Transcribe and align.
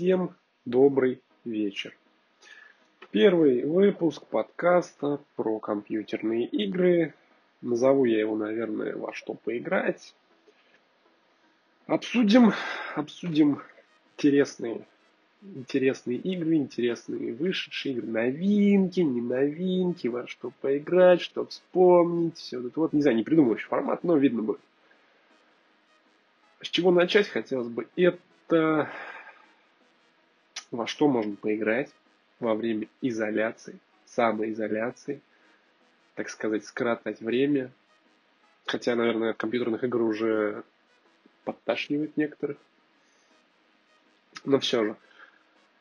Всем 0.00 0.34
добрый 0.64 1.20
вечер. 1.44 1.94
Первый 3.10 3.66
выпуск 3.66 4.24
подкаста 4.28 5.20
про 5.36 5.58
компьютерные 5.58 6.46
игры. 6.46 7.12
Назову 7.60 8.06
я 8.06 8.18
его, 8.18 8.34
наверное, 8.34 8.96
во 8.96 9.12
что 9.12 9.34
поиграть. 9.34 10.14
Обсудим, 11.86 12.54
обсудим 12.94 13.60
интересные, 14.16 14.86
интересные 15.42 16.16
игры, 16.16 16.54
интересные 16.54 17.34
вышедшие 17.34 17.92
игры, 17.92 18.06
новинки, 18.06 19.00
не 19.00 19.20
новинки, 19.20 20.08
во 20.08 20.26
что 20.26 20.50
поиграть, 20.62 21.20
что 21.20 21.44
вспомнить, 21.44 22.38
все 22.38 22.66
это 22.66 22.80
вот. 22.80 22.94
Не 22.94 23.02
знаю, 23.02 23.18
не 23.18 23.22
придумал 23.22 23.54
еще 23.54 23.66
формат, 23.66 24.02
но 24.02 24.16
видно 24.16 24.40
будет. 24.40 24.60
С 26.62 26.68
чего 26.68 26.90
начать 26.90 27.28
хотелось 27.28 27.68
бы? 27.68 27.86
Это 27.96 28.88
во 30.70 30.86
что 30.86 31.08
можно 31.08 31.36
поиграть 31.36 31.90
во 32.38 32.54
время 32.54 32.88
изоляции, 33.00 33.78
самоизоляции, 34.06 35.20
так 36.14 36.28
сказать, 36.28 36.64
скоротать 36.64 37.20
время. 37.20 37.70
Хотя, 38.66 38.94
наверное, 38.94 39.30
от 39.30 39.36
компьютерных 39.36 39.82
игр 39.84 40.02
уже 40.02 40.64
подташнивает 41.44 42.16
некоторых. 42.16 42.56
Но 44.44 44.58
все 44.60 44.84
же. 44.84 44.96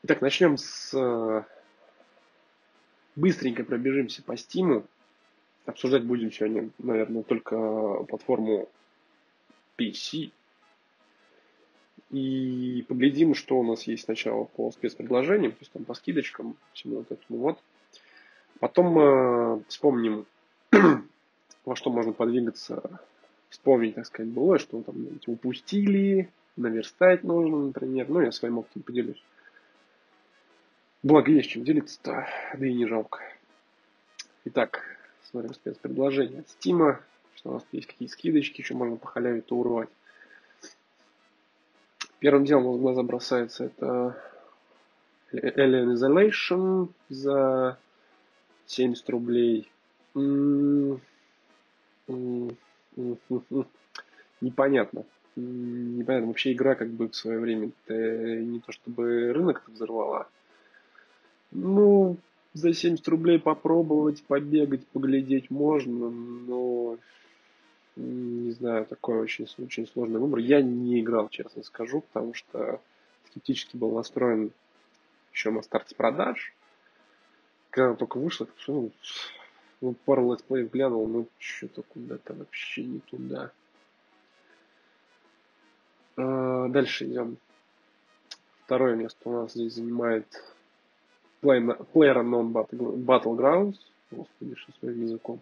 Итак, 0.04 0.22
начнем 0.22 0.58
с... 0.58 1.46
Быстренько 3.16 3.64
пробежимся 3.64 4.24
по 4.24 4.38
Стиму. 4.38 4.86
Обсуждать 5.66 6.04
будем 6.04 6.32
сегодня, 6.32 6.70
наверное, 6.78 7.24
только 7.24 8.04
платформу 8.06 8.70
PC 9.78 10.32
и 12.10 12.84
поглядим, 12.88 13.36
что 13.36 13.60
у 13.60 13.64
нас 13.64 13.84
есть 13.84 14.06
сначала 14.06 14.46
по 14.46 14.72
спецпредложениям, 14.72 15.52
то 15.52 15.60
есть 15.60 15.72
там 15.72 15.86
по 15.86 15.94
скидочкам, 15.94 16.58
всему 16.74 16.98
вот 16.98 17.12
этому 17.12 17.40
вот. 17.40 17.60
Потом 18.60 19.00
э, 19.00 19.62
вспомним, 19.68 20.26
во 21.66 21.76
что 21.76 21.92
можно 21.92 22.14
подвигаться, 22.14 23.00
вспомнить, 23.50 23.96
так 23.96 24.06
сказать, 24.06 24.32
было, 24.32 24.60
что 24.60 24.82
там 24.82 24.96
упустили, 25.28 26.30
наверстать 26.56 27.24
нужно, 27.24 27.58
например. 27.58 28.10
Ну, 28.10 28.22
я 28.22 28.32
своим 28.32 28.58
опытом 28.58 28.82
поделюсь. 28.84 29.24
Благо 31.02 31.32
есть 31.32 31.50
чем 31.50 31.64
делиться-то, 31.64 32.28
да 32.58 32.66
и 32.66 32.74
не 32.74 32.86
жалко. 32.86 33.22
Итак, 34.46 34.82
смотрим 35.24 35.54
спецпредложение 35.54 36.42
от 36.42 36.48
Steam. 36.48 36.98
Что 37.36 37.52
у 37.52 37.54
нас 37.54 37.66
есть 37.72 37.88
какие 37.88 38.10
скидочки, 38.10 38.60
еще 38.60 38.74
можно 38.74 38.98
по 38.98 39.08
халяве-то 39.08 39.56
урвать. 39.56 39.90
Первым 42.20 42.46
делом 42.46 42.74
в 42.74 42.82
глаза 42.82 43.02
бросается 43.04 43.66
это 43.66 44.22
Alien 45.34 45.94
Isolation 45.94 46.90
за 47.08 47.78
70 48.66 49.10
рублей. 49.10 49.72
Непонятно. 54.42 55.06
Непонятно. 55.36 56.28
Вообще 56.28 56.52
игра 56.52 56.76
как 56.76 56.90
бы 56.90 57.08
в 57.08 57.16
свое 57.16 57.40
время 57.40 57.72
не 57.88 58.60
то 58.60 58.72
чтобы 58.74 59.32
рынок 59.32 59.64
взорвала. 59.68 60.28
Ну, 61.52 62.18
за 62.54 62.74
70 62.74 63.08
рублей 63.08 63.40
попробовать, 63.40 64.24
побегать, 64.24 64.86
поглядеть 64.88 65.50
можно, 65.50 66.10
но 66.10 66.98
не 67.96 68.52
знаю, 68.52 68.86
такой 68.86 69.20
очень, 69.20 69.48
очень 69.58 69.88
сложный 69.88 70.20
выбор. 70.20 70.40
Я 70.40 70.62
не 70.62 71.02
играл, 71.02 71.30
честно 71.30 71.64
скажу, 71.64 72.02
потому 72.02 72.34
что 72.34 72.82
скептически 73.28 73.78
был 73.78 73.92
настроен 73.92 74.52
еще 75.34 75.52
на 75.52 75.62
старте 75.62 75.96
продаж. 75.96 76.54
Когда 77.70 77.88
она 77.88 77.96
только 77.96 78.18
вышла, 78.18 78.48
ну, 78.68 78.92
ну, 79.82 79.94
пару 80.06 80.32
летсплеев 80.32 80.72
глянул, 80.72 81.08
ну, 81.08 81.28
что-то 81.38 81.84
куда-то 81.84 82.34
вообще 82.34 82.84
не 82.84 83.00
туда. 83.00 83.52
А, 86.18 86.68
дальше 86.68 87.06
идем. 87.06 87.38
Второе 88.66 88.96
место 88.96 89.30
у 89.30 89.32
нас 89.34 89.54
здесь 89.54 89.76
занимает 89.76 90.26
PlayerUnknown 91.42 92.52
Battlegrounds. 93.06 93.78
Господи, 94.12 94.56
что 94.56 94.72
с 94.72 94.82
моим 94.82 95.02
языком. 95.04 95.40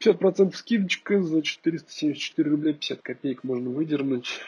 50% 0.00 0.54
скидочка 0.54 1.22
за 1.22 1.42
474 1.42 2.50
рубля 2.50 2.72
50 2.72 3.02
копеек 3.02 3.44
можно 3.44 3.70
выдернуть. 3.70 4.40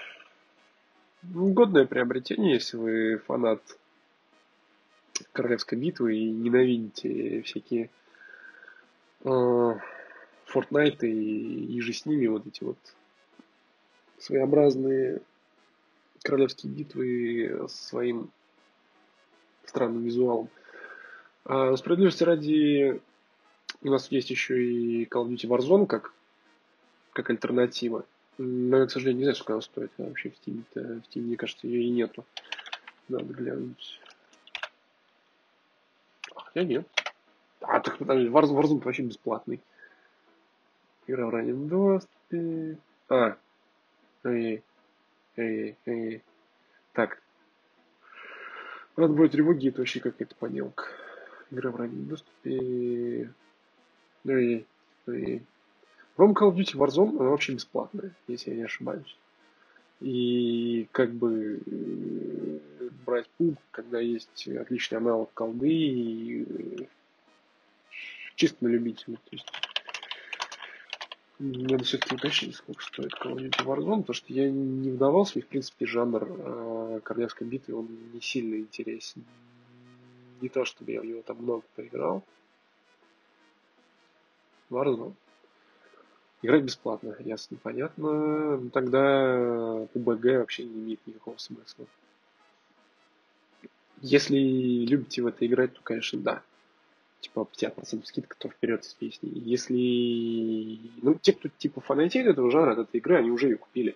Годное 1.22 1.86
приобретение, 1.86 2.54
если 2.54 2.78
вы 2.78 3.18
фанат 3.18 3.60
Королевской 5.32 5.78
битвы 5.78 6.16
и 6.16 6.30
ненавидите 6.30 7.42
всякие 7.42 7.90
э, 9.24 9.28
Fortnite 9.28 11.06
и, 11.06 11.76
и 11.76 11.80
же 11.80 11.92
с 11.92 12.06
ними 12.06 12.26
вот 12.26 12.46
эти 12.46 12.64
вот 12.64 12.78
своеобразные 14.18 15.20
королевские 16.22 16.72
битвы 16.72 17.68
с 17.68 17.88
своим 17.88 18.30
странным 19.66 20.02
визуалом. 20.02 20.48
А 21.44 21.76
справедливости 21.76 22.24
ради 22.24 23.00
у 23.84 23.90
нас 23.90 24.10
есть 24.10 24.30
еще 24.30 24.62
и 24.62 25.04
Call 25.04 25.26
of 25.26 25.30
Duty 25.30 25.48
Warzone 25.48 25.86
как, 25.86 26.12
как 27.12 27.30
альтернатива. 27.30 28.04
Но 28.38 28.78
я, 28.78 28.86
к 28.86 28.90
сожалению, 28.90 29.18
не 29.18 29.24
знаю, 29.24 29.36
сколько 29.36 29.52
она 29.54 29.62
стоит 29.62 29.92
а 29.98 30.04
вообще 30.04 30.30
в 30.30 30.34
Steam. 30.34 30.64
-то. 30.74 31.02
В 31.02 31.04
Steam, 31.08 31.22
мне 31.22 31.36
кажется, 31.36 31.66
ее 31.66 31.82
и 31.82 31.90
нету. 31.90 32.24
Надо 33.08 33.24
глянуть. 33.24 34.00
Хотя 36.34 36.64
нет. 36.64 36.88
А, 37.60 37.80
так 37.80 38.00
Warzone, 38.00 38.30
Warzone 38.30 38.82
вообще 38.82 39.02
бесплатный. 39.02 39.60
Игра 41.06 41.26
в 41.26 41.30
раннем 41.30 41.68
доступе. 41.68 42.78
А. 43.08 43.36
Эй. 44.24 44.62
Эй, 45.36 45.76
эй. 45.86 46.22
Так. 46.92 47.20
Отбой 48.96 49.28
тревоги, 49.28 49.68
это 49.68 49.78
вообще 49.78 50.00
какая-то 50.00 50.34
поделка. 50.36 50.84
Игра 51.50 51.70
в 51.70 51.76
раннем 51.76 52.06
доступе. 52.06 53.32
Ну 54.24 54.36
и, 54.36 54.64
ну 55.06 55.14
и... 55.14 55.40
По-моему, 56.16 56.38
Call 56.38 56.52
of 56.52 56.56
Duty 56.56 56.76
Warzone, 56.76 57.18
она 57.18 57.30
вообще 57.30 57.54
бесплатная, 57.54 58.12
если 58.28 58.50
я 58.50 58.56
не 58.56 58.62
ошибаюсь. 58.64 59.16
И 60.00 60.88
как 60.92 61.12
бы 61.12 61.60
э, 61.64 62.88
брать 63.06 63.28
пул, 63.38 63.56
когда 63.70 63.98
есть 64.00 64.46
отличный 64.48 64.98
аналог 64.98 65.32
колды 65.32 65.70
и 65.70 66.42
э, 66.42 66.84
чисто 68.34 68.64
на 68.64 68.68
любителя. 68.68 69.16
То 69.16 69.30
есть 69.30 69.46
надо 71.38 71.82
все-таки 71.84 72.14
уточнить, 72.14 72.56
сколько 72.56 72.82
стоит 72.84 73.12
Call 73.14 73.36
of 73.36 73.38
Duty 73.38 73.64
Warzone, 73.64 74.00
потому 74.00 74.14
что 74.14 74.32
я 74.32 74.50
не 74.50 74.90
вдавался, 74.90 75.38
и 75.38 75.42
в 75.42 75.46
принципе 75.46 75.86
жанр 75.86 76.26
э, 76.28 77.00
королевской 77.02 77.46
битвы, 77.46 77.74
он 77.74 77.88
не 78.12 78.20
сильно 78.20 78.56
интересен. 78.56 79.24
Не 80.40 80.48
то, 80.48 80.64
чтобы 80.64 80.92
я 80.92 81.00
в 81.00 81.04
него 81.04 81.22
там 81.22 81.38
много 81.38 81.62
поиграл. 81.74 82.22
Warzone. 84.72 85.14
Играть 86.42 86.64
бесплатно, 86.64 87.16
ясно, 87.20 87.56
понятно. 87.62 88.68
Тогда 88.72 89.86
УБГ 89.94 90.24
вообще 90.38 90.64
не 90.64 90.80
имеет 90.80 91.06
никакого 91.06 91.36
смысла. 91.38 91.86
Если 94.00 94.36
любите 94.36 95.22
в 95.22 95.28
это 95.28 95.46
играть, 95.46 95.74
то, 95.74 95.80
конечно, 95.82 96.18
да. 96.18 96.42
Типа 97.20 97.46
50% 97.52 98.04
скидка, 98.04 98.36
то 98.36 98.48
вперед 98.48 98.84
с 98.84 98.94
песней. 98.94 99.30
Если... 99.30 100.80
Ну, 101.02 101.14
те, 101.14 101.32
кто 101.32 101.48
типа 101.48 101.80
фанатеет 101.80 102.26
этого 102.26 102.50
жанра, 102.50 102.72
от 102.72 102.78
этой 102.80 102.96
игры, 102.96 103.18
они 103.18 103.30
уже 103.30 103.46
ее 103.46 103.58
купили. 103.58 103.94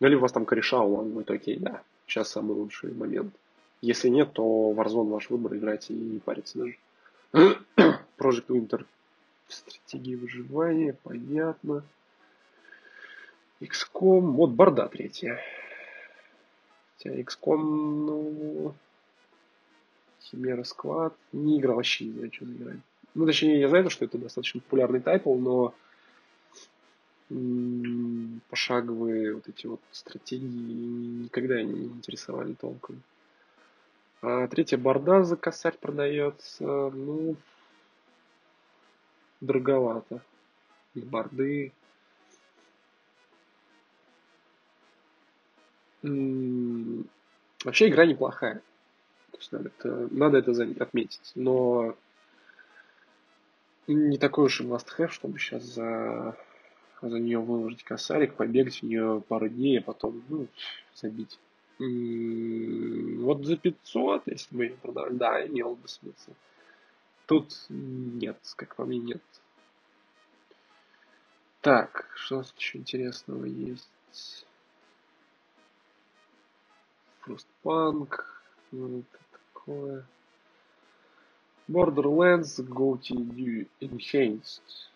Ну, 0.00 0.06
или 0.06 0.14
у 0.14 0.20
вас 0.20 0.32
там 0.32 0.46
кореша 0.46 0.80
уламывают, 0.80 1.30
окей, 1.30 1.58
да. 1.58 1.82
Сейчас 2.06 2.30
самый 2.30 2.54
лучший 2.54 2.94
момент. 2.94 3.34
Если 3.82 4.08
нет, 4.08 4.32
то 4.32 4.72
Warzone 4.74 5.10
ваш 5.10 5.28
выбор, 5.28 5.54
играйте 5.54 5.92
и 5.92 5.98
не 5.98 6.18
париться 6.18 6.58
даже. 6.58 6.78
Project 8.22 8.46
Winter 8.46 8.86
стратегии 9.48 10.14
выживания, 10.14 10.96
понятно. 11.02 11.84
XCOM, 13.60 14.32
вот 14.32 14.50
борда 14.50 14.88
третья. 14.88 15.40
Хотя 16.96 17.14
XCOM, 17.20 17.58
ну, 17.58 18.74
Химера 20.20 20.64
Склад, 20.64 21.14
не 21.32 21.58
играл 21.58 21.76
вообще, 21.76 22.06
не 22.06 22.12
знаю, 22.12 22.32
что 22.32 22.46
заиграть. 22.46 22.80
Ну, 23.14 23.26
точнее, 23.26 23.60
я 23.60 23.68
знаю, 23.68 23.90
что 23.90 24.04
это 24.04 24.18
достаточно 24.18 24.60
популярный 24.60 25.00
тайпл, 25.00 25.34
но 25.34 25.74
пошаговые 28.48 29.34
вот 29.34 29.48
эти 29.48 29.66
вот 29.66 29.80
стратегии 29.90 31.24
никогда 31.24 31.62
не 31.62 31.86
интересовали 31.86 32.54
толком. 32.54 33.02
А 34.20 34.46
третья 34.48 34.76
борда 34.76 35.24
за 35.24 35.36
косарь 35.36 35.76
продается. 35.80 36.64
Ну, 36.64 37.36
дороговато. 39.42 40.22
И 40.94 41.00
борды. 41.00 41.72
Вообще 47.64 47.88
игра 47.88 48.06
неплохая. 48.06 48.62
То 49.30 49.38
есть 49.38 49.52
надо 49.52 49.70
это, 49.78 50.08
надо 50.10 50.38
это 50.38 50.82
отметить. 50.82 51.32
Но 51.34 51.96
не 53.86 54.18
такой 54.18 54.46
уж 54.46 54.60
и 54.60 54.64
must-have, 54.64 55.08
чтобы 55.08 55.38
сейчас 55.38 55.62
за, 55.64 56.36
за 57.00 57.18
нее 57.18 57.38
выложить 57.38 57.84
косарик, 57.84 58.34
побегать 58.34 58.80
в 58.80 58.82
нее 58.82 59.22
пару 59.26 59.48
дней, 59.48 59.78
а 59.78 59.82
потом 59.82 60.22
ну, 60.28 60.46
забить. 60.94 61.38
Вот 61.78 63.44
за 63.44 63.56
500, 63.56 64.22
если 64.26 64.56
бы 64.56 64.64
ее 64.64 64.76
продавали, 64.76 65.14
да, 65.14 65.46
имел 65.46 65.74
бы 65.74 65.88
смысл. 65.88 66.32
Тут 67.32 67.64
нет, 67.70 68.36
как 68.56 68.76
по 68.76 68.84
мне, 68.84 68.98
нет. 68.98 69.22
Так, 71.62 72.12
что 72.14 72.34
у 72.34 72.38
нас 72.40 72.52
еще 72.58 72.76
интересного 72.76 73.46
есть? 73.46 74.46
Frostpunk, 77.24 78.22
ну, 78.70 78.98
это 78.98 79.18
такое. 79.54 80.06
Borderlands 81.68 82.60
GoTD 82.60 83.66
Enhanced. 83.80 84.90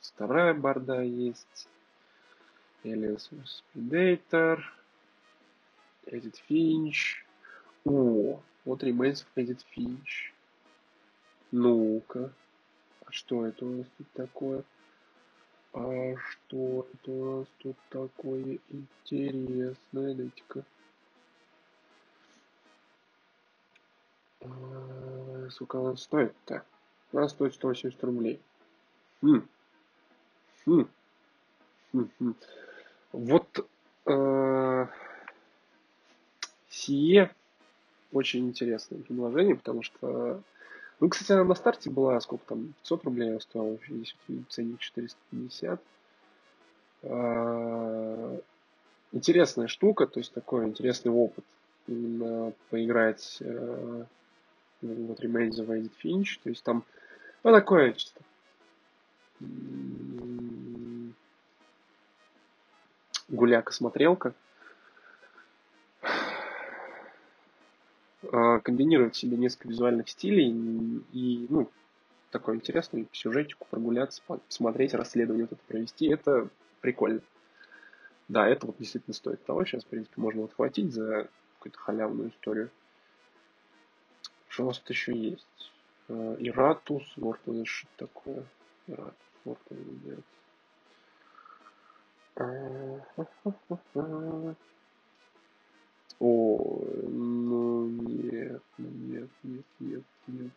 Вторая 0.00 0.54
борда 0.54 1.02
есть. 1.02 1.68
Aliens 2.84 3.28
vs 3.30 3.62
Predator. 3.74 4.62
Edit 6.06 6.40
Finch. 6.48 7.26
О, 7.84 8.40
вот 8.64 8.82
Remains 8.82 9.24
of 9.24 9.26
Edit 9.36 9.60
Finch. 9.74 10.32
Ну-ка. 11.50 12.32
А 13.06 13.12
что 13.12 13.46
это 13.46 13.64
у 13.64 13.70
нас 13.70 13.86
тут 13.96 14.06
такое? 14.12 14.64
А 15.72 16.14
что 16.16 16.86
это 16.92 17.10
у 17.10 17.38
нас 17.38 17.46
тут 17.58 17.76
такое 17.88 18.58
интересное? 18.68 20.14
Дайте-ка. 20.14 20.64
А, 24.42 25.48
сколько 25.50 25.78
она 25.80 25.96
стоит-то? 25.96 26.64
Она 27.12 27.28
стоит 27.28 27.54
180 27.54 28.04
рублей. 28.04 28.40
Хм. 29.22 29.48
Хм. 30.66 30.88
Хм. 31.92 32.08
хм. 32.18 32.34
Вот 33.12 33.68
э, 34.06 34.86
сие 36.68 37.34
очень 38.12 38.48
интересное 38.48 38.98
предложение, 39.00 39.56
потому 39.56 39.82
что 39.82 40.42
ну, 41.00 41.08
кстати, 41.08 41.32
она 41.32 41.44
на 41.44 41.54
старте 41.54 41.88
была, 41.88 42.20
сколько 42.20 42.44
там, 42.46 42.74
500 42.82 43.04
рублей 43.04 43.30
она 43.30 43.40
стоила, 43.40 43.78
здесь 43.88 44.14
ценник 44.50 44.80
450. 44.80 45.80
А, 47.04 48.38
интересная 49.12 49.66
штука, 49.66 50.06
то 50.06 50.20
есть 50.20 50.34
такой 50.34 50.66
интересный 50.66 51.10
опыт. 51.10 51.44
Именно 51.86 52.52
поиграть 52.68 53.38
э, 53.40 54.04
вот 54.82 55.20
Remains 55.24 55.56
of 55.58 55.68
Edith 55.68 55.92
Finch, 56.04 56.38
то 56.42 56.50
есть 56.50 56.62
там, 56.62 56.84
ну, 57.42 57.52
такое 57.52 57.94
чисто 57.94 58.20
гуляка-смотрелка. 63.28 64.34
А, 68.32 68.60
комбинировать 68.60 69.14
в 69.14 69.18
себе 69.18 69.36
несколько 69.36 69.68
визуальных 69.68 70.08
стилей 70.08 70.50
и, 71.12 71.46
ну, 71.48 71.70
такой 72.30 72.56
интересный 72.56 73.08
сюжетику 73.12 73.66
прогуляться, 73.70 74.22
посмотреть, 74.26 74.94
расследование 74.94 75.46
вот 75.46 75.58
это 75.58 75.66
провести, 75.66 76.06
это 76.06 76.48
прикольно. 76.80 77.20
Да, 78.28 78.46
это 78.46 78.66
вот 78.66 78.76
действительно 78.78 79.14
стоит 79.14 79.44
того. 79.44 79.64
Сейчас, 79.64 79.84
в 79.84 79.88
принципе, 79.88 80.20
можно 80.20 80.44
отхватить 80.44 80.92
за 80.92 81.28
какую-то 81.58 81.78
халявную 81.78 82.30
историю. 82.30 82.70
Что 84.48 84.64
у 84.64 84.66
нас 84.66 84.78
тут 84.78 84.90
еще 84.90 85.16
есть? 85.16 85.72
Иратус, 86.08 87.02
вот 87.16 87.38
это 87.46 87.64
что 87.64 87.88
такое? 87.96 88.44
Иратус, 88.86 89.16
это 89.44 89.74
нет. 90.04 90.20
О, 96.20 96.84
ну 97.02 97.86
нет, 97.88 98.62
ну 98.76 98.88
нет, 98.88 99.30
нет, 99.42 99.64
нет, 99.80 100.04
нет. 100.26 100.52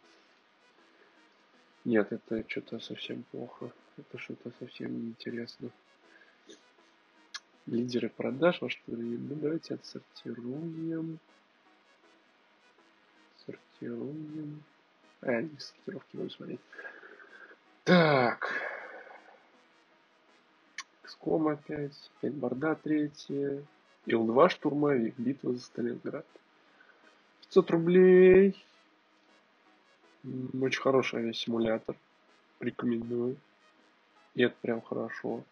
Нет, 1.85 2.11
это 2.11 2.43
что-то 2.49 2.79
совсем 2.79 3.23
плохо. 3.31 3.71
Это 3.97 4.17
что-то 4.17 4.51
совсем 4.59 4.93
неинтересно. 4.93 5.69
Лидеры 7.65 8.09
продаж, 8.09 8.61
во 8.61 8.69
что 8.69 8.91
ли? 8.93 9.17
Ну, 9.17 9.35
давайте 9.35 9.75
отсортируем. 9.75 11.19
Сортируем. 13.45 14.63
А, 15.21 15.41
не 15.41 15.57
сортировки 15.59 16.15
будем 16.17 16.29
смотреть. 16.29 16.59
Так. 17.85 18.49
XCOM 21.05 21.53
опять. 21.53 22.11
Опять 22.17 22.33
борда 22.33 22.75
третья. 22.75 23.63
Ил-2 24.05 24.49
штурмовик. 24.49 25.15
Битва 25.17 25.53
за 25.53 25.61
Сталинград. 25.61 26.25
500 27.41 27.71
рублей. 27.71 28.65
Очень 30.23 30.81
хороший 30.81 31.19
авиасимулятор. 31.19 31.95
Рекомендую. 32.59 33.37
И 34.35 34.43
это 34.43 34.55
прям 34.61 34.81
хорошо. 34.81 35.43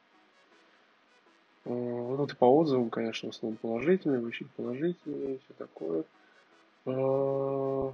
А, 1.65 1.69
ну, 1.69 2.25
и 2.25 2.35
по 2.35 2.45
отзывам, 2.45 2.89
конечно, 2.89 3.31
в 3.31 3.35
основном 3.35 3.57
положительные, 3.57 4.25
очень 4.25 4.47
положительные, 4.55 5.39
все 5.39 5.53
такое. 5.57 6.03
А, 6.85 7.93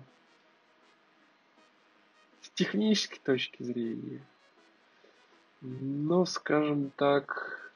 с 2.42 2.50
технической 2.52 3.20
точки 3.24 3.62
зрения, 3.64 4.22
ну, 5.62 6.26
скажем 6.26 6.92
так, 6.96 7.74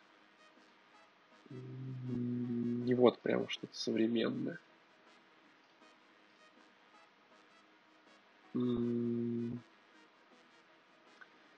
не 2.92 2.96
вот 2.96 3.20
прям 3.22 3.48
что-то 3.48 3.74
современное. 3.74 4.60
Не, 8.54 9.62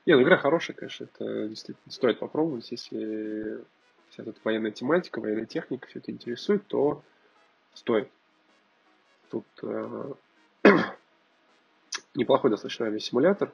ну 0.05 0.21
игра 0.21 0.37
хорошая, 0.37 0.75
конечно, 0.77 1.05
это 1.05 1.47
действительно 1.47 1.91
стоит 1.91 2.19
попробовать, 2.19 2.69
если 2.71 3.63
вся 4.09 4.21
эта 4.23 4.35
военная 4.43 4.69
тематика, 4.69 5.19
военная 5.19 5.47
техника, 5.47 5.87
все 5.87 5.99
это 5.99 6.11
интересует, 6.11 6.67
то 6.67 7.03
стоит. 7.73 8.11
Тут 9.31 9.47
э, 9.63 10.13
неплохой 12.13 12.51
достаточно 12.51 12.85
авиасимулятор. 12.85 13.51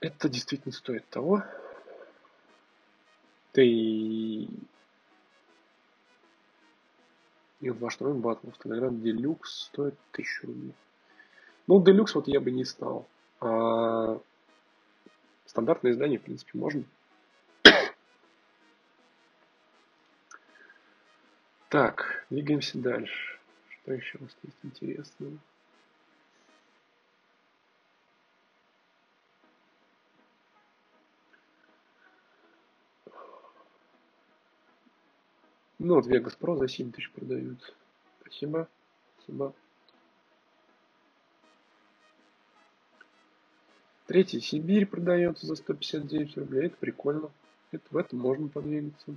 Это 0.00 0.28
действительно 0.28 0.72
стоит 0.72 1.08
того. 1.08 1.42
Да 3.54 3.62
и 7.60 7.70
и 7.70 7.70
два 7.70 7.90
штурм 7.90 8.20
батлов. 8.20 8.56
Телеграм 8.58 9.00
Делюкс 9.00 9.64
стоит 9.66 9.94
1000 10.12 10.46
рублей. 10.46 10.74
Ну, 11.66 11.82
Делюкс 11.82 12.14
вот 12.14 12.28
я 12.28 12.40
бы 12.40 12.50
не 12.50 12.64
стал. 12.64 13.06
А 13.40 14.20
стандартное 15.46 15.92
издание, 15.92 16.18
в 16.18 16.22
принципе, 16.22 16.58
можно. 16.58 16.84
Так, 21.68 22.24
двигаемся 22.30 22.78
дальше. 22.78 23.38
Что 23.68 23.92
еще 23.92 24.18
у 24.18 24.22
нас 24.22 24.36
есть 24.42 24.56
интересного? 24.62 25.38
Ну 35.88 35.94
вот 35.94 36.06
Vegas 36.06 36.36
Pro 36.38 36.58
за 36.58 36.68
7 36.68 36.92
тысяч 36.92 37.10
продают. 37.12 37.74
Спасибо. 38.20 38.68
Спасибо. 39.16 39.54
Третий 44.04 44.42
Сибирь 44.42 44.84
продается 44.84 45.46
за 45.46 45.54
159 45.54 46.36
рублей. 46.36 46.66
Это 46.66 46.76
прикольно. 46.76 47.30
Это 47.72 47.84
в 47.90 47.96
этом 47.96 48.18
можно 48.18 48.48
подвигаться. 48.48 49.14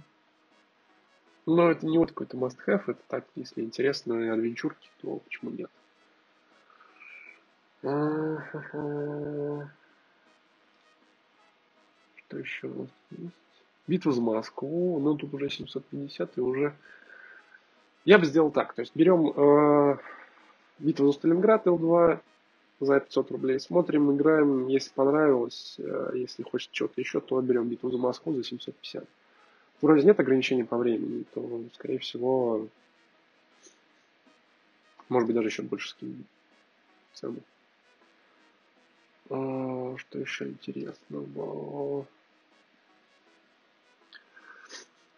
Но 1.45 1.69
это 1.69 1.85
не 1.85 1.97
вот 1.97 2.13
какой-то 2.13 2.37
must-have. 2.37 2.83
Это 2.87 3.01
так, 3.09 3.25
если 3.35 3.63
интересные 3.63 4.31
адвенчурки, 4.31 4.89
то 5.01 5.17
почему 5.17 5.51
нет. 5.51 5.69
Что 7.81 9.67
еще 12.37 12.67
у 12.67 12.83
нас 12.83 12.89
есть? 13.09 13.50
Битва 13.87 14.11
за 14.11 14.21
Москву, 14.21 14.99
ну 14.99 15.15
тут 15.15 15.33
уже 15.33 15.49
750 15.49 16.37
и 16.37 16.41
уже... 16.41 16.73
Я 18.05 18.17
бы 18.17 18.25
сделал 18.25 18.51
так, 18.51 18.73
то 18.73 18.81
есть 18.81 18.95
берем 18.95 19.31
э, 19.35 19.97
битву 20.79 21.07
за 21.07 21.13
Сталинград 21.13 21.67
Л2 21.67 22.19
за 22.79 22.99
500 22.99 23.31
рублей, 23.31 23.59
смотрим, 23.59 24.15
играем, 24.15 24.67
если 24.67 24.91
понравилось, 24.91 25.75
э, 25.77 26.11
если 26.15 26.43
хочет 26.43 26.73
что-то 26.73 26.99
еще, 26.99 27.21
то 27.21 27.39
берем 27.41 27.67
битву 27.67 27.91
за 27.91 27.97
Москву 27.97 28.33
за 28.33 28.43
750. 28.43 29.05
вроде 29.81 30.05
нет 30.05 30.19
ограничений 30.19 30.63
по 30.63 30.77
времени, 30.77 31.25
то, 31.33 31.63
скорее 31.73 31.99
всего, 31.99 32.67
может 35.09 35.27
быть, 35.27 35.35
даже 35.35 35.49
еще 35.49 35.61
больше 35.61 35.89
скинем 35.89 36.25
цену. 37.13 37.37
А, 39.29 39.95
что 39.97 40.19
еще 40.19 40.47
интересного? 40.47 42.05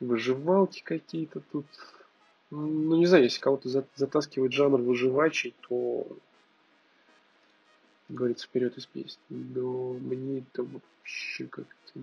Выживалки 0.08 0.82
какие-то 0.84 1.40
тут. 1.40 1.66
Ну, 2.50 2.98
не 2.98 3.06
знаю, 3.06 3.24
если 3.24 3.40
кого-то 3.40 3.70
затаскивает 3.70 4.52
жанр 4.52 4.82
выживачей, 4.82 5.56
то 5.68 6.06
говорится 8.10 8.48
вперед 8.48 8.78
из 8.78 8.86
песни. 8.86 9.20
Но 9.30 9.94
мне 9.94 10.40
это 10.40 10.64
вообще 10.64 11.46
как-то... 11.46 12.00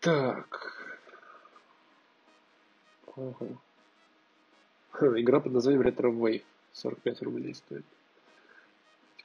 Так. 0.00 0.98
Ага. 3.16 3.46
Игра 5.00 5.40
под 5.40 5.52
названием 5.52 5.82
Retro 5.82 6.12
Wave. 6.12 6.42
45 6.72 7.22
рублей 7.22 7.54
стоит. 7.54 7.84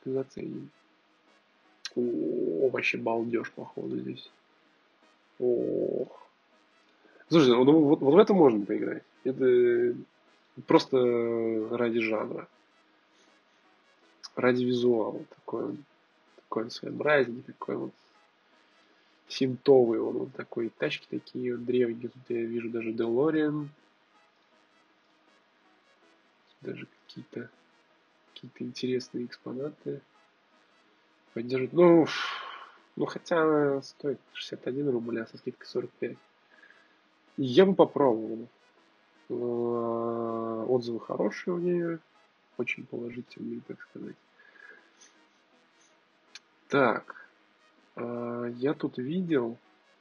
Заценим. 0.06 0.70
О, 1.98 2.70
вообще 2.70 2.98
балдеж, 2.98 3.52
походу, 3.52 3.98
здесь. 3.98 4.30
Ох. 5.40 6.28
Слушай, 7.30 7.50
ну 7.50 7.80
вот, 7.82 8.00
вот 8.00 8.14
в 8.14 8.18
это 8.18 8.34
можно 8.34 8.66
поиграть. 8.66 9.04
Это 9.24 9.96
просто 10.68 10.98
ради 11.72 12.00
жанра. 12.00 12.48
Ради 14.36 14.64
визуала. 14.64 15.24
Такой, 15.36 15.78
такой 16.36 16.64
он 16.64 16.70
своеобразный, 16.70 17.42
такой 17.42 17.76
вот 17.78 17.92
синтовый 19.28 20.00
он, 20.00 20.20
вот 20.20 20.34
такой, 20.34 20.70
тачки 20.70 21.06
такие 21.10 21.56
вот 21.56 21.66
древние, 21.66 22.10
тут 22.10 22.24
я 22.30 22.44
вижу 22.44 22.70
даже 22.70 22.94
Делориан, 22.94 23.70
даже 26.62 26.88
какие-то 27.08 27.50
какие-то 28.34 28.64
интересные 28.64 29.26
экспонаты 29.26 30.02
поддерживают. 31.38 31.74
Ну, 31.74 32.08
ну 32.96 33.06
хотя 33.06 33.44
она 33.44 33.82
стоит 33.84 34.20
61 34.34 34.90
рубль, 34.90 35.22
а 35.22 35.28
со 35.28 35.38
скидкой 35.38 35.68
45. 35.68 36.18
Я 37.38 37.66
бы 37.68 37.76
попробовал. 37.76 38.48
А, 39.30 40.66
отзывы 40.68 41.00
хорошие 41.00 41.54
у 41.54 41.60
нее, 41.60 42.00
очень 42.58 42.88
положительные, 42.88 43.62
так 43.68 43.80
сказать. 43.84 44.16
Так, 46.70 47.30
а, 47.96 48.48
я 48.56 48.74
тут 48.74 48.98
видел 48.98 49.58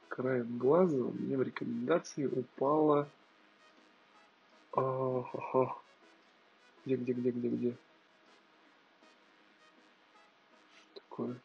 краем 0.07 0.57
глаза, 0.57 0.97
мне 0.97 1.37
в 1.37 1.43
рекомендации 1.43 2.25
упала... 2.25 3.07
А, 4.75 5.23
где, 6.85 6.95
где, 6.95 7.13
где, 7.13 7.31
где, 7.31 7.49
где? 7.49 7.77
Такое? 11.17 11.35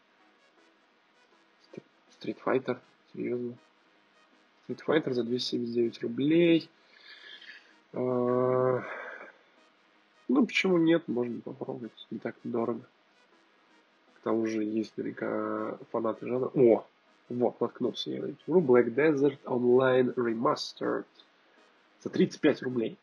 Street 2.21 2.39
Fighter, 2.45 2.79
серьезно. 3.13 3.57
Street 4.69 4.81
Fighter 4.87 5.13
за 5.13 5.25
279 5.25 6.03
рублей. 6.03 6.71
А, 7.95 8.85
ну, 10.29 10.47
почему 10.47 10.79
нет, 10.79 11.09
можно 11.09 11.41
попробовать, 11.41 12.07
не 12.11 12.19
так 12.19 12.37
дорого. 12.45 12.87
К 14.15 14.21
тому 14.21 14.47
же 14.47 14.63
есть 14.63 14.97
наверняка 14.97 15.79
фанаты 15.91 16.27
жанра. 16.27 16.51
О, 16.55 16.87
вот, 17.29 17.61
наткнулся 17.61 18.11
я 18.11 18.23
на 18.23 18.31
игру 18.31 18.61
Black 18.61 18.95
Desert 18.95 19.39
Online 19.45 20.15
Remastered 20.15 21.07
за 22.03 22.11
35 22.11 22.63
рублей. 22.63 22.97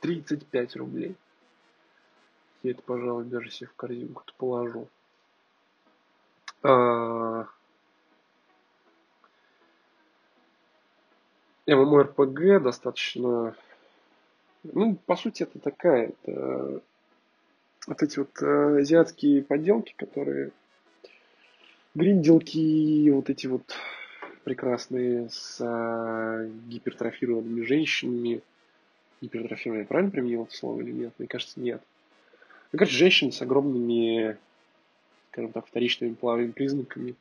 35 0.00 0.76
рублей. 0.76 1.16
Я 2.62 2.72
это, 2.72 2.82
пожалуй, 2.82 3.24
даже 3.24 3.50
себе 3.50 3.68
в 3.68 3.74
корзинку-то 3.74 4.32
положу. 4.36 4.88
А... 6.62 7.46
MMORPG 11.66 12.60
достаточно... 12.60 13.54
Ну, 14.62 14.96
по 15.06 15.16
сути, 15.16 15.42
это 15.42 15.58
такая... 15.58 16.08
Это... 16.22 16.80
Вот 17.86 18.02
эти 18.02 18.18
вот 18.18 18.42
э, 18.42 18.80
азиатские 18.80 19.42
подделки, 19.42 19.94
которые... 19.96 20.50
Гринделки, 21.94 23.08
вот 23.10 23.30
эти 23.30 23.46
вот 23.46 23.74
прекрасные 24.44 25.28
с 25.30 25.58
э, 25.60 26.50
гипертрофированными 26.68 27.62
женщинами, 27.62 28.42
гипертрофирование, 29.20 29.82
я 29.82 29.88
правильно 29.88 30.10
применил 30.10 30.44
это 30.44 30.54
слово 30.54 30.82
или 30.82 30.92
нет? 30.92 31.12
Мне 31.18 31.26
кажется, 31.26 31.58
нет. 31.58 31.82
Мне 32.70 32.78
кажется, 32.78 32.98
женщины 32.98 33.32
с 33.32 33.42
огромными, 33.42 34.36
скажем 35.36 35.52
так, 35.52 35.66
вторичными 35.66 36.14
половыми 36.14 36.50
признаками 36.50 37.14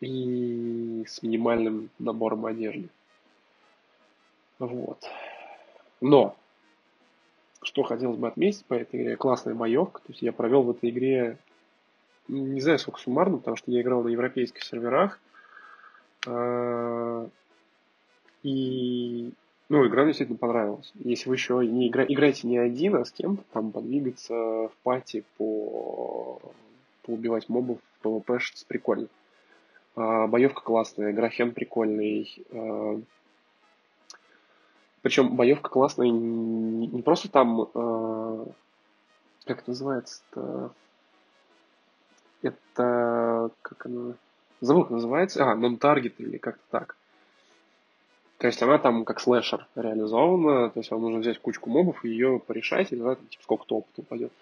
и 0.00 1.04
с 1.06 1.22
минимальным 1.22 1.90
набором 1.98 2.46
одежды. 2.46 2.88
Вот. 4.58 5.04
Но, 6.00 6.34
что 7.62 7.82
хотелось 7.82 8.16
бы 8.16 8.28
отметить 8.28 8.64
по 8.64 8.72
этой 8.72 9.02
игре, 9.02 9.16
классная 9.18 9.54
боевка. 9.54 10.00
То 10.00 10.06
есть 10.08 10.22
я 10.22 10.32
провел 10.32 10.62
в 10.62 10.70
этой 10.70 10.88
игре, 10.88 11.36
не 12.28 12.62
знаю 12.62 12.78
сколько 12.78 12.98
суммарно, 12.98 13.36
потому 13.36 13.58
что 13.58 13.70
я 13.70 13.82
играл 13.82 14.02
на 14.02 14.08
европейских 14.08 14.62
серверах. 14.62 15.20
А, 16.26 17.28
и 18.42 19.32
ну, 19.70 19.86
игра 19.86 20.02
мне 20.02 20.10
действительно 20.10 20.36
понравилась. 20.36 20.90
Если 20.96 21.28
вы 21.28 21.36
еще 21.36 21.64
не 21.64 21.88
игра... 21.88 22.04
играете 22.04 22.48
не 22.48 22.58
один, 22.58 22.96
а 22.96 23.04
с 23.04 23.12
кем-то, 23.12 23.44
там 23.52 23.70
подвигаться 23.70 24.34
в 24.34 24.72
пати 24.82 25.24
по 25.38 26.40
поубивать 27.02 27.48
мобов 27.48 27.78
что 28.00 28.20
прикольно. 28.66 29.06
А, 29.94 30.26
боевка 30.26 30.60
классная, 30.60 31.12
графен 31.12 31.52
прикольный. 31.52 32.44
А, 32.52 33.00
причем 35.02 35.36
боевка 35.36 35.70
классная 35.70 36.08
не, 36.08 37.00
просто 37.02 37.30
там, 37.30 37.68
а, 37.72 38.46
как 39.44 39.60
это 39.60 39.70
называется-то, 39.70 40.72
это, 42.42 43.50
как 43.62 43.86
она, 43.86 44.14
забыл, 44.60 44.82
как 44.82 44.90
называется, 44.90 45.44
а, 45.44 45.54
non-target 45.54 46.14
или 46.18 46.38
как-то 46.38 46.64
так. 46.70 46.96
То 48.40 48.46
есть 48.46 48.62
она 48.62 48.78
там 48.78 49.04
как 49.04 49.20
слэшер 49.20 49.66
реализована, 49.76 50.70
то 50.70 50.80
есть 50.80 50.90
вам 50.90 51.02
нужно 51.02 51.18
взять 51.18 51.38
кучку 51.38 51.68
мобов 51.68 52.06
и 52.06 52.08
ее 52.08 52.40
порешать, 52.40 52.90
и 52.90 52.96
тогда 52.96 53.16
типа, 53.16 53.42
сколько-то 53.42 53.76
опыта 53.76 54.00
упадет. 54.00 54.32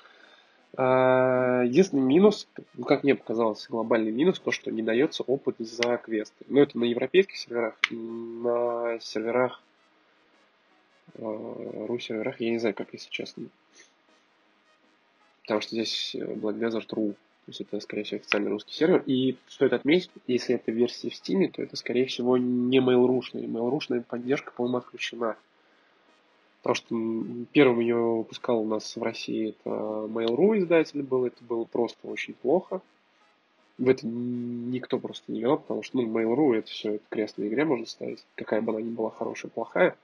А, 0.76 1.64
единственный 1.64 2.02
минус, 2.02 2.46
ну, 2.74 2.84
как 2.84 3.02
мне 3.02 3.16
показалось, 3.16 3.66
глобальный 3.68 4.12
минус, 4.12 4.38
то, 4.38 4.52
что 4.52 4.70
не 4.70 4.82
дается 4.84 5.24
опыт 5.24 5.56
за 5.58 5.96
квесты. 5.96 6.44
Но 6.46 6.60
это 6.60 6.78
на 6.78 6.84
европейских 6.84 7.36
серверах, 7.36 7.74
на 7.90 9.00
серверах, 9.00 9.60
а, 11.18 11.86
ру 11.88 11.98
серверах, 11.98 12.40
я 12.40 12.50
не 12.50 12.58
знаю, 12.58 12.76
как 12.76 12.92
если 12.92 13.10
честно. 13.10 13.46
Потому 15.42 15.60
что 15.60 15.70
здесь 15.70 16.14
Black 16.14 16.60
Desert 16.60 16.86
RU 16.90 17.16
то 17.48 17.50
есть 17.50 17.60
это, 17.62 17.80
скорее 17.80 18.02
всего, 18.02 18.20
официальный 18.20 18.50
русский 18.50 18.74
сервер. 18.74 19.02
И 19.06 19.38
стоит 19.46 19.72
отметить, 19.72 20.10
если 20.26 20.56
это 20.56 20.70
версия 20.70 21.08
в 21.08 21.14
Steam, 21.14 21.50
то 21.50 21.62
это, 21.62 21.76
скорее 21.76 22.04
всего, 22.04 22.36
не 22.36 22.76
Mail.ru-шная. 22.78 23.44
Mail.ru-шная 23.44 24.02
поддержка, 24.02 24.52
по-моему, 24.52 24.76
отключена. 24.76 25.34
Потому 26.60 26.74
что 26.74 27.46
первым 27.52 27.80
ее 27.80 27.96
выпускал 27.96 28.60
у 28.60 28.66
нас 28.66 28.94
в 28.94 29.02
России 29.02 29.48
это 29.48 29.70
Mail.ru 29.70 30.58
издатель 30.58 31.02
был. 31.02 31.24
Это 31.24 31.42
было 31.42 31.64
просто 31.64 32.06
очень 32.06 32.34
плохо. 32.34 32.82
В 33.78 33.88
это 33.88 34.06
никто 34.06 34.98
просто 34.98 35.32
не 35.32 35.40
играл, 35.40 35.56
потому 35.56 35.82
что 35.82 35.96
ну, 35.96 36.06
Mail.ru 36.06 36.54
это 36.54 36.68
все, 36.68 36.96
это 36.96 37.04
крест 37.08 37.38
на 37.38 37.48
игре 37.48 37.64
можно 37.64 37.86
ставить. 37.86 38.22
Какая 38.34 38.60
бы 38.60 38.72
она 38.72 38.82
ни 38.82 38.90
была 38.90 39.10
хорошая, 39.10 39.50
плохая. 39.50 39.96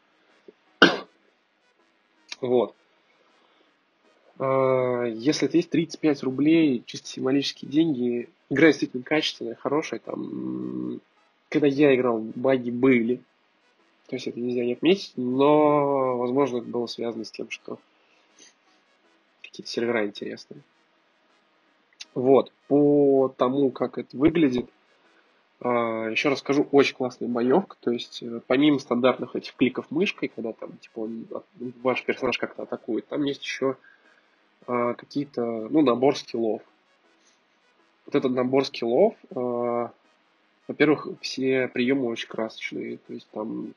вот. 2.40 2.74
А, 4.38 5.04
если 5.04 5.48
это 5.48 5.56
есть 5.56 5.70
35 5.70 6.22
рублей, 6.22 6.82
чисто 6.86 7.08
символические 7.08 7.70
деньги, 7.70 8.28
игра 8.50 8.68
действительно 8.68 9.02
качественная, 9.02 9.54
хорошая, 9.54 10.00
там, 10.00 11.00
когда 11.48 11.66
я 11.66 11.94
играл, 11.94 12.20
баги 12.34 12.70
были, 12.70 13.16
то 14.08 14.16
есть 14.16 14.26
это 14.26 14.40
нельзя 14.40 14.64
не 14.64 14.74
отметить, 14.74 15.12
но, 15.16 16.18
возможно, 16.18 16.58
это 16.58 16.66
было 16.66 16.86
связано 16.86 17.24
с 17.24 17.30
тем, 17.30 17.50
что 17.50 17.78
какие-то 19.42 19.70
сервера 19.70 20.06
интересные. 20.06 20.60
Вот, 22.14 22.52
по 22.68 23.32
тому, 23.36 23.70
как 23.70 23.98
это 23.98 24.16
выглядит, 24.16 24.68
а, 25.60 26.08
еще 26.08 26.28
раз 26.28 26.40
скажу, 26.40 26.68
очень 26.72 26.94
классная 26.94 27.28
боевка, 27.28 27.76
то 27.80 27.90
есть 27.90 28.22
э, 28.22 28.40
помимо 28.46 28.78
стандартных 28.78 29.34
этих 29.34 29.54
кликов 29.54 29.90
мышкой, 29.90 30.28
когда 30.28 30.52
там, 30.52 30.76
типа, 30.78 31.00
он, 31.00 31.26
ваш 31.82 32.04
персонаж 32.04 32.36
как-то 32.38 32.64
атакует, 32.64 33.06
там 33.06 33.24
есть 33.24 33.42
еще 33.42 33.76
а, 34.66 34.94
какие-то, 34.94 35.42
ну, 35.42 35.82
набор 35.82 36.16
скиллов. 36.16 36.62
вот 38.06 38.14
этот 38.14 38.32
набор 38.32 38.64
скиллов, 38.64 39.14
э, 39.30 39.88
во-первых, 40.68 41.08
все 41.20 41.68
приемы 41.68 42.06
очень 42.06 42.28
красочные, 42.28 42.96
то 42.98 43.12
есть 43.12 43.28
там 43.30 43.74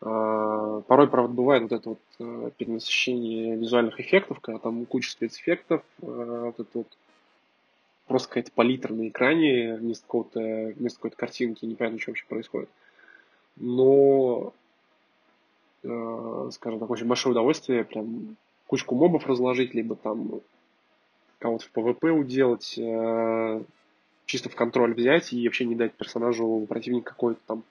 э, 0.00 0.82
порой, 0.86 1.08
правда, 1.08 1.34
бывает 1.34 1.62
вот 1.62 1.72
это 1.72 1.88
вот 1.90 2.54
перенасыщение 2.56 3.56
визуальных 3.56 4.00
эффектов, 4.00 4.40
когда 4.40 4.58
там 4.58 4.86
куча 4.86 5.10
спецэффектов, 5.10 5.82
вот 5.98 6.58
это 6.58 6.70
вот 6.72 6.88
просто 8.06 8.28
какая-то 8.28 8.52
палитра 8.52 8.94
на 8.94 9.08
экране 9.08 9.74
вместо 9.74 10.04
какого-то, 10.04 10.40
вместо 10.76 10.98
какой-то 10.98 11.16
картинки, 11.16 11.66
непонятно, 11.66 12.00
что 12.00 12.10
вообще 12.10 12.24
происходит. 12.26 12.70
Но, 13.56 14.52
скажем 15.82 16.80
так, 16.80 16.88
очень 16.88 17.06
большое 17.06 17.32
удовольствие 17.32 17.84
прям 17.84 18.36
кучку 18.68 18.94
мобов 18.94 19.26
разложить, 19.26 19.74
либо 19.74 19.96
там 19.96 20.40
кого-то 21.40 21.64
в 21.64 21.72
PvP 21.76 22.10
уделать, 22.10 22.78
э, 22.78 23.62
чисто 24.26 24.50
в 24.50 24.54
контроль 24.54 24.94
взять 24.94 25.32
и 25.32 25.44
вообще 25.44 25.64
не 25.64 25.74
дать 25.74 25.94
персонажу 25.94 26.64
противника 26.68 27.10
какое-то 27.10 27.40
там 27.46 27.62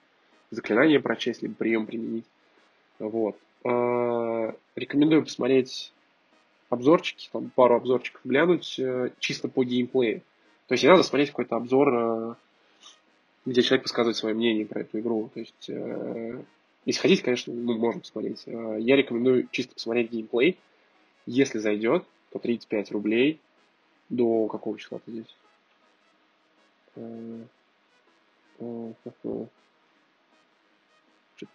заклинание 0.49 0.99
прочесть, 0.99 1.43
либо 1.43 1.53
прием 1.53 1.85
применить. 1.85 2.25
Вот. 2.99 3.37
Э, 3.63 4.53
рекомендую 4.75 5.23
посмотреть 5.23 5.93
обзорчики, 6.69 7.29
там 7.31 7.51
пару 7.53 7.75
обзорчиков 7.75 8.21
глянуть 8.23 8.79
э, 8.79 9.11
чисто 9.19 9.47
по 9.49 9.63
геймплею. 9.63 10.21
То 10.67 10.73
есть 10.73 10.83
не 10.83 10.89
надо 10.89 11.03
смотреть 11.03 11.29
какой-то 11.29 11.57
обзор, 11.57 11.93
э, 11.93 12.33
где 13.45 13.61
человек 13.61 13.83
высказывает 13.85 14.17
свое 14.17 14.33
мнение 14.33 14.65
про 14.65 14.81
эту 14.81 14.99
игру. 14.99 15.29
То 15.33 15.41
есть, 15.41 15.69
э, 15.69 16.41
если 16.85 17.01
хотите, 17.01 17.23
конечно, 17.23 17.53
ну, 17.53 17.77
можно 17.77 18.01
посмотреть. 18.01 18.43
Э, 18.47 18.77
я 18.79 18.95
рекомендую 18.95 19.47
чисто 19.51 19.75
посмотреть 19.75 20.11
геймплей. 20.11 20.57
Если 21.27 21.59
зайдет, 21.59 22.05
то 22.31 22.39
35 22.39 22.91
рублей 22.91 23.39
до 24.09 24.47
какого 24.47 24.79
числа 24.79 24.99
ты 24.99 25.11
здесь? 25.11 25.37
Э, 26.95 27.43
э, 28.59 28.93
Что-то 29.03 29.49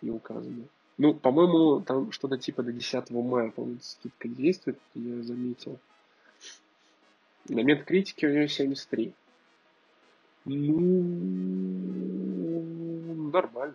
не 0.02 0.10
указано. 0.10 0.64
Ну, 0.98 1.14
по-моему, 1.14 1.80
там 1.80 2.12
что-то 2.12 2.36
типа 2.36 2.62
до 2.62 2.70
10 2.70 3.10
мая, 3.10 3.50
по-моему, 3.50 3.80
скидка 3.80 4.28
действует, 4.28 4.78
я 4.94 5.22
заметил. 5.22 5.78
Момент 7.48 7.84
критики 7.84 8.26
у 8.26 8.30
нее 8.30 8.48
73. 8.48 9.14
Ну, 10.44 10.92
нормально. 13.30 13.74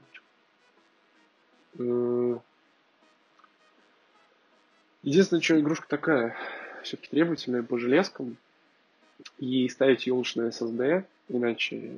Э, 5.08 5.10
единственное, 5.10 5.42
что 5.42 5.60
игрушка 5.60 5.88
такая, 5.88 6.36
все-таки 6.84 7.10
требовательная 7.10 7.64
по 7.64 7.80
железкам, 7.80 8.38
и 9.40 9.68
ставить 9.70 10.06
ее 10.06 10.14
лучше 10.14 10.42
на 10.42 10.50
SSD, 10.50 11.06
иначе 11.30 11.92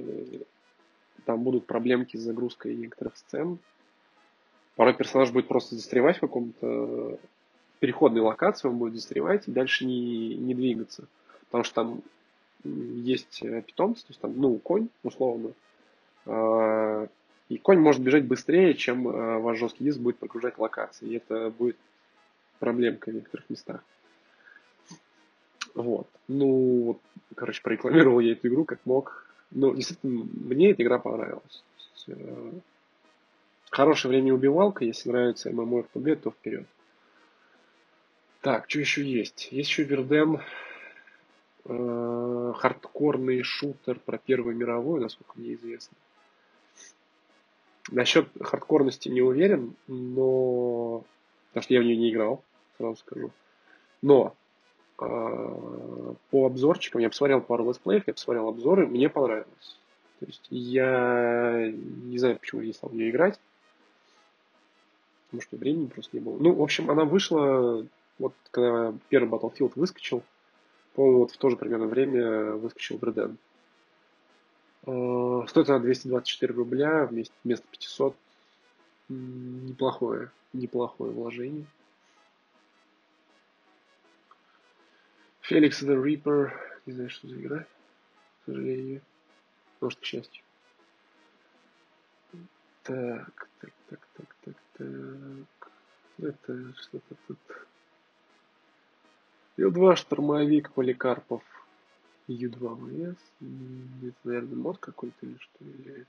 там 1.26 1.44
будут 1.44 1.66
проблемки 1.66 2.18
с 2.18 2.22
загрузкой 2.22 2.76
некоторых 2.76 3.18
сцен, 3.18 3.60
Порой 4.76 4.94
персонаж 4.94 5.32
будет 5.32 5.50
просто 5.50 5.76
застревать 5.76 6.18
в 6.18 6.22
каком-то 6.22 7.20
переходной 7.82 8.22
локации, 8.22 8.70
он 8.70 8.78
будет 8.78 8.96
застревать 8.96 9.46
и 9.46 9.52
дальше 9.52 9.86
не, 9.86 10.36
не 10.36 10.56
двигаться. 10.56 11.04
Потому 11.48 11.66
что 11.66 11.76
там 11.76 12.02
есть 12.64 13.44
э, 13.44 13.62
питомцы, 13.62 14.04
то 14.04 14.12
есть 14.12 14.22
там, 14.22 14.34
ну, 14.38 14.58
конь, 14.58 14.88
условно. 15.04 15.52
И 17.50 17.58
конь 17.58 17.80
может 17.80 18.02
бежать 18.02 18.24
быстрее, 18.24 18.74
чем 18.74 19.10
э, 19.10 19.40
ваш 19.40 19.58
жесткий 19.58 19.84
диск 19.84 20.00
будет 20.00 20.18
прогружать 20.18 20.58
локации. 20.58 21.08
И 21.08 21.16
это 21.18 21.50
будет 21.50 21.76
проблемка 22.60 23.10
в 23.10 23.16
некоторых 23.16 23.50
местах. 23.50 23.84
Вот. 25.74 26.08
Ну, 26.28 26.84
вот, 26.84 27.02
короче, 27.36 27.62
прорекламировал 27.62 28.20
я 28.20 28.34
эту 28.34 28.48
игру 28.48 28.66
как 28.66 28.80
мог. 28.86 29.26
Ну, 29.52 29.74
действительно, 29.74 30.28
мне 30.34 30.72
эта 30.72 30.84
игра 30.84 31.00
понравилась. 31.00 31.64
Э, 32.08 32.52
Хорошее 33.70 34.10
время 34.10 34.34
убивалка, 34.34 34.84
если 34.84 35.10
нравится 35.10 35.52
MMORPG, 35.52 36.16
то 36.16 36.32
вперед. 36.32 36.66
Так, 38.42 38.66
что 38.68 38.80
еще 38.80 39.04
есть? 39.04 39.50
Есть 39.52 39.70
еще 39.70 39.84
Верден, 39.84 40.42
э, 41.66 42.54
хардкорный 42.56 43.44
шутер 43.44 44.00
про 44.00 44.18
Первую 44.18 44.56
мировую, 44.56 45.02
насколько 45.02 45.34
мне 45.36 45.54
известно. 45.54 45.96
Насчет 47.92 48.28
хардкорности 48.42 49.10
не 49.10 49.22
уверен, 49.22 49.76
но... 49.88 51.04
Потому 51.50 51.64
что 51.64 51.74
я 51.74 51.82
в 51.82 51.84
нее 51.84 51.98
не 51.98 52.12
играл, 52.12 52.44
сразу 52.80 52.96
скажу. 52.98 53.30
Но 54.02 54.34
э, 55.00 56.14
по 56.32 56.46
обзорчикам, 56.46 57.02
я 57.02 57.10
посмотрел 57.10 57.42
пару 57.42 57.68
летсплеев, 57.68 58.08
я 58.08 58.14
посмотрел 58.14 58.48
обзоры, 58.48 58.88
мне 58.88 59.10
понравилось. 59.10 59.80
То 60.20 60.26
есть 60.26 60.48
я 60.50 61.72
не 61.72 62.18
знаю, 62.18 62.40
почему 62.40 62.62
я 62.62 62.68
не 62.68 62.74
стал 62.74 62.90
в 62.90 62.96
нее 62.96 63.12
играть 63.12 63.40
потому 65.30 65.42
что 65.42 65.58
времени 65.58 65.86
просто 65.86 66.18
не 66.18 66.24
было. 66.24 66.38
Ну, 66.40 66.54
в 66.54 66.62
общем, 66.62 66.90
она 66.90 67.06
вышла, 67.06 67.86
вот 68.18 68.34
когда 68.50 68.94
первый 69.10 69.30
Battlefield 69.30 69.74
выскочил, 69.76 70.24
по-моему, 70.96 71.20
вот 71.20 71.32
в 71.32 71.38
то 71.38 71.50
же 71.50 71.56
примерно 71.56 71.86
время 71.86 72.54
выскочил 72.54 72.98
Бреден. 72.98 73.38
А, 74.86 75.46
стоит 75.48 75.70
она 75.70 75.80
224 75.80 76.54
рубля 76.54 77.06
вместо 77.06 77.34
500. 77.44 78.16
Неплохое, 79.10 80.32
неплохое 80.54 81.12
вложение. 81.12 81.66
Феликс 85.50 85.82
the 85.82 86.00
Reaper. 86.00 86.52
Не 86.86 86.94
знаю, 86.94 87.10
что 87.10 87.28
за 87.28 87.36
игра. 87.42 87.62
К 87.62 88.46
сожалению. 88.46 89.02
Может, 89.82 90.00
к 90.00 90.04
счастью. 90.04 90.44
Так, 92.84 93.50
так, 93.60 93.72
так, 93.90 94.08
так, 94.16 94.36
так, 94.46 94.56
так. 94.78 95.72
Это 96.20 96.74
что-то 96.76 97.16
тут. 97.28 97.40
Ил-2 99.58 99.96
штурмовик 99.96 100.72
Поликарпов. 100.72 101.42
Ю-2 102.28 103.16
ВС. 103.16 103.24
Это, 104.04 104.18
наверное, 104.26 104.56
мод 104.56 104.78
какой-то 104.78 105.26
или 105.26 105.38
что? 105.40 105.66
Или... 105.66 106.06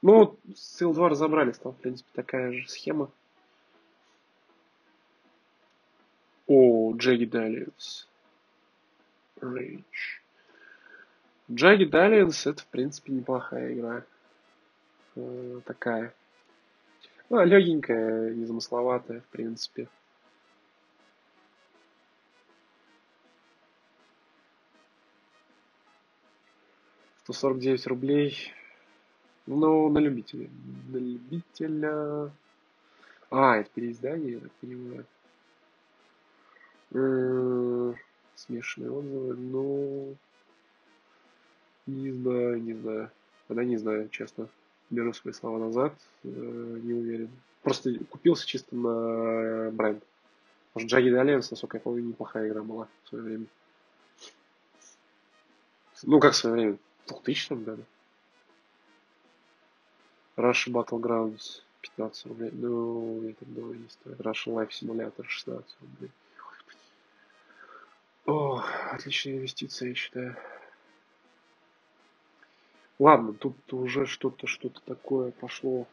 Ну, 0.00 0.38
с 0.54 0.80
Ил-2 0.80 1.08
разобрались, 1.08 1.58
там, 1.58 1.72
в 1.72 1.76
принципе, 1.76 2.08
такая 2.14 2.52
же 2.52 2.66
схема. 2.68 3.10
О, 6.46 6.94
Джеги 6.96 7.26
Далиенс. 7.26 8.08
Рейдж. 9.52 10.20
Джаги 11.50 11.84
Далиенс 11.84 12.46
это, 12.46 12.62
в 12.62 12.66
принципе, 12.66 13.12
неплохая 13.12 13.74
игра. 13.74 14.04
Э, 15.16 15.60
такая. 15.64 16.14
Ну, 17.28 17.44
легенькая, 17.44 18.32
незамысловатая, 18.34 19.20
в 19.20 19.26
принципе. 19.26 19.88
Сто 27.22 27.32
сорок 27.32 27.58
девять 27.58 27.86
рублей. 27.86 28.52
Ну, 29.46 29.88
на 29.90 29.98
любителя. 29.98 30.48
На 30.88 30.96
любителя. 30.96 32.30
А, 33.30 33.56
это 33.56 33.70
переиздание, 33.70 34.34
я 34.34 34.40
так 34.40 34.52
понимаю. 34.52 35.06
Смешанные 38.46 38.90
отзывы, 38.90 39.34
ну... 39.34 40.16
Не 41.86 42.10
знаю, 42.12 42.62
не 42.62 42.74
знаю. 42.74 43.10
Она 43.48 43.64
не 43.64 43.76
знаю, 43.76 44.08
честно 44.08 44.48
беру 44.90 45.12
свои 45.12 45.32
слова 45.32 45.58
назад, 45.58 45.94
э, 46.22 46.28
не 46.28 46.92
уверен. 46.92 47.30
Просто 47.62 47.98
купился 48.10 48.46
чисто 48.46 48.74
на 48.76 49.70
бренд. 49.70 50.02
Потому 50.72 50.88
что 50.88 50.96
Альянс, 50.98 51.50
насколько 51.50 51.76
я 51.76 51.80
помню, 51.80 52.02
неплохая 52.02 52.48
игра 52.48 52.62
была 52.62 52.88
в 53.04 53.08
свое 53.08 53.24
время. 53.24 53.46
Ну, 56.02 56.20
как 56.20 56.32
в 56.32 56.36
свое 56.36 56.54
время? 56.54 56.78
В 57.06 57.08
2000 57.08 57.54
году. 57.64 57.84
Rush 60.36 60.68
Battlegrounds 60.68 61.62
15 61.80 62.26
рублей. 62.26 62.50
Ну, 62.52 63.28
это 63.28 63.44
было 63.44 63.72
не 63.72 63.88
стоит. 63.88 64.20
Rush 64.20 64.46
Life 64.46 64.70
Simulator 64.70 65.24
16 65.26 65.76
рублей. 65.80 66.10
О, 68.26 68.62
отличная 68.90 69.34
инвестиция, 69.34 69.90
я 69.90 69.94
считаю. 69.94 70.36
Ладно, 72.98 73.34
тут 73.34 73.56
уже 73.72 74.06
что-то, 74.06 74.46
что-то 74.46 74.80
такое 74.80 75.30
пошло. 75.32 75.86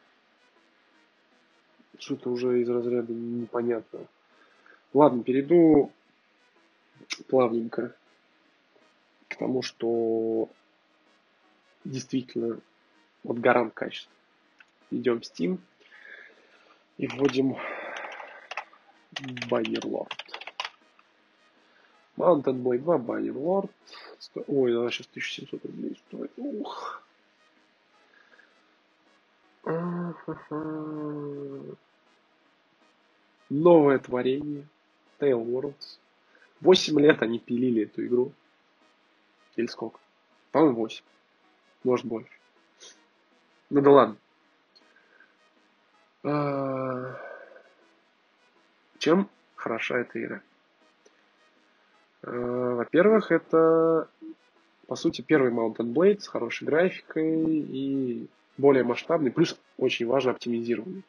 Что-то 2.00 2.30
уже 2.30 2.62
из 2.62 2.70
разряда 2.70 3.12
непонятно. 3.12 4.08
Ладно, 4.94 5.24
перейду 5.24 5.92
плавненько 7.28 7.96
к 9.28 9.36
тому, 9.36 9.62
что 9.62 10.50
действительно 11.84 12.62
вот 13.24 13.40
гарант 13.40 13.74
качества. 13.74 14.14
Идем 14.90 15.20
в 15.20 15.24
Steam 15.24 15.58
и 16.98 17.08
вводим 17.08 17.58
Bannerlord. 19.50 20.41
Mountain 22.18 22.62
Blade 22.62 22.80
2, 22.80 22.98
Bannerlord. 22.98 23.70
стоит. 24.20 24.46
Ой, 24.48 24.78
она 24.78 24.92
сейчас 24.92 25.08
1700 25.08 25.66
рублей 25.66 26.02
стоит. 26.08 26.32
Ух. 26.38 27.02
Новое 33.50 34.00
творение. 34.00 34.68
Tail 35.20 35.46
Worlds. 35.46 36.00
8 36.62 37.00
лет 37.00 37.22
они 37.22 37.40
пилили 37.40 37.84
эту 37.84 38.06
игру. 38.06 38.34
Или 39.56 39.68
сколько? 39.68 40.00
По-моему, 40.52 40.78
8. 40.82 41.04
Может, 41.84 42.06
больше. 42.06 42.32
Ну 43.70 43.82
да 43.82 43.90
ладно. 43.92 44.18
А, 46.24 47.16
чем 49.00 49.30
хороша 49.56 50.00
эта 50.00 50.22
игра? 50.22 50.42
А, 52.24 52.76
во-первых, 52.76 53.32
это, 53.32 54.10
по 54.88 54.96
сути, 54.96 55.22
первый 55.22 55.52
Mountain 55.52 55.94
Blade 55.94 56.20
с 56.20 56.28
хорошей 56.28 56.66
графикой 56.66 57.44
и 57.46 58.28
более 58.58 58.84
масштабный, 58.84 59.32
плюс 59.32 59.58
очень 59.78 60.08
важно 60.08 60.32
оптимизированный. 60.32 61.04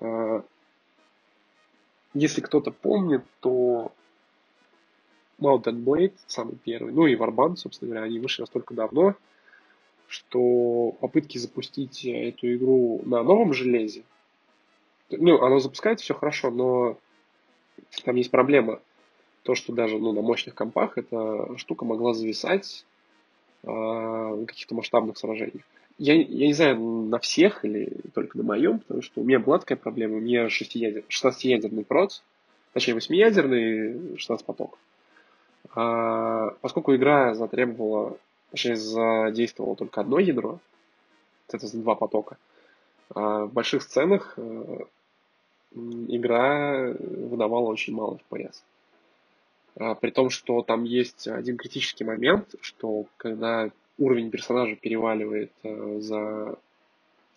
А, 0.00 0.44
если 2.14 2.40
кто-то 2.40 2.70
помнит, 2.70 3.22
то 3.40 3.92
Mountain 5.40 5.84
Blade, 5.84 6.14
самый 6.26 6.56
первый, 6.56 6.92
ну 6.92 7.06
и 7.06 7.16
Warband, 7.16 7.56
собственно 7.56 7.90
говоря, 7.90 8.06
они 8.06 8.18
вышли 8.18 8.42
настолько 8.42 8.74
давно, 8.74 9.14
что 10.06 10.92
попытки 11.00 11.38
запустить 11.38 12.04
эту 12.04 12.54
игру 12.54 13.02
на 13.04 13.22
новом 13.22 13.52
железе, 13.52 14.04
ну, 15.10 15.40
оно 15.42 15.58
запускается 15.58 16.04
все 16.04 16.14
хорошо, 16.14 16.50
но 16.50 16.98
там 18.04 18.16
есть 18.16 18.30
проблема. 18.30 18.80
То, 19.42 19.54
что 19.54 19.72
даже 19.72 19.98
ну, 19.98 20.12
на 20.12 20.20
мощных 20.20 20.54
компах 20.54 20.98
эта 20.98 21.56
штука 21.56 21.84
могла 21.84 22.12
зависать 22.14 22.84
э, 23.62 23.68
в 23.68 24.46
каких-то 24.46 24.74
масштабных 24.74 25.16
сражениях. 25.16 25.64
Я, 25.98 26.14
я 26.14 26.46
не 26.46 26.52
знаю, 26.52 26.78
на 26.78 27.18
всех 27.18 27.64
или 27.64 27.90
только 28.14 28.38
на 28.38 28.44
моем, 28.44 28.78
потому 28.80 29.02
что 29.02 29.20
у 29.20 29.24
меня 29.24 29.40
была 29.40 29.58
такая 29.58 29.78
проблема. 29.78 30.16
У 30.16 30.20
меня 30.20 30.46
16-ядерный 30.46 31.84
проц, 31.84 32.20
точнее 32.72 32.94
8-ядерный 32.94 34.16
16 34.16 34.46
поток. 34.46 34.78
А, 35.74 36.50
поскольку 36.60 36.94
игра 36.94 37.34
затребовала, 37.34 38.16
точнее 38.50 38.76
задействовала 38.76 39.76
только 39.76 40.00
одно 40.00 40.18
ядро, 40.18 40.60
это 41.48 41.66
за 41.66 41.78
два 41.78 41.94
потока, 41.94 42.36
а 43.14 43.44
в 43.44 43.52
больших 43.52 43.82
сценах 43.82 44.34
э, 44.36 44.84
игра 45.72 46.94
выдавала 46.98 47.68
очень 47.68 47.94
мало 47.94 48.18
FPS. 48.30 48.62
А, 49.76 49.94
при 49.94 50.10
том, 50.10 50.30
что 50.30 50.62
там 50.62 50.84
есть 50.84 51.28
один 51.28 51.56
критический 51.56 52.04
момент, 52.04 52.54
что 52.60 53.06
когда 53.16 53.70
уровень 53.98 54.30
персонажа 54.30 54.76
переваливает 54.76 55.52
э, 55.62 55.98
за 56.00 56.58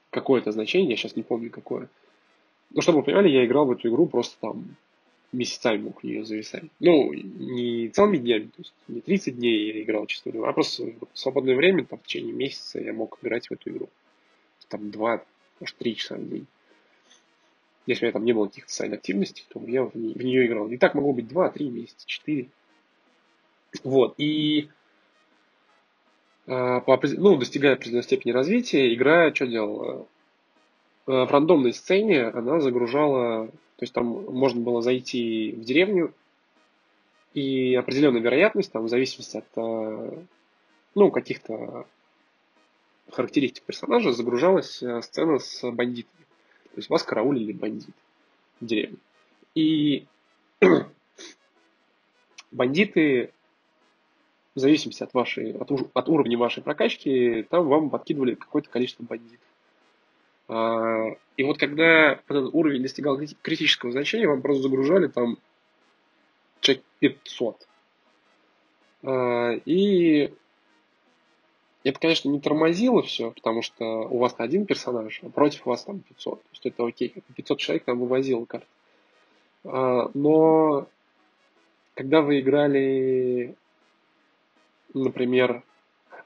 какое-то 0.10 0.52
значение, 0.52 0.92
я 0.92 0.96
сейчас 0.96 1.16
не 1.16 1.24
помню 1.24 1.50
какое. 1.50 1.90
Но 2.72 2.82
чтобы 2.82 3.00
вы 3.00 3.04
понимали, 3.06 3.30
я 3.30 3.46
играл 3.46 3.66
в 3.66 3.72
эту 3.72 3.90
игру 3.90 4.06
просто 4.06 4.38
там 4.40 4.76
месяцами 5.32 5.78
мог 5.82 6.02
в 6.02 6.04
нее 6.04 6.26
зависать. 6.26 6.64
Ну, 6.80 7.14
не 7.14 7.90
целыми 7.90 8.18
днями, 8.18 8.46
то 8.46 8.60
есть 8.60 8.74
не 8.88 9.02
30 9.02 9.38
дней 9.38 9.74
я 9.74 9.82
играл 9.82 10.06
чисто 10.06 10.32
а 10.46 10.54
просто 10.54 10.94
в 11.14 11.18
свободное 11.18 11.56
время, 11.56 11.86
там, 11.86 12.00
в 12.00 12.04
течение 12.04 12.34
месяца 12.34 12.80
я 12.80 12.94
мог 12.94 13.18
играть 13.22 13.48
в 13.48 13.54
эту 13.54 13.70
игру. 13.70 13.90
Там 14.68 14.92
2, 14.92 15.24
может, 15.60 15.78
3 15.78 15.96
часа 15.96 16.16
в 16.16 16.30
день. 16.30 16.48
Если 17.92 18.06
у 18.06 18.08
меня 18.08 18.14
там 18.14 18.24
не 18.24 18.34
было 18.34 18.48
каких-то 18.48 18.72
сайт 18.72 18.94
активностей, 18.94 19.46
то 19.50 19.62
я 19.68 19.84
в, 19.84 19.96
не, 19.96 20.14
в 20.14 20.24
нее 20.24 20.46
играл. 20.46 20.70
И 20.70 20.78
так 20.78 20.96
могло 20.96 21.12
быть 21.12 21.26
2-3 21.26 21.70
месяца, 21.70 22.08
4. 22.08 22.48
Вот. 23.84 24.16
И 24.18 24.70
э, 26.48 26.82
по, 26.82 27.00
ну, 27.18 27.36
достигая 27.36 27.74
определенной 27.74 28.04
степени 28.04 28.32
развития, 28.32 28.94
игра 28.94 29.34
что 29.36 29.46
делала? 29.46 30.08
Э, 31.06 31.26
в 31.26 31.32
рандомной 31.32 31.74
сцене 31.74 32.28
она 32.28 32.62
загружала, 32.62 33.48
то 33.48 33.82
есть 33.82 33.94
там 33.94 34.06
можно 34.06 34.62
было 34.62 34.82
зайти 34.82 35.52
в 35.52 35.66
деревню, 35.66 36.14
и 37.34 37.76
определенная 37.76 38.22
вероятность, 38.22 38.72
там, 38.72 38.86
в 38.86 38.90
зависимости 38.90 39.38
от 39.38 39.46
э, 39.58 40.24
ну, 40.96 41.12
каких-то 41.12 41.86
характеристик 43.12 43.64
персонажа, 43.64 44.14
загружалась 44.14 44.82
сцена 45.02 45.40
с 45.40 45.70
бандитами. 45.70 46.21
То 46.74 46.78
есть 46.78 46.90
вас 46.90 47.04
караулили 47.04 47.52
бандиты 47.52 47.94
в 48.60 48.66
деревне. 48.66 48.98
И 49.56 50.06
бандиты, 52.52 53.32
в 54.56 54.60
зависимости 54.60 55.04
от, 55.04 55.14
вашей, 55.14 55.54
от, 55.54 55.70
от 55.94 56.10
уровня 56.10 56.38
вашей 56.38 56.64
прокачки, 56.64 57.44
там 57.50 57.68
вам 57.68 57.90
подкидывали 57.90 58.36
какое-то 58.36 58.70
количество 58.70 59.04
бандитов. 59.04 59.46
А, 60.48 61.08
и 61.38 61.44
вот 61.44 61.58
когда 61.58 62.14
этот 62.14 62.54
уровень 62.54 62.82
достигал 62.82 63.20
критического 63.42 63.92
значения, 63.92 64.28
вам 64.28 64.42
просто 64.42 64.64
загружали 64.64 65.08
там 65.08 65.38
чек 66.62 66.82
500. 67.00 67.68
А, 69.04 69.52
и 69.66 70.34
это, 71.84 72.00
конечно, 72.00 72.30
не 72.30 72.40
тормозило 72.40 73.02
все, 73.02 73.32
потому 73.32 73.62
что 73.62 73.86
у 73.86 74.18
вас 74.18 74.36
один 74.38 74.66
персонаж, 74.66 75.20
а 75.24 75.30
против 75.30 75.66
вас 75.66 75.84
там 75.84 76.00
500. 76.00 76.42
То 76.42 76.48
есть 76.52 76.66
это 76.66 76.86
окей, 76.86 77.14
500 77.36 77.60
человек 77.60 77.86
там 77.86 78.00
вывозило 78.00 78.46
карт. 78.46 78.66
А, 79.64 80.12
но 80.14 80.88
когда 81.96 82.22
вы 82.22 82.40
играли, 82.40 83.56
например, 84.94 85.64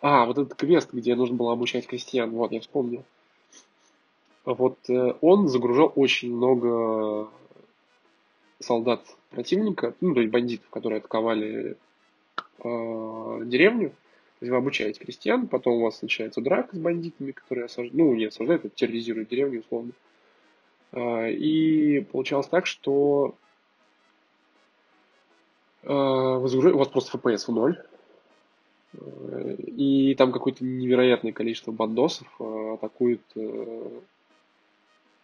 а, 0.01 0.25
вот 0.25 0.37
этот 0.37 0.55
квест, 0.55 0.91
где 0.91 1.15
нужно 1.15 1.35
было 1.35 1.53
обучать 1.53 1.87
крестьян, 1.87 2.31
вот, 2.31 2.51
я 2.51 2.59
вспомнил. 2.59 3.03
Вот 4.43 4.77
э, 4.89 5.15
он 5.21 5.47
загружал 5.47 5.91
очень 5.95 6.35
много 6.35 7.29
солдат 8.59 9.01
противника, 9.31 9.95
ну, 10.01 10.13
то 10.13 10.21
есть 10.21 10.31
бандитов, 10.31 10.69
которые 10.69 10.99
атаковали 10.99 11.77
э, 12.63 13.41
деревню. 13.45 13.93
То 14.39 14.45
есть 14.45 14.51
вы 14.51 14.57
обучаете 14.57 14.99
крестьян, 14.99 15.47
потом 15.47 15.75
у 15.75 15.83
вас 15.83 16.01
начинается 16.01 16.41
драка 16.41 16.75
с 16.75 16.79
бандитами, 16.79 17.31
которые 17.31 17.65
осаждают, 17.65 17.93
ну, 17.93 18.13
не 18.15 18.25
осаждают, 18.25 18.65
а 18.65 18.69
терроризируют 18.69 19.29
деревню, 19.29 19.61
условно. 19.61 19.91
А, 20.91 21.27
и 21.27 22.01
получалось 22.01 22.47
так, 22.47 22.65
что 22.65 23.35
а, 25.83 26.37
у 26.37 26.77
вас 26.77 26.87
просто 26.89 27.17
FPS 27.17 27.45
в 27.47 27.51
ноль, 27.51 27.81
и 29.57 30.15
там 30.17 30.31
какое-то 30.31 30.63
невероятное 30.63 31.31
количество 31.31 31.71
бандосов 31.71 32.27
а, 32.39 32.75
атакует 32.75 33.21
э, 33.35 33.99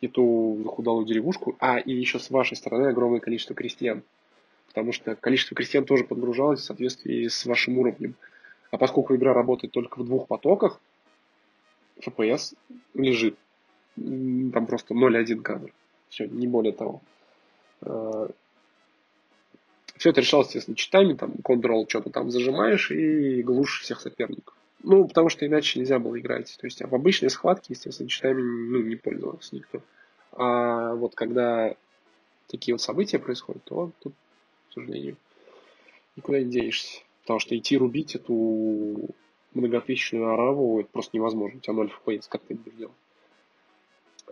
эту 0.02 0.60
захудалую 0.64 1.06
деревушку, 1.06 1.56
а 1.60 1.80
и 1.80 1.94
еще 1.94 2.20
с 2.20 2.30
вашей 2.30 2.58
стороны 2.58 2.88
огромное 2.88 3.20
количество 3.20 3.56
крестьян, 3.56 4.04
потому 4.68 4.92
что 4.92 5.16
количество 5.16 5.56
крестьян 5.56 5.86
тоже 5.86 6.04
подгружалось 6.04 6.62
в 6.62 6.64
соответствии 6.64 7.28
с 7.28 7.46
вашим 7.46 7.78
уровнем. 7.78 8.16
А 8.72 8.78
поскольку 8.78 9.16
игра 9.16 9.34
работает 9.34 9.74
только 9.74 10.00
в 10.00 10.06
двух 10.06 10.28
потоках, 10.28 10.80
FPS 12.04 12.56
лежит. 12.94 13.38
Там 13.96 14.66
просто 14.66 14.94
0.1 14.94 15.42
кадр. 15.42 15.72
Все, 16.10 16.28
не 16.28 16.48
более 16.48 16.74
того. 16.74 17.02
А, 17.82 18.30
Все 19.98 20.10
это 20.10 20.22
решалось, 20.22 20.48
естественно, 20.48 20.78
читами, 20.78 21.14
там, 21.14 21.32
Ctrl 21.44 21.86
что-то 21.88 22.10
там 22.10 22.32
зажимаешь 22.32 22.92
и 22.92 23.44
глушишь 23.44 23.82
всех 23.84 24.00
соперников. 24.00 24.56
Ну, 24.84 25.08
потому 25.08 25.30
что 25.30 25.46
иначе 25.46 25.80
нельзя 25.80 26.00
было 26.00 26.20
играть. 26.20 26.58
То 26.60 26.66
есть 26.66 26.82
а 26.82 26.88
в 26.88 26.96
обычной 26.96 27.30
схватке, 27.30 27.74
естественно, 27.74 28.10
читами 28.10 28.42
ну, 28.42 28.82
не 28.82 28.96
пользовался 28.96 29.56
никто. 29.56 29.82
А 30.32 30.96
вот 30.96 31.14
когда 31.14 31.76
такие 32.48 32.74
вот 32.74 32.82
события 32.82 33.20
происходят, 33.20 33.64
то 33.66 33.92
тут, 34.02 34.14
к 34.70 34.74
сожалению, 34.74 35.18
никуда 36.16 36.40
не 36.40 36.50
денешься. 36.50 37.02
Потому 37.22 37.40
что 37.40 37.58
идти 37.58 37.78
рубить 37.78 38.16
эту 38.16 39.10
многотысячную 39.54 40.34
араву, 40.34 40.80
это 40.80 40.90
просто 40.92 41.18
невозможно. 41.18 41.58
У 41.58 41.62
тебя 41.62 41.74
0 41.74 41.92
FPS, 42.06 42.26
как 42.30 42.42
ты 42.42 42.56
будешь 42.56 42.78
делать? 42.78 42.96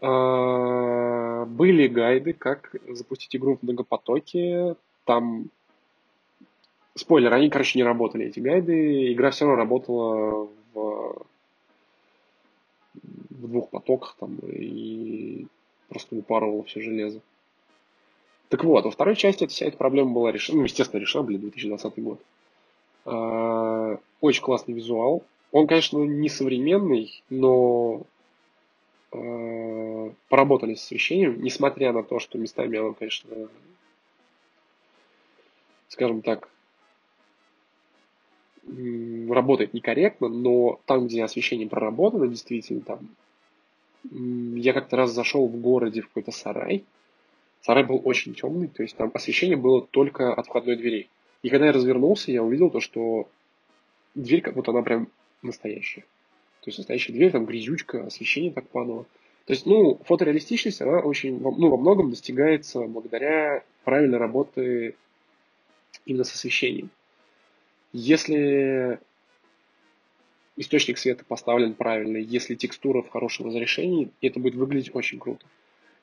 А, 0.02 1.46
были 1.46 1.88
гайды, 1.88 2.34
как 2.34 2.76
запустить 2.88 3.36
игру 3.36 3.58
в 3.58 3.64
многопотоке. 3.64 4.76
Там 5.06 5.50
спойлер, 6.96 7.34
они, 7.34 7.50
короче, 7.50 7.80
не 7.80 7.84
работали, 7.84 8.28
эти 8.28 8.40
гайды. 8.40 9.12
Игра 9.14 9.32
все 9.32 9.46
равно 9.46 9.58
работала 9.58 10.50
в, 10.74 11.26
в 12.94 13.48
двух 13.48 13.70
потоках 13.70 14.16
там 14.20 14.38
и 14.40 15.48
просто 15.90 16.16
упарывала 16.16 16.64
все 16.64 16.82
железо. 16.82 17.22
Так 18.50 18.64
вот, 18.64 18.86
во 18.86 18.92
второй 18.92 19.16
части 19.16 19.44
эта 19.44 19.54
вся 19.54 19.68
эта 19.68 19.78
проблема 19.78 20.12
была 20.12 20.32
решена. 20.32 20.60
Ну, 20.60 20.64
естественно, 20.64 21.00
решена, 21.00 21.24
блин, 21.24 21.42
2020 21.42 22.00
год. 22.00 22.20
А, 23.10 23.98
очень 24.22 24.44
классный 24.44 24.76
визуал. 24.76 25.24
Он, 25.52 25.66
конечно, 25.66 25.98
не 25.98 26.30
современный, 26.30 27.24
но 27.30 28.04
а, 29.12 30.14
поработали 30.30 30.76
с 30.76 30.84
освещением, 30.84 31.42
несмотря 31.42 31.92
на 31.92 32.04
то, 32.04 32.20
что 32.20 32.38
местами 32.38 32.78
оно, 32.78 32.94
конечно, 32.94 33.50
скажем 35.88 36.22
так, 36.22 36.50
работает 38.68 39.74
некорректно, 39.74 40.28
но 40.28 40.80
там, 40.86 41.08
где 41.08 41.24
освещение 41.24 41.68
проработано, 41.68 42.28
действительно, 42.28 42.82
там, 42.82 43.10
я 44.56 44.74
как-то 44.74 44.98
раз 44.98 45.12
зашел 45.12 45.48
в 45.48 45.60
городе 45.60 46.02
в 46.02 46.10
какой-то 46.10 46.32
сарай, 46.32 46.86
сарай 47.62 47.84
был 47.84 48.00
очень 48.04 48.36
темный, 48.36 48.68
то 48.68 48.84
есть 48.84 48.96
там 48.96 49.10
освещение 49.16 49.58
было 49.58 49.82
только 49.82 50.32
от 50.32 50.46
входной 50.46 50.76
двери. 50.76 51.10
И 51.42 51.50
когда 51.50 51.68
я 51.68 51.72
развернулся, 51.72 52.32
я 52.32 52.44
увидел 52.44 52.70
то, 52.70 52.80
что 52.80 53.30
дверь 54.16 54.42
как 54.42 54.56
будто 54.56 54.72
она 54.72 54.82
прям 54.82 55.08
настоящая. 55.42 56.02
То 56.62 56.68
есть 56.68 56.78
настоящая 56.78 57.14
дверь, 57.14 57.32
там 57.32 57.46
грязючка, 57.46 58.06
освещение 58.06 58.52
так 58.52 58.68
падало. 58.68 59.06
То 59.46 59.54
есть, 59.54 59.66
ну, 59.66 60.00
фотореалистичность, 60.04 60.82
она 60.82 61.00
очень, 61.00 61.40
ну, 61.40 61.70
во 61.70 61.78
многом 61.78 62.10
достигается 62.10 62.82
благодаря 62.82 63.64
правильной 63.84 64.18
работе 64.18 64.96
именно 66.06 66.24
с 66.24 66.34
освещением. 66.34 66.90
Если 67.94 69.00
источник 70.56 70.98
света 70.98 71.24
поставлен 71.26 71.74
правильно, 71.74 72.18
если 72.18 72.54
текстура 72.54 73.02
в 73.02 73.10
хорошем 73.10 73.48
разрешении, 73.48 74.12
это 74.22 74.40
будет 74.40 74.56
выглядеть 74.56 74.94
очень 74.94 75.18
круто. 75.18 75.46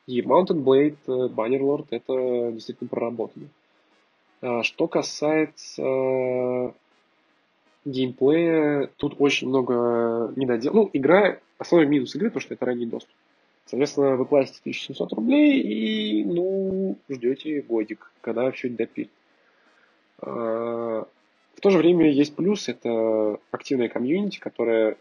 И 0.07 0.21
Mountain 0.23 0.65
Blade, 0.65 0.97
э, 1.07 1.29
Bannerlord 1.29 1.89
это 1.91 2.51
действительно 2.53 2.89
проработано. 2.89 3.49
А 4.43 4.63
что 4.63 4.87
касается 4.87 5.83
э, 5.83 6.73
геймплея, 7.85 8.91
тут 8.97 9.17
очень 9.19 9.49
много 9.49 10.33
недодел. 10.37 10.75
Ну, 10.75 10.91
игра, 10.93 11.39
основной 11.59 11.89
минус 11.89 12.15
игры, 12.15 12.31
то, 12.31 12.41
что 12.41 12.55
это 12.55 12.67
ранний 12.67 12.87
доступ. 12.87 13.15
Соответственно, 13.67 14.17
вы 14.17 14.27
платите 14.27 14.59
1700 14.61 15.13
рублей 15.15 15.61
и, 15.61 16.25
ну, 16.25 16.99
ждете 17.09 17.63
годик, 17.63 18.13
когда 18.21 18.51
все 18.53 18.69
это. 18.69 19.09
А, 20.21 21.07
в 21.55 21.61
то 21.61 21.71
же 21.71 21.79
время 21.79 22.11
есть 22.11 22.37
плюс, 22.37 22.69
это 22.69 23.41
активная 23.51 23.89
комьюнити, 23.89 24.39
которая 24.39 24.97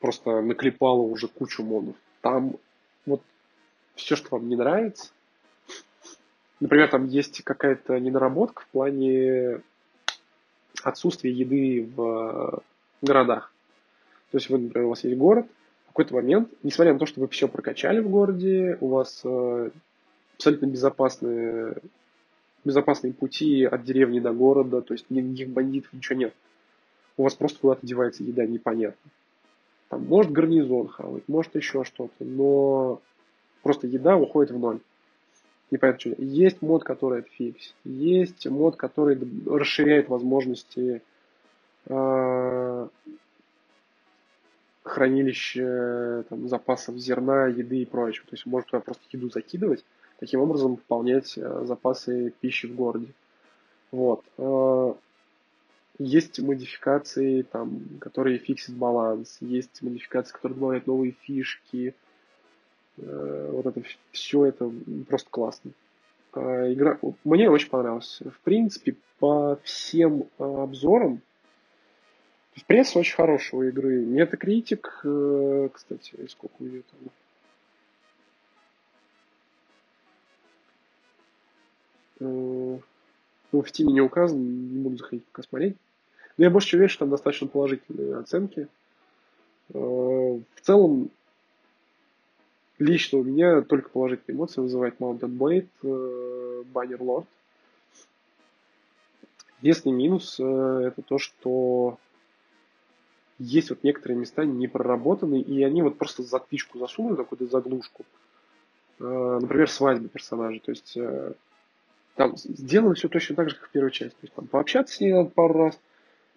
просто 0.00 0.40
наклепала 0.40 1.00
уже 1.00 1.28
кучу 1.28 1.62
модов. 1.62 1.96
Там 2.22 2.56
вот 3.04 3.20
все, 3.94 4.16
что 4.16 4.36
вам 4.36 4.48
не 4.48 4.56
нравится, 4.56 5.10
например, 6.64 6.88
там 6.88 7.06
есть 7.08 7.42
какая-то 7.42 8.00
недоработка 8.00 8.62
в 8.62 8.66
плане 8.68 9.60
отсутствия 10.82 11.30
еды 11.30 11.86
в 11.94 12.62
городах. 13.02 13.52
То 14.30 14.38
есть, 14.38 14.48
вы, 14.48 14.56
например, 14.58 14.86
у 14.86 14.88
вас 14.88 15.04
есть 15.04 15.18
город, 15.18 15.46
в 15.84 15.88
какой-то 15.88 16.14
момент, 16.14 16.48
несмотря 16.62 16.94
на 16.94 16.98
то, 16.98 17.04
что 17.04 17.20
вы 17.20 17.28
все 17.28 17.48
прокачали 17.48 18.00
в 18.00 18.08
городе, 18.08 18.78
у 18.80 18.88
вас 18.88 19.20
э, 19.24 19.70
абсолютно 20.36 20.66
безопасные 20.66 21.76
безопасные 22.64 23.12
пути 23.12 23.64
от 23.64 23.84
деревни 23.84 24.20
до 24.20 24.32
города, 24.32 24.80
то 24.80 24.94
есть 24.94 25.10
никаких 25.10 25.50
бандитов, 25.50 25.92
ничего 25.92 26.18
нет. 26.18 26.34
У 27.18 27.24
вас 27.24 27.34
просто 27.34 27.60
куда-то 27.60 27.86
девается 27.86 28.24
еда, 28.24 28.46
непонятно. 28.46 29.10
Там, 29.90 30.06
может 30.06 30.32
гарнизон 30.32 30.88
хавать, 30.88 31.24
может 31.28 31.54
еще 31.56 31.84
что-то, 31.84 32.24
но 32.24 33.02
просто 33.62 33.86
еда 33.86 34.16
уходит 34.16 34.52
в 34.52 34.58
ноль. 34.58 34.80
Непонятно 35.70 36.00
что. 36.00 36.22
Есть 36.22 36.62
мод, 36.62 36.84
который 36.84 37.20
это 37.20 37.28
фиксит. 37.30 37.74
Есть 37.84 38.46
мод, 38.46 38.76
который 38.76 39.18
расширяет 39.46 40.08
возможности 40.08 41.02
э, 41.86 42.88
хранилища 44.82 46.24
там, 46.28 46.48
запасов 46.48 46.96
зерна, 46.96 47.46
еды 47.46 47.82
и 47.82 47.86
прочего. 47.86 48.26
То 48.26 48.34
есть 48.34 48.46
может 48.46 48.68
туда 48.68 48.80
просто 48.80 49.02
еду 49.10 49.30
закидывать, 49.30 49.84
таким 50.20 50.40
образом 50.40 50.76
пополнять 50.76 51.36
э, 51.36 51.64
запасы 51.64 52.32
пищи 52.40 52.66
в 52.66 52.74
городе. 52.74 53.08
Вот. 53.90 54.22
Э, 54.38 54.94
есть 55.98 56.40
модификации, 56.40 57.42
там, 57.42 57.80
которые 58.00 58.38
фиксят 58.38 58.74
баланс, 58.74 59.38
есть 59.40 59.80
модификации, 59.80 60.32
которые 60.32 60.56
добавляют 60.56 60.86
новые 60.86 61.12
фишки. 61.12 61.94
Э, 62.98 63.50
вот 63.52 63.66
это 63.66 63.82
все 64.12 64.46
это 64.46 64.70
просто 65.08 65.30
классно. 65.30 65.72
Игра 66.34 66.98
мне 67.22 67.48
очень 67.48 67.70
понравилась. 67.70 68.20
В 68.20 68.40
принципе, 68.40 68.96
по 69.20 69.56
всем 69.62 70.28
обзорам, 70.38 71.20
пресс 72.66 72.96
очень 72.96 73.14
хорошего 73.14 73.62
игры. 73.68 74.04
Метакритик, 74.04 75.04
кстати, 75.72 76.26
сколько 76.28 76.54
у 76.58 76.64
нее 76.64 76.82
там? 76.90 77.12
ну, 83.54 83.62
в 83.62 83.70
Тиме 83.70 83.92
не 83.92 84.00
указан, 84.00 84.40
не 84.40 84.82
буду 84.82 84.96
заходить 84.96 85.24
пока 85.26 85.42
смотреть. 85.42 85.76
Но 86.36 86.44
я 86.44 86.50
больше 86.50 86.76
уверен, 86.76 86.90
что 86.90 87.00
там 87.00 87.10
достаточно 87.10 87.46
положительные 87.46 88.16
оценки. 88.18 88.66
Э, 89.72 89.78
в 89.78 90.60
целом, 90.60 91.10
лично 92.78 93.18
у 93.18 93.24
меня 93.24 93.62
только 93.62 93.90
положительные 93.90 94.36
эмоции 94.36 94.60
вызывает 94.60 94.98
Mountain 94.98 95.36
Blade, 95.36 95.68
э, 95.82 96.62
Banner 96.72 96.98
Lord. 96.98 97.26
Если 99.60 99.90
минус, 99.90 100.38
э, 100.38 100.82
это 100.86 101.02
то, 101.02 101.18
что 101.18 101.98
есть 103.38 103.70
вот 103.70 103.82
некоторые 103.82 104.18
места 104.18 104.44
не 104.44 104.68
проработаны, 104.68 105.40
и 105.40 105.62
они 105.62 105.82
вот 105.82 105.98
просто 105.98 106.22
затычку 106.22 106.78
засунули, 106.78 107.16
какую-то 107.16 107.46
заглушку. 107.46 108.04
Например, 109.00 109.68
свадьбы 109.68 110.08
персонажей. 110.08 110.60
То 110.60 110.70
есть 110.70 110.96
там 112.14 112.36
сделано 112.36 112.94
все 112.94 113.08
точно 113.08 113.36
так 113.36 113.50
же, 113.50 113.56
как 113.56 113.68
в 113.68 113.72
первой 113.72 113.90
части. 113.90 114.14
То 114.14 114.22
есть 114.22 114.34
там 114.34 114.46
пообщаться 114.46 114.94
с 114.94 115.00
ней 115.00 115.12
надо 115.12 115.30
пару 115.30 115.54
раз, 115.54 115.78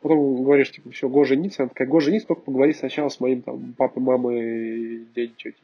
потом 0.02 0.44
говоришь, 0.44 0.72
типа, 0.72 0.90
все, 0.92 1.08
го 1.08 1.24
жениться, 1.24 1.64
она 1.64 1.70
такая, 1.70 1.88
го 1.88 2.00
жениться, 2.00 2.28
только 2.28 2.44
поговори 2.44 2.74
сначала 2.74 3.10
с 3.10 3.20
моим 3.20 3.42
там 3.42 3.74
папой, 3.74 4.02
мамой, 4.02 5.06
дядей, 5.16 5.34
тетей. 5.38 5.56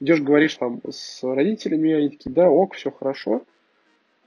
Идешь, 0.00 0.20
говоришь 0.20 0.54
там 0.54 0.80
с 0.88 1.22
родителями, 1.22 1.92
они 1.92 2.10
такие, 2.10 2.30
да, 2.30 2.48
ок, 2.48 2.74
все 2.74 2.90
хорошо, 2.90 3.42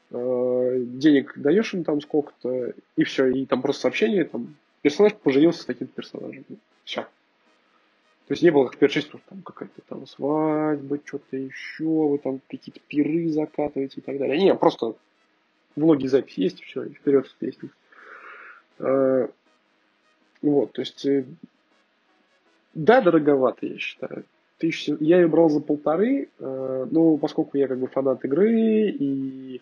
э, 0.10 0.84
денег 0.86 1.34
даешь 1.38 1.74
им 1.74 1.84
там 1.84 2.02
сколько-то, 2.02 2.74
и 2.98 3.04
все, 3.04 3.28
и 3.28 3.46
там 3.46 3.62
просто 3.62 3.84
сообщение, 3.84 4.26
там, 4.26 4.56
персонаж 4.82 5.14
поженился 5.16 5.62
с 5.62 5.66
таким-то 5.66 5.94
персонажем. 5.94 6.44
Все. 6.84 7.04
То 8.32 8.34
есть 8.34 8.44
не 8.44 8.50
было 8.50 8.66
как 8.66 8.76
в 8.76 8.78
первой 8.78 8.94
части, 8.94 9.12
там 9.30 9.42
какая-то 9.42 9.82
там 9.88 10.08
свадьба, 10.08 11.00
что-то 11.04 11.38
еще, 11.38 11.84
вы 11.84 12.18
там 12.18 12.40
какие-то 12.50 12.80
пиры 12.88 13.30
закатываете 13.30 14.00
и 14.00 14.02
так 14.02 14.18
далее. 14.18 14.38
Не, 14.38 14.56
просто 14.56 14.96
влоги 15.76 16.08
запись 16.08 16.38
есть, 16.38 16.64
все, 16.64 16.84
и 16.84 16.94
вперед 16.94 17.28
с 17.28 17.34
песней. 17.34 17.72
А, 18.80 19.30
вот, 20.42 20.72
то 20.72 20.82
есть, 20.82 21.06
э, 21.06 21.26
да, 22.74 23.02
дороговато, 23.02 23.66
я 23.66 23.78
считаю. 23.78 24.24
Я 24.62 25.22
ее 25.22 25.28
брал 25.28 25.50
за 25.50 25.60
полторы, 25.60 26.30
э, 26.40 26.88
но 26.90 27.18
поскольку 27.18 27.58
я 27.58 27.68
как 27.68 27.80
бы 27.80 27.88
фанат 27.88 28.24
игры, 28.26 28.90
и 28.90 29.62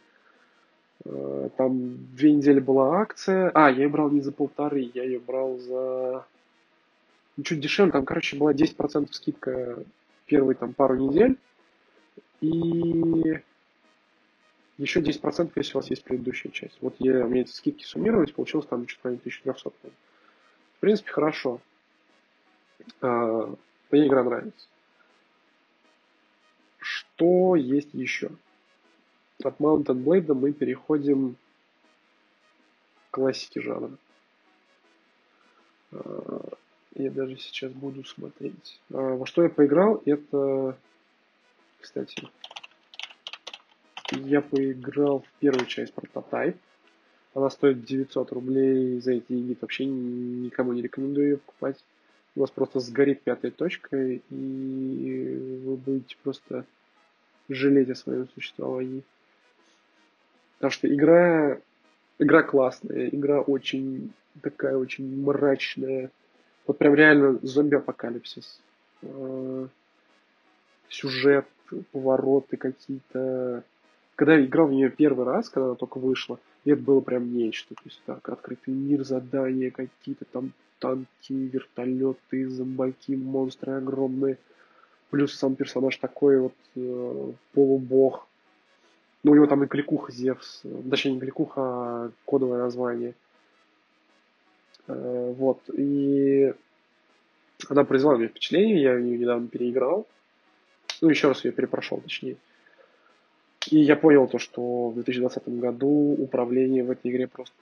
э, 1.05 1.49
там 1.57 1.97
две 2.15 2.33
недели 2.33 2.59
была 2.59 2.99
акция. 3.01 3.51
А, 3.53 3.69
я 3.69 3.83
ее 3.83 3.89
брал 3.89 4.09
не 4.09 4.21
за 4.21 4.31
полторы, 4.31 4.91
я 4.93 5.03
ее 5.03 5.19
брал 5.19 5.57
за 5.57 6.25
чуть 7.43 7.59
дешевле, 7.59 7.91
там, 7.91 8.05
короче, 8.05 8.37
была 8.37 8.53
10% 8.53 9.07
скидка 9.11 9.83
первые 10.25 10.55
там 10.55 10.73
пару 10.73 10.95
недель, 10.95 11.37
и 12.41 13.41
еще 14.77 15.01
10%, 15.01 15.51
если 15.55 15.73
у 15.73 15.79
вас 15.79 15.89
есть 15.89 16.03
предыдущая 16.03 16.51
часть. 16.51 16.77
Вот 16.81 16.95
я, 16.99 17.25
у 17.25 17.29
меня 17.29 17.41
эти 17.41 17.51
скидки 17.51 17.83
суммировались, 17.83 18.31
получилось 18.31 18.67
там 18.67 18.85
чуть 18.85 19.03
ли 19.03 19.11
1300. 19.11 19.71
В 19.71 20.79
принципе, 20.79 21.11
хорошо. 21.11 21.59
А, 23.01 23.53
мне 23.91 24.07
игра 24.07 24.23
нравится. 24.23 24.67
Что 27.19 27.57
есть 27.57 27.93
еще? 27.93 28.31
От 29.43 29.59
Mountain 29.59 30.05
Blade 30.05 30.33
мы 30.33 30.53
переходим 30.53 31.35
к 33.09 33.15
классике 33.15 33.59
жанра. 33.59 33.91
А, 35.91 36.49
я 36.95 37.11
даже 37.11 37.35
сейчас 37.35 37.73
буду 37.73 38.05
смотреть. 38.05 38.79
А, 38.93 39.17
во 39.17 39.25
что 39.25 39.43
я 39.43 39.49
поиграл, 39.49 40.01
это, 40.05 40.77
кстати, 41.81 42.25
я 44.13 44.39
поиграл 44.39 45.19
в 45.19 45.39
первую 45.41 45.65
часть 45.65 45.93
прототайп. 45.93 46.55
Она 47.33 47.49
стоит 47.49 47.83
900 47.83 48.31
рублей, 48.31 49.01
за 49.01 49.11
эти 49.11 49.25
деньги 49.27 49.57
вообще 49.59 49.83
никому 49.83 50.71
не 50.71 50.81
рекомендую 50.81 51.31
ее 51.31 51.37
покупать. 51.37 51.83
У 52.37 52.39
вас 52.39 52.49
просто 52.49 52.79
сгорит 52.79 53.23
пятая 53.23 53.51
точка, 53.51 53.97
и 53.97 54.21
вы 55.65 55.75
будете 55.75 56.15
просто 56.23 56.65
жалеть 57.49 57.89
о 57.89 57.95
своем 57.95 58.27
существовании. 58.29 59.03
Потому 60.57 60.71
что 60.71 60.93
игра, 60.93 61.59
игра 62.17 62.43
классная, 62.43 63.09
игра 63.09 63.41
очень 63.41 64.13
такая 64.41 64.77
очень 64.77 65.21
мрачная. 65.23 66.11
Вот 66.67 66.77
прям 66.77 66.93
реально 66.93 67.39
зомби-апокалипсис. 67.41 68.61
А, 69.03 69.67
сюжет, 70.89 71.45
повороты 71.91 72.57
какие-то 72.57 73.63
когда 74.19 74.35
я 74.35 74.43
играл 74.43 74.67
в 74.67 74.73
нее 74.73 74.89
первый 74.89 75.25
раз, 75.25 75.47
когда 75.47 75.67
она 75.67 75.75
только 75.75 75.97
вышла, 75.97 76.41
это 76.65 76.75
было 76.75 76.99
прям 76.99 77.33
нечто. 77.33 77.73
То 77.73 77.81
есть 77.85 78.01
так, 78.05 78.27
открытый 78.27 78.73
мир, 78.73 79.05
задания 79.05 79.71
какие-то 79.71 80.25
там 80.25 80.51
танки, 80.77 81.31
вертолеты, 81.31 82.49
зомбаки, 82.49 83.15
монстры 83.15 83.77
огромные. 83.77 84.37
Плюс 85.09 85.33
сам 85.33 85.55
персонаж 85.55 85.97
такой 85.97 86.39
вот 86.39 86.53
э, 86.75 87.31
полубог. 87.53 88.27
Ну, 89.23 89.31
у 89.31 89.35
него 89.35 89.47
там 89.47 89.63
и 89.63 89.67
кликуха 89.67 90.11
Зевс. 90.11 90.63
Точнее, 90.89 91.13
не 91.13 91.19
кликуха, 91.19 91.61
а 91.61 92.11
кодовое 92.25 92.59
название. 92.59 93.15
Э, 94.87 95.33
вот. 95.37 95.61
И 95.73 96.53
она 97.67 97.83
произвела 97.83 98.17
мне 98.17 98.27
впечатление, 98.27 98.81
я 98.81 98.97
ее 98.97 99.17
недавно 99.17 99.47
переиграл. 99.47 100.07
Ну, 101.01 101.09
еще 101.09 101.27
раз 101.27 101.43
ее 101.43 101.51
перепрошел, 101.51 101.99
точнее. 101.99 102.37
И 103.69 103.79
я 103.79 103.95
понял 103.95 104.27
то, 104.27 104.39
что 104.39 104.89
в 104.89 104.93
2020 104.95 105.47
году 105.59 106.15
управление 106.17 106.83
в 106.83 106.91
этой 106.91 107.11
игре 107.11 107.27
просто 107.27 107.55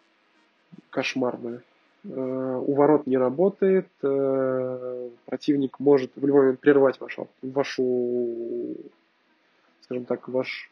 кошмарное. 0.89 1.61
Э, 2.03 2.61
у 2.65 2.73
ворот 2.73 3.07
не 3.07 3.17
работает, 3.17 3.87
э, 4.01 5.09
противник 5.25 5.79
может 5.79 6.11
в 6.15 6.25
любой 6.25 6.41
момент 6.41 6.59
прервать 6.59 6.99
вашу, 6.99 7.27
вашу 7.41 8.75
скажем 9.81 10.05
так, 10.05 10.27
ваш... 10.27 10.69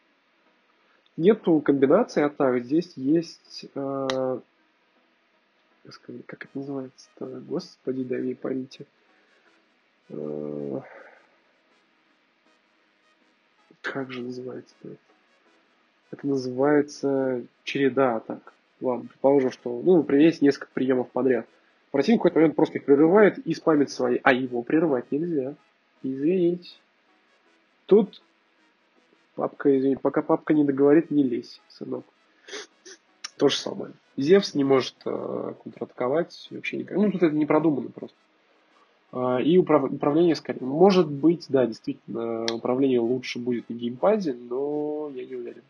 Нету 1.16 1.60
комбинации 1.60 2.22
атак, 2.22 2.62
здесь 2.64 2.92
есть... 2.96 3.66
Э, 3.74 4.40
как 6.26 6.44
это 6.44 6.58
называется-то? 6.58 7.26
Господи, 7.46 8.02
мне 8.02 8.34
памяти. 8.34 8.86
Как 13.82 14.10
же 14.10 14.22
называется-то 14.22 14.88
это? 14.88 14.98
Это 16.10 16.26
называется 16.26 17.42
череда 17.62 18.16
атак. 18.16 18.55
Ладно, 18.80 19.08
предположим, 19.08 19.50
что, 19.50 19.80
ну, 19.82 19.96
например, 19.96 20.26
есть 20.26 20.42
несколько 20.42 20.68
приемов 20.72 21.10
подряд. 21.10 21.46
Противник 21.90 22.20
в 22.20 22.22
какой-то 22.22 22.38
момент 22.40 22.56
просто 22.56 22.78
их 22.78 22.84
прерывает 22.84 23.38
и 23.38 23.54
спамит 23.54 23.90
свои, 23.90 24.18
а 24.22 24.32
его 24.32 24.62
прерывать 24.62 25.10
нельзя. 25.10 25.54
Извините. 26.02 26.70
Тут 27.86 28.22
папка, 29.34 29.76
извините, 29.76 30.00
пока 30.00 30.20
папка 30.20 30.52
не 30.52 30.64
договорит, 30.64 31.10
не 31.10 31.22
лезь, 31.22 31.60
сынок. 31.68 32.04
То 33.38 33.48
же 33.48 33.56
самое. 33.56 33.92
Зевс 34.16 34.54
не 34.54 34.64
может 34.64 34.94
э, 35.04 35.54
контратаковать 35.62 36.48
вообще 36.50 36.78
никак. 36.78 36.96
Ну, 36.96 37.10
тут 37.12 37.22
это 37.22 37.34
не 37.34 37.46
продумано 37.46 37.90
просто. 37.90 38.16
Э, 39.12 39.42
и 39.42 39.56
управ... 39.56 39.84
управление 39.84 40.34
скорее. 40.34 40.64
Может 40.64 41.10
быть, 41.10 41.46
да, 41.48 41.66
действительно, 41.66 42.44
управление 42.52 43.00
лучше 43.00 43.38
будет 43.38 43.68
на 43.68 43.74
геймпаде, 43.74 44.34
но 44.34 45.10
я 45.14 45.24
не 45.24 45.34
уверен 45.34 45.62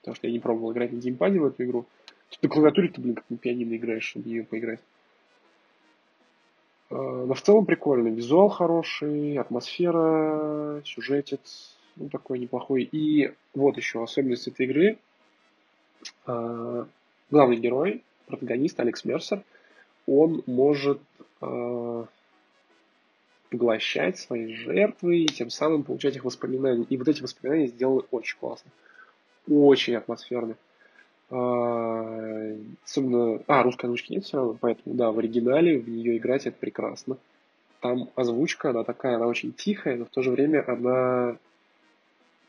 потому 0.00 0.16
что 0.16 0.26
я 0.26 0.32
не 0.32 0.38
пробовал 0.38 0.72
играть 0.72 0.92
на 0.92 0.98
геймпаде 0.98 1.38
в 1.38 1.46
эту 1.46 1.64
игру. 1.64 1.86
Тут 2.30 2.42
на 2.42 2.48
клавиатуре 2.48 2.88
ты, 2.88 3.00
блин, 3.00 3.14
как 3.16 3.24
на 3.28 3.36
пианино 3.36 3.76
играешь, 3.76 4.04
чтобы 4.04 4.28
ее 4.28 4.44
поиграть. 4.44 4.80
А, 6.90 6.94
но 7.26 7.34
в 7.34 7.42
целом 7.42 7.66
прикольно. 7.66 8.08
Визуал 8.08 8.48
хороший, 8.48 9.36
атмосфера, 9.36 10.82
сюжетец, 10.84 11.76
ну, 11.96 12.08
такой 12.08 12.38
неплохой. 12.38 12.82
И 12.84 13.32
вот 13.54 13.76
еще 13.76 14.02
особенность 14.02 14.48
этой 14.48 14.66
игры. 14.66 14.98
А, 16.26 16.86
главный 17.30 17.56
герой, 17.56 18.02
протагонист 18.26 18.78
Алекс 18.80 19.04
Мерсер, 19.04 19.42
он 20.06 20.42
может 20.46 21.00
а, 21.40 22.06
поглощать 23.50 24.18
свои 24.18 24.54
жертвы 24.54 25.24
и 25.24 25.26
тем 25.26 25.50
самым 25.50 25.82
получать 25.82 26.16
их 26.16 26.24
воспоминания. 26.24 26.86
И 26.88 26.96
вот 26.96 27.08
эти 27.08 27.22
воспоминания 27.22 27.66
сделаны 27.66 28.02
очень 28.12 28.38
классно 28.38 28.70
очень 29.48 29.94
атмосферный. 29.94 30.56
А, 31.30 32.56
особенно... 32.84 33.42
А, 33.46 33.62
русской 33.62 33.86
озвучки 33.86 34.12
нет 34.12 34.24
все 34.24 34.38
равно, 34.38 34.56
поэтому, 34.60 34.94
да, 34.94 35.12
в 35.12 35.18
оригинале 35.18 35.78
в 35.78 35.88
нее 35.88 36.16
играть 36.16 36.46
это 36.46 36.56
прекрасно. 36.58 37.18
Там 37.80 38.10
озвучка, 38.14 38.70
она 38.70 38.84
такая, 38.84 39.16
она 39.16 39.26
очень 39.26 39.52
тихая, 39.52 39.96
но 39.96 40.04
в 40.04 40.10
то 40.10 40.22
же 40.22 40.30
время 40.30 40.64
она 40.66 41.38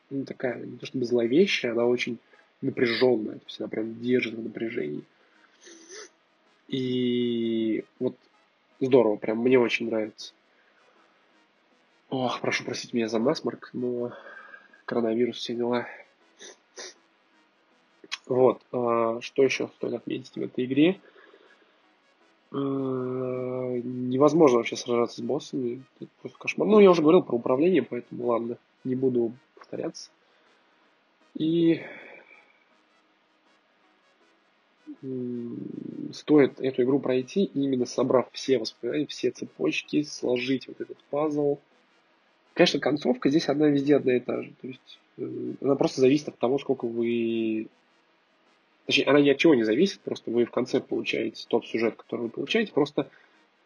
ну, 0.09 0.25
такая, 0.25 0.63
не 0.63 0.77
то 0.77 0.85
чтобы 0.85 1.05
зловещая, 1.05 1.71
она 1.71 1.85
очень 1.85 2.19
напряженная, 2.61 3.35
то 3.35 3.45
есть 3.47 3.59
она 3.59 3.69
прям 3.69 3.99
держит 4.01 4.35
в 4.35 4.43
напряжении. 4.43 5.03
И 6.67 7.83
вот 7.99 8.15
здорово, 8.79 9.15
прям 9.15 9.39
мне 9.39 9.57
очень 9.57 9.87
нравится. 9.87 10.33
Ох, 12.09 12.41
прошу 12.41 12.65
простить 12.65 12.93
меня 12.93 13.07
за 13.07 13.19
насморк, 13.19 13.69
но 13.73 14.11
коронавирус, 14.85 15.37
все 15.37 15.55
дела. 15.55 15.87
Вот. 18.31 18.61
А, 18.71 19.19
что 19.19 19.43
еще 19.43 19.69
стоит 19.75 19.93
отметить 19.93 20.37
в 20.37 20.41
этой 20.41 20.63
игре? 20.63 21.01
А, 22.53 22.55
невозможно 22.55 24.59
вообще 24.59 24.77
сражаться 24.77 25.17
с 25.17 25.21
боссами. 25.21 25.83
Это 25.99 26.09
просто 26.21 26.39
кошмар. 26.39 26.65
Ну, 26.65 26.79
я 26.79 26.91
уже 26.91 27.01
говорил 27.01 27.23
про 27.23 27.35
управление, 27.35 27.83
поэтому 27.83 28.27
ладно, 28.27 28.57
не 28.85 28.95
буду 28.95 29.33
повторяться. 29.55 30.11
И 31.35 31.81
стоит 36.13 36.61
эту 36.61 36.83
игру 36.83 36.99
пройти, 36.99 37.43
именно 37.43 37.85
собрав 37.85 38.29
все 38.31 38.59
воспоминания, 38.59 39.07
все 39.07 39.31
цепочки, 39.31 40.03
сложить 40.03 40.69
вот 40.69 40.79
этот 40.79 40.97
пазл. 41.09 41.57
Конечно, 42.53 42.79
концовка 42.79 43.27
здесь 43.27 43.49
одна 43.49 43.67
везде 43.67 43.97
одна 43.97 44.15
и 44.15 44.21
та 44.21 44.41
же. 44.41 44.53
То 44.61 44.67
есть 44.67 44.99
э, 45.17 45.53
она 45.59 45.75
просто 45.75 45.99
зависит 45.99 46.29
от 46.29 46.37
того, 46.37 46.59
сколько 46.59 46.85
вы 46.85 47.67
Точнее, 48.91 49.05
она 49.05 49.21
ни 49.21 49.29
от 49.29 49.37
чего 49.37 49.55
не 49.55 49.63
зависит, 49.63 50.01
просто 50.01 50.31
вы 50.31 50.43
в 50.43 50.51
конце 50.51 50.81
получаете 50.81 51.45
тот 51.47 51.65
сюжет, 51.65 51.95
который 51.95 52.23
вы 52.23 52.29
получаете, 52.29 52.73
просто 52.73 53.09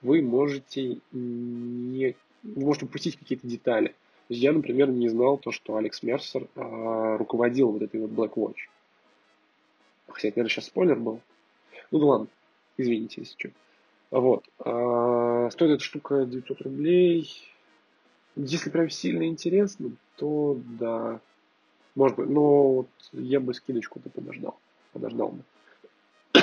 вы 0.03 0.21
можете 0.21 0.99
не... 1.11 2.15
Вы 2.43 2.61
можете 2.63 2.85
упустить 2.85 3.17
какие-то 3.17 3.47
детали. 3.47 3.95
Я, 4.29 4.53
например, 4.53 4.91
не 4.91 5.09
знал 5.09 5.39
то, 5.39 5.51
что 5.51 5.77
Алекс 5.77 6.03
Мерсер 6.03 6.47
а, 6.55 7.17
руководил 7.17 7.71
вот 7.71 7.81
этой 7.81 7.99
вот 8.01 8.11
Black 8.11 8.33
Watch. 8.35 8.69
Хотя, 10.09 10.27
это, 10.27 10.37
наверное, 10.37 10.53
сейчас 10.53 10.65
спойлер 10.65 10.99
был. 10.99 11.21
Ну 11.89 11.97
да 11.97 12.05
ладно, 12.05 12.27
извините, 12.77 13.21
если 13.21 13.35
что. 13.35 13.49
Вот. 14.11 14.45
А, 14.59 15.49
стоит 15.49 15.71
эта 15.71 15.83
штука 15.83 16.25
900 16.25 16.61
рублей. 16.61 17.27
Если 18.35 18.69
прям 18.69 18.91
сильно 18.91 19.27
интересно, 19.27 19.89
то 20.17 20.59
да. 20.79 21.19
Может 21.95 22.15
быть, 22.15 22.29
но 22.29 22.73
вот 22.73 22.89
я 23.11 23.39
бы 23.39 23.55
скидочку-то 23.55 24.11
подождал 24.11 24.59
подождал 24.95 25.29
бы. 25.29 25.43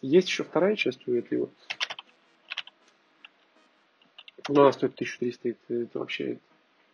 Есть 0.00 0.28
еще 0.28 0.44
вторая 0.44 0.74
часть 0.76 1.06
у 1.06 1.12
этой 1.12 1.38
вот. 1.38 1.50
Но 4.48 4.62
она 4.62 4.72
стоит 4.72 4.94
1300, 4.94 5.48
это, 5.50 5.74
это 5.74 5.98
вообще 5.98 6.38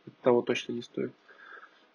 это 0.07 0.17
того 0.23 0.43
точно 0.43 0.73
не 0.73 0.83
стоит. 0.83 1.13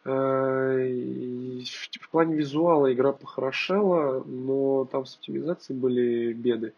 А, 0.05 0.73
в 0.73 2.09
плане 2.11 2.35
визуала 2.35 2.93
игра 2.93 3.11
похорошела, 3.11 4.23
но 4.23 4.85
там 4.85 5.05
с 5.05 5.15
оптимизацией 5.15 5.77
были 5.77 6.31
беды. 6.31 6.73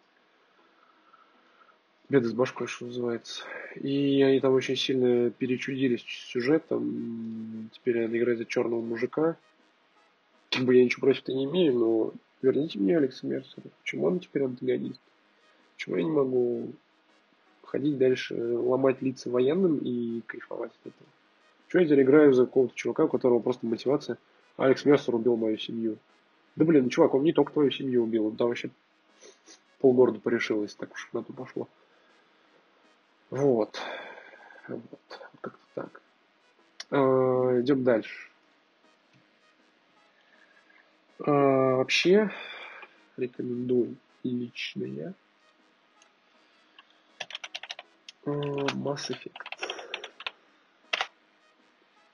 Беды 2.10 2.28
с 2.28 2.34
башкой, 2.34 2.66
что 2.66 2.86
называется. 2.86 3.44
И 3.76 4.24
они 4.24 4.40
там 4.40 4.54
очень 4.54 4.76
сильно 4.76 5.30
перечудились 5.30 6.04
сюжетом. 6.08 7.70
Теперь 7.72 8.02
надо 8.02 8.18
играть 8.18 8.40
за 8.40 8.46
черного 8.46 8.82
мужика. 8.82 9.38
Как 10.50 10.64
бы 10.64 10.76
я 10.76 10.84
ничего 10.84 11.02
против-то 11.02 11.34
не 11.34 11.46
имею, 11.46 11.76
но 11.76 12.14
верните 12.42 12.80
мне 12.80 12.98
Алекса 12.98 13.28
Мерсера. 13.28 13.64
Почему 13.82 14.08
он 14.08 14.20
теперь 14.20 14.44
антагонист? 14.44 15.00
Почему 15.76 15.96
я 15.98 16.04
не 16.04 16.12
могу 16.12 16.74
ходить 17.64 17.98
дальше, 17.98 18.36
ломать 18.36 19.02
лица 19.02 19.30
военным 19.30 19.78
и 19.78 20.22
кайфовать 20.22 20.72
от 20.82 20.92
этого? 20.92 21.10
Почему 21.66 21.82
я 21.82 21.88
теперь 21.88 22.04
играю 22.04 22.34
за 22.34 22.46
какого-то 22.46 22.74
чувака, 22.76 23.06
у 23.06 23.10
которого 23.10 23.40
просто 23.40 23.68
мотивация 23.68 24.18
Алекс 24.58 24.86
Мерсер 24.86 25.16
убил 25.16 25.38
мою 25.38 25.58
семью? 25.58 25.98
Да 26.56 26.66
блин, 26.66 26.86
ну 26.86 26.90
чувак, 26.90 27.14
он 27.14 27.24
не 27.24 27.32
только 27.32 27.54
твою 27.54 27.70
семью 27.70 28.04
убил, 28.04 28.26
он 28.26 28.36
там 28.36 28.48
вообще 28.48 28.72
полгорода 29.80 30.20
порешилось, 30.20 30.74
так 30.74 30.92
уж 30.92 31.10
на 31.14 31.24
то 31.24 31.32
пошло. 31.32 31.68
Вот. 33.30 33.80
Вот. 34.68 35.22
Как-то 35.42 35.64
так. 35.76 36.02
А, 36.90 37.62
идем 37.62 37.84
дальше. 37.84 38.29
А, 41.26 41.76
вообще 41.76 42.32
рекомендую 43.18 43.98
лично 44.24 44.86
я 44.86 45.14
а, 48.26 48.30
Mass 48.30 49.10
Effect. 49.10 49.34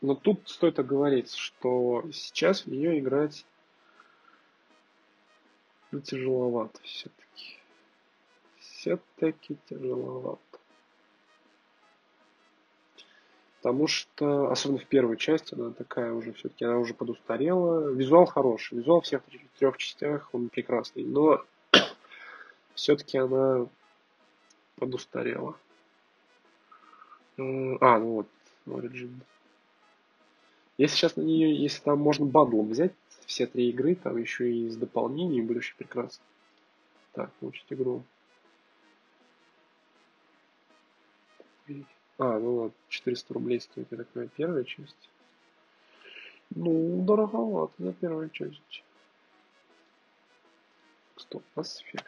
Но 0.02 0.16
тут 0.16 0.50
стоит 0.50 0.80
оговориться, 0.80 1.38
что 1.38 2.04
сейчас 2.12 2.66
в 2.66 2.68
нее 2.68 3.00
играть 3.00 3.46
ну, 5.92 6.02
тяжеловато 6.02 6.80
все-таки. 6.84 7.60
Все-таки 8.60 9.58
тяжеловато. 9.68 10.55
Потому 13.66 13.88
что, 13.88 14.52
особенно 14.52 14.78
в 14.78 14.86
первой 14.86 15.18
части, 15.18 15.56
она 15.56 15.72
такая 15.72 16.14
уже 16.14 16.34
все-таки, 16.34 16.64
она 16.66 16.78
уже 16.78 16.94
подустарела. 16.94 17.90
Визуал 17.90 18.28
хороший, 18.28 18.78
визуал 18.78 19.02
всех 19.02 19.24
трех 19.58 19.78
частях, 19.78 20.30
он 20.34 20.50
прекрасный, 20.50 21.04
но 21.04 21.44
все-таки 22.76 23.18
она 23.18 23.66
подустарела. 24.76 25.58
А, 27.40 27.42
ну 27.98 28.12
вот, 28.12 28.28
Origin. 28.68 29.16
Если 30.78 30.96
сейчас 30.96 31.16
на 31.16 31.22
нее, 31.22 31.56
если 31.56 31.82
там 31.82 31.98
можно 31.98 32.28
баблом 32.28 32.70
взять 32.70 32.94
все 33.26 33.48
три 33.48 33.72
игры, 33.72 33.96
там 33.96 34.18
еще 34.18 34.48
и 34.48 34.70
с 34.70 34.76
дополнением, 34.76 35.48
будет 35.48 35.58
очень 35.58 35.76
прекрасно. 35.76 36.24
Так, 37.14 37.32
получить 37.40 37.66
игру. 37.70 38.04
А, 42.18 42.40
ну 42.40 42.52
вот, 42.56 42.74
400 42.90 43.34
рублей 43.34 43.60
стоит, 43.60 43.88
я 43.92 43.98
такая 43.98 44.28
первая 44.28 44.64
часть. 44.64 45.10
Ну, 46.52 47.04
дороговато 47.04 47.74
за 47.78 47.94
первую 47.94 48.30
часть. 48.30 48.84
Стоп, 51.18 51.44
Effect. 51.56 52.06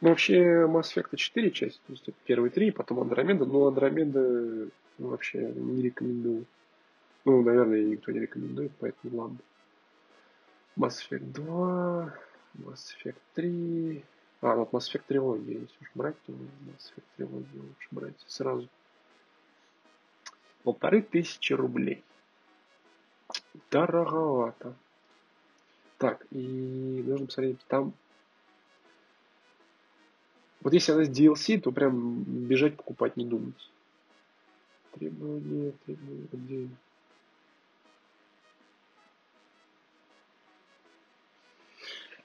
Ну, 0.00 0.08
вообще, 0.08 0.66
Mass 0.66 0.94
Effect 0.94 1.16
4 1.16 1.50
части, 1.50 1.80
то 1.86 1.92
есть 1.92 2.08
первые 2.24 2.50
три, 2.50 2.70
потом 2.70 3.00
Андромеда, 3.00 3.44
но 3.44 3.66
Андромеда 3.66 4.70
ну, 4.98 5.08
вообще 5.08 5.52
не 5.52 5.82
рекомендую. 5.82 6.46
Ну, 7.24 7.42
наверное, 7.42 7.84
никто 7.84 8.10
не 8.10 8.20
рекомендует, 8.20 8.72
поэтому 8.80 9.16
ладно. 9.18 9.38
Mass 10.76 10.98
Effect 11.06 11.32
2, 11.32 12.14
Mass 12.54 12.96
Effect 13.04 13.20
3. 13.34 14.04
А, 14.40 14.54
вот 14.54 14.72
Mass 14.72 14.90
Effect 14.90 15.04
трилогия, 15.06 15.60
если 15.60 15.76
уж 15.80 15.90
брать, 15.94 16.20
то 16.22 16.32
Mass 16.32 16.92
Effect 16.94 17.04
трилогию 17.16 17.62
лучше 17.62 17.88
брать 17.90 18.24
сразу. 18.26 18.68
Полторы 20.62 21.02
тысячи 21.02 21.52
рублей. 21.52 22.02
Дороговато. 23.70 24.74
Так, 25.98 26.26
и 26.30 27.04
нужно 27.06 27.26
посмотреть, 27.26 27.60
там... 27.66 27.92
Вот 30.62 30.72
если 30.74 30.92
она 30.92 31.04
с 31.04 31.10
DLC, 31.10 31.58
то 31.60 31.72
прям 31.72 32.22
бежать 32.22 32.76
покупать 32.76 33.16
не 33.16 33.24
думать. 33.24 33.70
Требования, 34.92 35.72
требования, 35.84 36.28
где... 36.32 36.68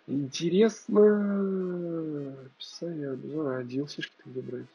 Интересно. 0.07 1.01
Описание 2.45 3.11
обзора. 3.11 3.57
А 3.57 3.63
DLC-шки 3.63 4.21
где 4.25 4.41
брать? 4.41 4.65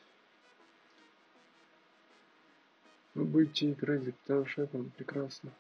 Вы 3.15 3.25
будете 3.25 3.71
играть 3.73 4.03
за 4.03 4.13
Капитана 4.13 4.47
Шефом. 4.47 4.93
Прекрасно. 4.97 5.51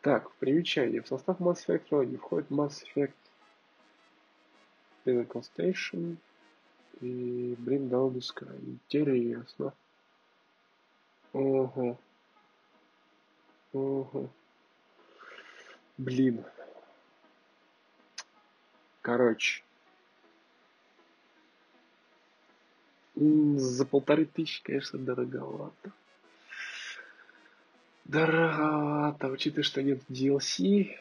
Так, 0.00 0.30
примечание. 0.32 1.02
В 1.02 1.08
состав 1.08 1.40
Mass 1.40 1.66
Effect 1.66 1.88
Trilogy 1.88 2.16
входит 2.16 2.50
Mass 2.50 2.84
Effect 2.94 3.14
Pinnacle 5.04 5.44
Station 5.56 6.16
и 7.00 7.54
Bring 7.60 7.88
Down 7.88 8.12
the 8.12 8.20
Sky. 8.20 8.78
Интересно. 8.90 9.72
Ого. 11.32 11.98
Ого. 13.72 14.30
Блин. 15.98 16.44
Короче. 19.04 19.62
За 23.14 23.84
полторы 23.84 24.24
тысячи, 24.24 24.62
конечно, 24.62 24.98
дороговато. 24.98 25.92
Дороговато, 28.06 29.28
учитывая, 29.28 29.62
что 29.62 29.82
нет 29.82 30.00
DLC. 30.08 30.96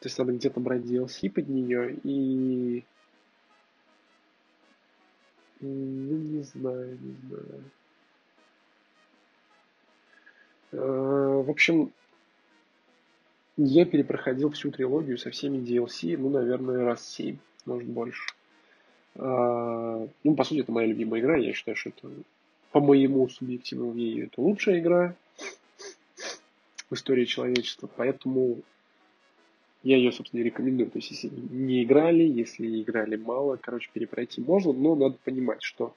То 0.00 0.06
есть 0.08 0.18
надо 0.18 0.32
где-то 0.32 0.58
брать 0.58 0.82
DLC 0.82 1.30
под 1.30 1.48
нее 1.48 1.94
и... 2.02 2.84
Ну, 5.60 6.16
не 6.16 6.42
знаю, 6.42 6.98
не 7.00 7.14
знаю. 7.28 7.64
Э, 10.72 11.42
в 11.46 11.48
общем, 11.48 11.92
я 13.58 13.84
перепроходил 13.84 14.50
всю 14.50 14.70
трилогию 14.70 15.18
со 15.18 15.30
всеми 15.30 15.58
DLC, 15.58 16.16
ну, 16.16 16.30
наверное, 16.30 16.84
раз 16.84 17.06
7, 17.08 17.36
может 17.66 17.88
больше. 17.88 18.22
А, 19.16 20.06
ну, 20.22 20.34
по 20.36 20.44
сути, 20.44 20.60
это 20.60 20.70
моя 20.70 20.86
любимая 20.86 21.20
игра. 21.20 21.36
Я 21.36 21.52
считаю, 21.52 21.76
что 21.76 21.90
это, 21.90 22.08
по 22.70 22.80
моему 22.80 23.28
субъективному 23.28 23.92
мнению, 23.92 24.26
это 24.26 24.40
лучшая 24.40 24.78
игра 24.78 25.16
в 26.88 26.94
истории 26.94 27.24
человечества. 27.24 27.90
Поэтому 27.96 28.58
я 29.82 29.96
ее, 29.96 30.12
собственно, 30.12 30.42
рекомендую. 30.42 30.90
То 30.90 30.98
есть, 30.98 31.10
если 31.10 31.28
не 31.50 31.82
играли, 31.82 32.22
если 32.22 32.80
играли 32.80 33.16
мало, 33.16 33.56
короче, 33.56 33.90
перепройти 33.92 34.40
можно, 34.40 34.72
но 34.72 34.94
надо 34.94 35.16
понимать, 35.24 35.62
что 35.62 35.94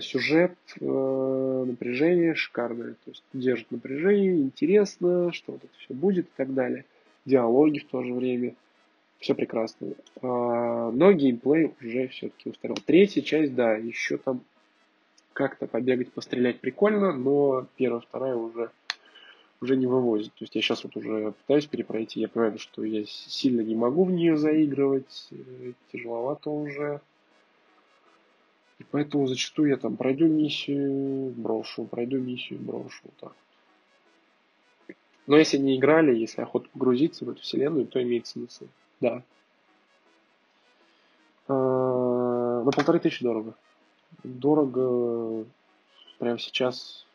сюжет, 0.00 0.56
э, 0.80 1.64
напряжение 1.66 2.34
шикарное. 2.34 2.92
То 2.92 3.10
есть 3.10 3.24
держит 3.32 3.70
напряжение, 3.70 4.36
интересно, 4.36 5.32
что 5.32 5.52
вот 5.52 5.64
это 5.64 5.72
все 5.78 5.94
будет 5.94 6.26
и 6.26 6.30
так 6.36 6.54
далее. 6.54 6.84
Диалоги 7.24 7.80
в 7.80 7.86
то 7.86 8.02
же 8.02 8.12
время. 8.12 8.54
Все 9.18 9.34
прекрасно. 9.34 9.88
А, 10.22 10.90
но 10.90 11.12
геймплей 11.12 11.72
уже 11.80 12.08
все-таки 12.08 12.50
устарел. 12.50 12.76
Третья 12.84 13.22
часть, 13.22 13.54
да, 13.54 13.74
еще 13.74 14.18
там 14.18 14.42
как-то 15.32 15.66
побегать, 15.66 16.12
пострелять 16.12 16.60
прикольно, 16.60 17.12
но 17.12 17.66
первая, 17.76 18.00
вторая 18.00 18.36
уже, 18.36 18.70
уже 19.60 19.76
не 19.76 19.86
вывозит. 19.86 20.32
То 20.34 20.44
есть 20.44 20.54
я 20.54 20.62
сейчас 20.62 20.84
вот 20.84 20.96
уже 20.96 21.32
пытаюсь 21.32 21.66
перепройти, 21.66 22.20
я 22.20 22.28
понимаю, 22.28 22.58
что 22.58 22.84
я 22.84 23.04
сильно 23.06 23.60
не 23.60 23.74
могу 23.74 24.04
в 24.04 24.10
нее 24.10 24.36
заигрывать, 24.36 25.28
э, 25.30 25.72
тяжеловато 25.92 26.50
уже. 26.50 27.00
И 28.78 28.84
поэтому 28.84 29.26
зачастую 29.26 29.70
я 29.70 29.76
там 29.76 29.96
пройду 29.96 30.26
миссию, 30.26 31.30
брошу, 31.30 31.84
пройду 31.84 32.18
миссию, 32.18 32.60
брошу. 32.60 33.04
Так. 33.20 33.32
Но 35.26 35.36
если 35.36 35.56
не 35.56 35.76
играли, 35.76 36.14
если 36.14 36.42
охота 36.42 36.68
погрузиться 36.72 37.24
в 37.24 37.30
эту 37.30 37.40
вселенную, 37.40 37.86
то 37.86 38.02
имеет 38.02 38.26
смысл. 38.26 38.66
Да. 39.00 39.22
А, 41.48 42.62
на 42.62 42.70
полторы 42.70 43.00
тысячи 43.00 43.24
дорого. 43.24 43.54
Дорого 44.22 45.46
прямо 46.18 46.38
сейчас. 46.38 47.06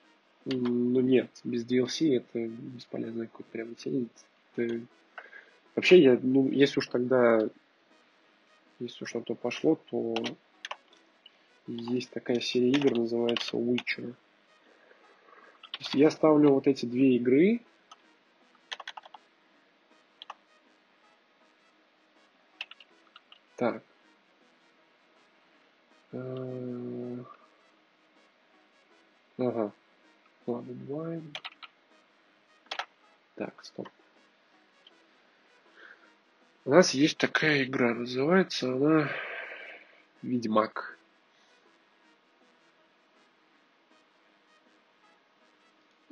Ну 0.45 0.99
нет, 0.99 1.29
без 1.43 1.65
DLC 1.65 2.17
это 2.17 2.47
бесполезно 2.47 3.27
какой-то 3.27 3.51
приобретение. 3.51 4.07
Это... 4.55 4.81
Вообще, 5.75 6.01
я, 6.01 6.19
ну, 6.21 6.49
если 6.49 6.79
уж 6.79 6.87
тогда, 6.87 7.47
если 8.79 9.03
уж 9.03 9.13
на 9.13 9.21
то 9.21 9.35
пошло, 9.35 9.79
то 9.89 10.15
есть 11.71 12.09
такая 12.11 12.39
серия 12.39 12.71
игр, 12.71 12.97
называется 12.97 13.57
Witcher. 13.57 14.13
Я 15.93 16.11
ставлю 16.11 16.51
вот 16.51 16.67
эти 16.67 16.85
две 16.85 17.15
игры. 17.15 17.61
Так. 23.55 23.83
Э, 26.11 27.23
ага. 29.37 29.71
Ладно, 30.47 30.71
Blind. 30.71 31.37
Так, 33.35 33.63
стоп. 33.63 33.89
У 36.65 36.71
нас 36.71 36.93
есть 36.93 37.17
такая 37.17 37.63
игра, 37.63 37.93
называется 37.93 38.71
она 38.73 39.09
Ведьмак. 40.21 40.99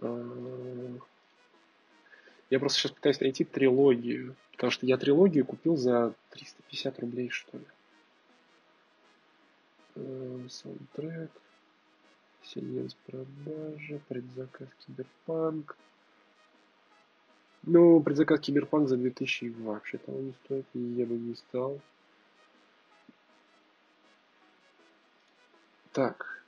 Я 0.02 1.00
просто 2.60 2.80
сейчас 2.80 2.91
пытаюсь 2.91 3.20
найти 3.20 3.43
трилогию. 3.43 4.36
Потому 4.52 4.72
что 4.72 4.86
я 4.86 4.97
трилогию 4.97 5.45
купил 5.45 5.78
за 5.78 6.14
350 6.32 7.00
рублей, 7.00 7.30
что 7.30 7.58
ли. 7.58 7.66
Э, 9.95 10.47
саундтрек. 10.50 11.32
Сильнец 12.43 12.95
продажа. 13.06 14.00
Предзаказ 14.08 14.68
Киберпанк. 14.86 15.78
Ну, 17.64 18.02
предзаказ 18.02 18.39
Киберпанк 18.39 18.89
за 18.89 18.97
2000 18.97 19.50
вообще 19.62 19.97
того 19.97 20.20
не 20.20 20.34
стоит. 20.45 20.66
И 20.74 20.80
я 20.80 21.06
бы 21.06 21.16
не 21.16 21.36
стал. 21.36 21.80
Так. 25.91 26.39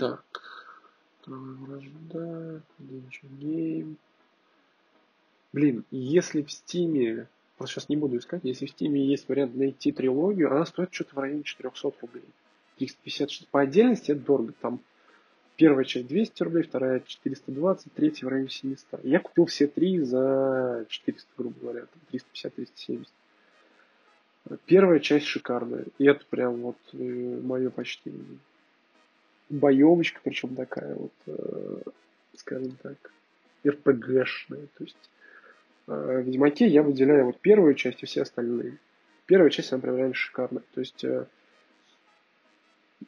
Так. 0.00 0.24
Вражда, 1.26 2.62
Game. 3.38 3.96
Блин, 5.52 5.84
если 5.90 6.40
в 6.40 6.50
Стиме 6.50 7.28
просто 7.58 7.74
сейчас 7.74 7.90
не 7.90 7.96
буду 7.96 8.16
искать, 8.16 8.40
если 8.44 8.64
в 8.64 8.70
Steam 8.70 8.96
есть 8.96 9.28
вариант 9.28 9.54
найти 9.54 9.92
трилогию, 9.92 10.50
она 10.50 10.64
стоит 10.64 10.94
что-то 10.94 11.16
в 11.16 11.18
районе 11.18 11.42
400 11.42 11.92
рублей. 12.00 12.24
350 12.78 13.48
по 13.50 13.60
отдельности 13.60 14.12
это 14.12 14.22
дорого, 14.22 14.54
там 14.62 14.80
первая 15.56 15.84
часть 15.84 16.06
200 16.06 16.42
рублей, 16.44 16.62
вторая 16.62 17.00
420, 17.00 17.92
третья 17.92 18.24
в 18.24 18.30
районе 18.30 18.48
700. 18.48 19.04
Я 19.04 19.20
купил 19.20 19.44
все 19.44 19.66
три 19.66 20.00
за 20.00 20.86
400, 20.88 21.28
грубо 21.36 21.60
говоря, 21.60 21.84
350-370. 22.10 23.06
Первая 24.64 24.98
часть 25.00 25.26
шикарная, 25.26 25.84
и 25.98 26.06
это 26.06 26.24
прям 26.30 26.62
вот 26.62 26.78
э, 26.94 26.96
мое 26.96 27.68
почтение. 27.68 28.38
Боевочка, 29.50 30.20
причем 30.24 30.54
такая 30.56 30.94
вот, 30.94 31.12
э, 31.26 31.82
скажем 32.36 32.76
так, 32.82 32.96
РПГшная, 33.64 34.66
то 34.78 34.84
есть 34.84 35.10
Э, 35.90 36.20
в 36.22 36.26
Ведьмаке 36.26 36.66
я 36.66 36.82
выделяю 36.82 37.26
вот 37.26 37.38
первую 37.40 37.74
часть 37.74 38.02
и 38.02 38.06
все 38.06 38.22
остальные. 38.22 38.78
Первая 39.26 39.50
часть, 39.50 39.72
она 39.72 39.82
прям 39.82 39.96
реально 39.96 40.14
шикарная. 40.14 40.62
То 40.72 40.80
есть 40.80 41.04
э, 41.04 41.26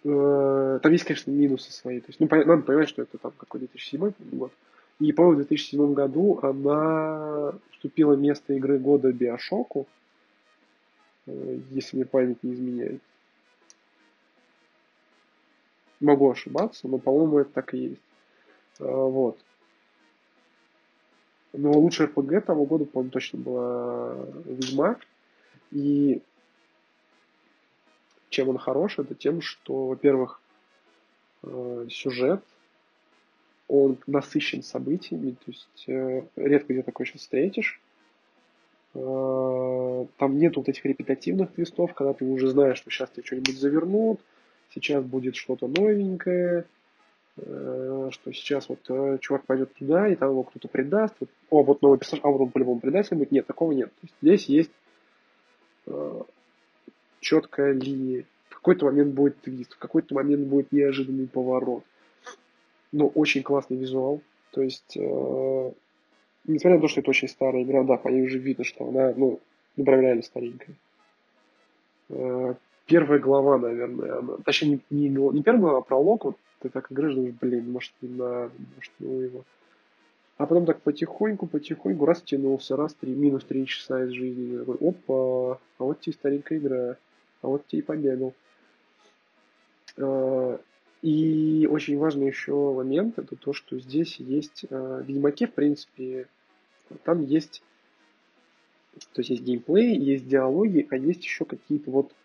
э, 0.05 0.79
там 0.83 0.93
есть, 0.93 1.05
конечно, 1.05 1.31
минусы 1.31 1.73
свои. 1.73 2.01
То 2.01 2.07
есть, 2.09 2.21
ну, 2.21 2.29
надо 2.31 2.63
понимать, 2.63 2.89
что 2.89 3.03
это 3.03 3.19
там 3.19 3.33
какой 3.37 3.61
2007 3.61 4.13
год. 4.33 4.53
И, 5.01 5.13
по-моему, 5.13 5.43
в 5.43 5.47
2007 5.47 5.95
году 5.95 6.39
она 6.43 7.55
уступила 7.73 8.15
место 8.15 8.53
игры 8.55 8.79
года 8.79 9.13
Биошоку, 9.13 9.87
если 11.27 11.97
мне 11.97 12.05
память 12.05 12.43
не 12.43 12.53
изменяет. 12.53 13.03
Могу 16.03 16.31
ошибаться, 16.31 16.89
но, 16.89 16.99
по-моему, 16.99 17.39
это 17.39 17.51
так 17.51 17.75
и 17.75 17.79
есть. 17.79 18.03
Э, 18.81 18.85
вот. 18.85 19.39
Но 21.53 21.73
лучшая 21.73 22.09
РПГ 22.09 22.45
того 22.47 22.65
года, 22.65 22.85
по-моему, 22.85 23.11
точно 23.11 23.39
была 23.39 24.15
Ведьмак. 24.45 25.01
И 25.71 26.23
чем 28.31 28.49
он 28.49 28.59
хорош, 28.59 28.99
это 28.99 29.15
тем, 29.15 29.41
что, 29.41 29.89
во-первых, 29.89 30.41
э, 31.43 31.87
сюжет, 31.91 32.43
он 33.69 33.99
насыщен 34.07 34.63
событиями, 34.63 35.31
то 35.31 35.51
есть 35.51 35.85
э, 35.87 36.25
редко 36.37 36.73
где 36.73 36.83
такое 36.83 37.07
сейчас 37.07 37.23
встретишь. 37.23 37.81
Э, 38.95 40.07
там 40.19 40.39
нет 40.39 40.57
вот 40.57 40.69
этих 40.69 40.85
репетативных 40.85 41.53
твистов, 41.53 41.95
когда 41.95 42.13
ты 42.13 42.25
уже 42.25 42.49
знаешь, 42.49 42.79
что 42.79 42.91
сейчас 42.91 43.11
тебе 43.11 43.25
что-нибудь 43.25 43.59
завернут, 43.59 44.21
сейчас 44.75 45.05
будет 45.05 45.37
что-то 45.37 45.69
новенькое, 45.69 46.67
Э, 47.37 48.09
что 48.11 48.33
сейчас 48.33 48.69
вот 48.69 48.81
э, 48.91 49.19
чувак 49.21 49.47
пойдет 49.47 49.73
туда, 49.75 50.07
и 50.09 50.17
там 50.17 50.31
его 50.31 50.43
кто-то 50.43 50.69
предаст, 50.69 51.15
вот, 51.19 51.31
о, 51.49 51.63
вот 51.63 51.81
новый 51.81 51.99
персонаж, 51.99 52.25
а 52.25 52.29
вот 52.29 52.41
он 52.43 52.51
по-любому 52.51 52.81
предатель 52.81 53.17
будет. 53.17 53.33
Нет, 53.33 53.47
такого 53.47 53.73
нет. 53.73 53.89
То 53.89 54.01
есть 54.03 54.15
здесь 54.21 54.45
есть 54.47 54.71
э, 55.87 56.23
четкая 57.21 57.73
линия. 57.73 58.27
В 58.51 58.57
какой-то 58.57 58.87
момент 58.87 59.15
будет 59.15 59.41
твист, 59.41 59.75
в 59.75 59.79
какой-то 59.79 60.15
момент 60.15 60.47
будет 60.47 60.73
неожиданный 60.73 61.27
поворот. 61.27 61.85
Но 62.93 63.09
очень 63.09 63.43
классный 63.43 63.79
визуал. 63.79 64.21
То 64.51 64.61
есть, 64.61 64.97
э, 64.99 65.73
несмотря 66.45 66.77
на 66.77 66.83
то, 66.83 66.89
что 66.89 67.01
это 67.01 67.11
очень 67.11 67.29
старая 67.29 67.63
игра, 67.63 67.83
да, 67.83 67.97
по 67.97 68.09
ней 68.09 68.27
уже 68.27 68.39
видно, 68.39 68.65
что 68.65 68.87
она, 68.87 69.15
ну, 69.17 69.41
направляли 69.77 70.21
старенькая. 70.21 70.77
Э, 72.11 72.55
первая 72.87 73.19
глава, 73.19 73.59
наверное, 73.59 74.19
она, 74.19 74.37
точнее, 74.45 74.81
не, 74.91 75.09
не, 75.09 75.09
не 75.09 75.43
первая 75.43 75.61
глава, 75.61 75.79
а 75.79 75.83
пролог, 75.83 76.25
вот 76.25 76.37
ты 76.61 76.69
так 76.69 76.91
играешь, 76.93 77.15
думаешь, 77.15 77.35
блин, 77.41 77.71
может 77.71 77.93
не 78.01 78.09
надо, 78.09 78.51
может 78.77 78.93
ну 78.99 79.21
его. 79.21 79.45
А 80.39 80.47
потом 80.47 80.67
так 80.67 80.81
потихоньку, 80.81 81.47
потихоньку, 81.47 82.05
раз 82.05 82.23
тянулся, 82.23 82.77
раз 82.77 82.95
три, 82.95 83.15
минус 83.15 83.45
три 83.45 83.67
часа 83.67 84.05
из 84.05 84.11
жизни. 84.11 84.59
такой, 84.59 84.77
опа, 84.81 85.61
а 85.79 85.85
вот 85.85 86.01
тебе 86.01 86.15
старенькая 86.15 86.59
игра, 86.59 86.97
а 87.43 87.47
вот 87.47 87.67
тебе 87.67 87.81
и 87.81 87.83
побегал. 87.83 88.35
А, 89.99 90.59
и 91.03 91.69
очень 91.71 91.99
важный 91.99 92.29
еще 92.29 92.73
момент, 92.73 93.19
это 93.19 93.37
то, 93.37 93.53
что 93.53 93.79
здесь 93.79 94.17
есть, 94.21 94.65
а, 94.71 95.03
в 95.03 95.07
Ведьмаке, 95.07 95.47
в 95.47 95.55
принципе, 95.55 96.29
там 97.05 97.25
есть, 97.25 97.63
то 99.13 99.21
есть 99.21 99.31
есть 99.31 99.43
геймплей, 99.43 99.97
есть 99.97 100.29
диалоги, 100.29 100.87
а 100.91 100.97
есть 100.97 101.25
еще 101.25 101.45
какие-то 101.45 101.91
вот 101.91 102.13
а, 102.13 102.22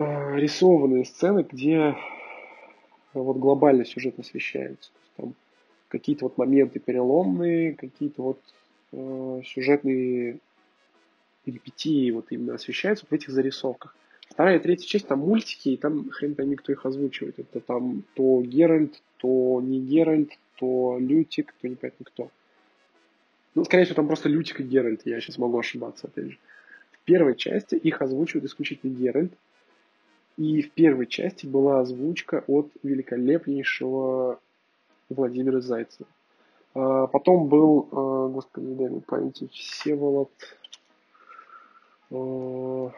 рисованные 0.00 1.04
сцены, 1.04 1.46
где 1.48 1.96
вот 3.14 3.36
глобально 3.36 3.84
сюжет 3.84 4.18
освещается. 4.18 4.90
там 5.16 5.34
какие-то 5.88 6.24
вот 6.24 6.38
моменты 6.38 6.78
переломные, 6.78 7.74
какие-то 7.74 8.22
вот 8.22 8.40
э, 8.92 9.42
сюжетные 9.46 10.38
перипетии 11.44 12.10
вот 12.10 12.26
именно 12.30 12.54
освещаются 12.54 13.06
в 13.08 13.12
этих 13.12 13.30
зарисовках. 13.30 13.94
Вторая 14.28 14.58
и 14.58 14.62
третья 14.62 14.86
часть, 14.86 15.08
там 15.08 15.18
мультики, 15.20 15.70
и 15.70 15.76
там 15.76 16.08
хрен 16.10 16.36
пойми, 16.36 16.54
кто 16.54 16.72
их 16.72 16.86
озвучивает. 16.86 17.38
Это 17.40 17.60
там 17.60 18.04
то 18.14 18.42
Геральт, 18.42 19.02
то 19.16 19.60
не 19.60 19.80
Геральт, 19.80 20.30
то 20.56 20.98
Лютик, 21.00 21.52
то 21.60 21.68
непонятно 21.68 22.04
кто. 22.04 22.30
Ну, 23.56 23.64
скорее 23.64 23.84
всего, 23.84 23.96
там 23.96 24.06
просто 24.06 24.28
Лютик 24.28 24.60
и 24.60 24.64
Геральт, 24.64 25.02
я 25.04 25.20
сейчас 25.20 25.38
могу 25.38 25.58
ошибаться, 25.58 26.06
опять 26.06 26.30
же. 26.30 26.38
В 26.92 27.00
первой 27.00 27.34
части 27.34 27.74
их 27.74 28.00
озвучивает 28.00 28.44
исключительно 28.44 28.94
Геральт, 28.94 29.32
и 30.40 30.62
в 30.62 30.70
первой 30.70 31.06
части 31.06 31.44
была 31.44 31.80
озвучка 31.80 32.42
от 32.46 32.70
великолепнейшего 32.82 34.40
Владимира 35.10 35.60
Зайцева. 35.60 36.08
А 36.72 37.08
потом 37.08 37.48
был, 37.48 37.86
а, 37.92 38.28
господи, 38.28 38.74
дай 38.74 38.88
мне 38.88 39.00
памяти, 39.02 39.50
Всеволод... 39.52 40.30
А, 42.10 42.90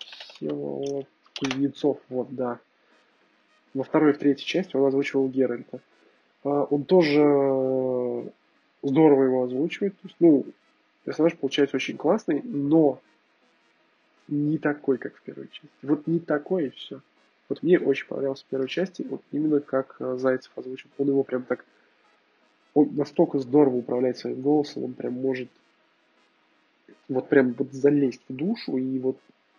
Всеволод 0.00 1.06
Кузнецов, 1.38 2.00
вот, 2.08 2.34
да. 2.34 2.58
Во 3.72 3.84
второй 3.84 4.10
и 4.10 4.16
третьей 4.16 4.44
части 4.44 4.74
он 4.74 4.86
озвучивал 4.86 5.28
Геральта. 5.28 5.78
Он 6.42 6.82
тоже 6.84 8.32
здорово 8.82 9.22
его 9.22 9.44
озвучивает. 9.44 9.94
То 9.94 10.08
есть, 10.08 10.16
ну, 10.18 10.44
персонаж 11.04 11.36
получается 11.36 11.76
очень 11.76 11.96
классный, 11.96 12.42
но 12.42 13.00
не 14.28 14.58
такой, 14.58 14.98
как 14.98 15.16
в 15.16 15.22
первой 15.22 15.48
части. 15.48 15.68
Вот 15.82 16.06
не 16.06 16.20
такой 16.20 16.66
и 16.66 16.70
все. 16.70 17.00
Вот 17.48 17.62
мне 17.62 17.78
очень 17.78 18.06
понравился 18.06 18.44
в 18.44 18.48
первой 18.48 18.68
части, 18.68 19.02
вот 19.02 19.22
именно 19.32 19.60
как 19.60 19.96
э, 19.98 20.16
Зайцев 20.18 20.52
озвучил. 20.56 20.90
Он 20.98 21.08
его 21.08 21.22
прям 21.22 21.42
так... 21.42 21.64
Он 22.74 22.88
настолько 22.94 23.38
здорово 23.38 23.76
управляет 23.76 24.16
своим 24.16 24.40
голосом, 24.40 24.84
он 24.84 24.94
прям 24.94 25.12
может 25.12 25.48
вот 27.08 27.28
прям 27.28 27.52
вот 27.52 27.72
залезть 27.72 28.22
в 28.28 28.34
душу 28.34 28.76
и 28.76 28.98
вот 28.98 29.18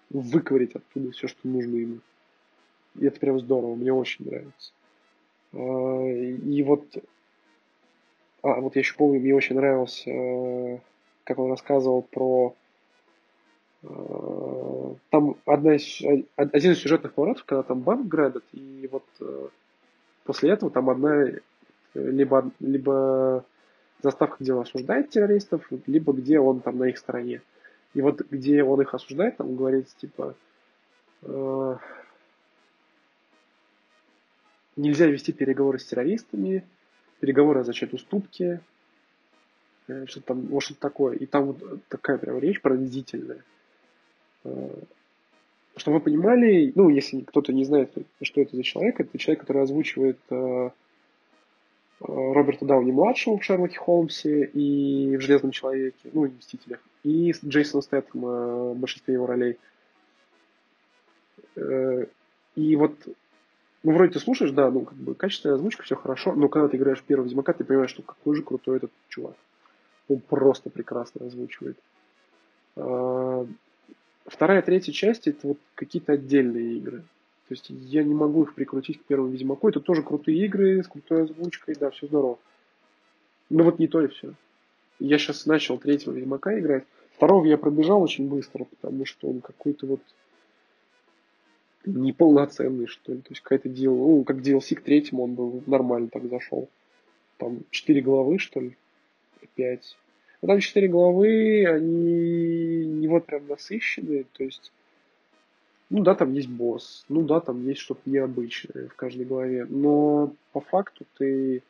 выковырить 0.09 0.75
оттуда 0.75 1.11
все, 1.11 1.27
что 1.27 1.47
нужно 1.47 1.75
ему. 1.75 1.99
И 2.99 3.05
это 3.05 3.19
прям 3.19 3.39
здорово, 3.39 3.75
мне 3.75 3.93
очень 3.93 4.25
нравится. 4.25 4.73
А, 5.53 6.07
и 6.07 6.63
вот... 6.63 6.85
А, 8.41 8.59
вот 8.59 8.75
я 8.75 8.79
еще 8.79 8.95
помню, 8.95 9.19
мне 9.19 9.35
очень 9.35 9.55
нравился, 9.55 10.09
э, 10.09 10.79
как 11.23 11.39
он 11.39 11.51
рассказывал 11.51 12.01
про 12.01 12.55
там 13.83 15.35
одна 15.45 15.75
из, 15.75 16.01
один 16.37 16.71
из 16.71 16.79
сюжетных 16.79 17.13
поворотов, 17.13 17.43
когда 17.45 17.63
там 17.63 17.81
банк 17.81 18.07
грабят, 18.07 18.43
и 18.53 18.87
вот 18.91 19.03
э, 19.19 19.47
после 20.23 20.51
этого 20.51 20.71
там 20.71 20.89
одна 20.89 21.25
либо, 21.93 22.51
либо 22.59 23.45
заставка, 24.01 24.37
где 24.39 24.53
он 24.53 24.61
осуждает 24.61 25.09
террористов, 25.09 25.67
либо 25.85 26.13
где 26.13 26.39
он 26.39 26.61
там 26.61 26.77
на 26.77 26.85
их 26.85 26.97
стороне. 26.97 27.41
И 27.93 28.01
вот 28.01 28.21
где 28.31 28.63
он 28.63 28.81
их 28.81 28.93
осуждает, 28.93 29.37
там 29.37 29.55
говорится, 29.55 29.95
типа, 29.97 30.35
э, 31.21 31.77
нельзя 34.75 35.05
вести 35.07 35.31
переговоры 35.31 35.79
с 35.79 35.85
террористами, 35.85 36.65
переговоры 37.19 37.59
означают 37.59 37.93
уступки, 37.93 38.61
э, 39.87 40.05
что 40.07 40.21
там, 40.21 40.41
вот 40.47 40.63
что-то 40.63 40.79
такое. 40.79 41.17
И 41.17 41.25
там 41.25 41.47
вот 41.47 41.85
такая 41.87 42.17
прям 42.17 42.39
речь 42.39 42.61
пронзительная. 42.61 43.43
Э, 44.43 44.69
чтобы 45.75 45.97
вы 45.97 46.03
понимали, 46.03 46.71
ну, 46.75 46.89
если 46.89 47.21
кто-то 47.21 47.51
не 47.51 47.65
знает, 47.65 47.91
что 48.21 48.41
это 48.41 48.55
за 48.55 48.63
человек, 48.63 48.99
это 48.99 49.17
человек, 49.17 49.41
который 49.41 49.63
озвучивает 49.63 50.19
э, 50.29 50.35
э, 50.35 50.69
Роберта 51.99 52.65
Дауни-младшего 52.65 53.37
в 53.37 53.43
Шерлоке 53.43 53.77
Холмсе 53.77 54.45
и 54.45 55.17
в 55.17 55.21
Железном 55.21 55.51
Человеке, 55.51 56.09
ну, 56.13 56.25
и 56.25 56.29
в 56.29 56.37
Мстителях, 56.37 56.79
и 57.03 57.31
Джейсона 57.43 57.81
Стэттема 57.81 58.73
в 58.73 58.77
большинстве 58.77 59.15
его 59.15 59.25
ролей. 59.25 59.57
И 62.55 62.75
вот, 62.75 62.95
ну, 63.83 63.91
вроде 63.93 64.13
ты 64.13 64.19
слушаешь, 64.19 64.51
да, 64.51 64.69
ну, 64.69 64.81
как 64.81 64.97
бы 64.97 65.15
качественная 65.15 65.55
озвучка, 65.55 65.83
все 65.83 65.95
хорошо, 65.95 66.33
но 66.33 66.49
когда 66.49 66.67
ты 66.67 66.77
играешь 66.77 66.99
в 66.99 67.03
первого 67.03 67.25
Ведьмака, 67.25 67.53
ты 67.53 67.63
понимаешь, 67.63 67.89
что 67.91 68.03
какой 68.03 68.35
же 68.35 68.43
крутой 68.43 68.77
этот 68.77 68.91
чувак. 69.09 69.35
Он 70.07 70.19
просто 70.19 70.69
прекрасно 70.69 71.25
озвучивает. 71.25 71.77
Вторая 74.25 74.61
третья 74.61 74.91
часть 74.91 75.27
это 75.27 75.47
вот 75.49 75.57
какие-то 75.75 76.13
отдельные 76.13 76.77
игры. 76.77 77.03
То 77.47 77.55
есть 77.55 77.65
я 77.69 78.03
не 78.03 78.13
могу 78.13 78.43
их 78.43 78.55
прикрутить 78.55 79.01
к 79.01 79.05
первому 79.05 79.31
Ведьмаку. 79.31 79.67
Это 79.67 79.79
тоже 79.79 80.01
крутые 80.01 80.45
игры 80.45 80.81
с 80.81 80.87
крутой 80.87 81.23
озвучкой, 81.23 81.75
да, 81.75 81.89
все 81.89 82.07
здорово. 82.07 82.39
Но 83.49 83.63
вот 83.63 83.79
не 83.79 83.87
то 83.87 84.01
и 84.01 84.07
все. 84.07 84.33
Я 84.99 85.17
сейчас 85.17 85.45
начал 85.45 85.77
третьего 85.77 86.13
Ведьмака 86.13 86.57
играть. 86.57 86.85
Второго 87.15 87.45
я 87.45 87.57
пробежал 87.57 88.01
очень 88.01 88.29
быстро, 88.29 88.63
потому 88.63 89.05
что 89.05 89.27
он 89.27 89.41
какой-то 89.41 89.85
вот 89.85 90.01
неполноценный, 91.85 92.87
что 92.87 93.13
ли. 93.13 93.19
То 93.19 93.29
есть 93.31 93.41
какая-то 93.41 93.69
дел, 93.69 93.95
ну, 93.95 94.23
как 94.23 94.37
DLC 94.37 94.75
к 94.75 94.81
третьему 94.81 95.23
он 95.23 95.35
был 95.35 95.63
нормально 95.65 96.07
так 96.07 96.27
зашел. 96.29 96.69
Там 97.37 97.59
четыре 97.71 98.01
главы, 98.01 98.39
что 98.39 98.61
ли, 98.61 98.77
пять. 99.55 99.97
Но 100.43 100.47
там 100.49 100.59
четыре 100.59 100.89
главы, 100.89 101.65
они 101.65 102.85
не 102.85 103.07
вот 103.07 103.25
прям 103.25 103.47
насыщенные, 103.47 104.25
то 104.33 104.43
есть 104.43 104.73
ну 105.89 106.03
да, 106.03 106.15
там 106.15 106.33
есть 106.33 106.49
босс, 106.49 107.05
ну 107.07 107.21
да, 107.21 107.39
там 107.39 107.65
есть 107.65 107.79
что-то 107.79 108.01
необычное 108.05 108.89
в 108.89 108.95
каждой 108.95 109.25
главе, 109.25 109.65
но 109.65 110.33
по 110.51 110.59
факту 110.59 111.05
ты 111.17 111.63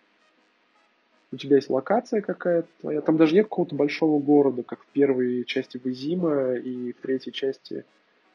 у 1.32 1.38
тебя 1.38 1.58
есть 1.58 1.70
локация 1.70 2.22
какая-то 2.22 2.68
твоя, 2.82 3.02
там 3.02 3.16
даже 3.16 3.36
нет 3.36 3.46
какого-то 3.46 3.76
большого 3.76 4.20
города, 4.20 4.64
как 4.64 4.82
в 4.82 4.88
первой 4.88 5.44
части 5.46 5.80
Визима 5.84 6.56
и 6.56 6.94
в 6.94 6.98
третьей 7.02 7.32
части 7.32 7.86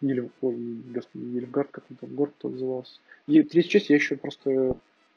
Нильф... 0.01 0.31
Ой, 0.41 0.83
господи, 0.95 1.25
Нильфгард, 1.25 1.71
как 1.73 1.85
он 1.91 1.97
там 1.97 2.15
город 2.15 2.35
назывался. 2.45 3.01
И 3.27 3.43
третья 3.43 3.71
часть 3.71 3.91
я 3.91 3.97
еще 3.97 4.15
просто 4.15 4.77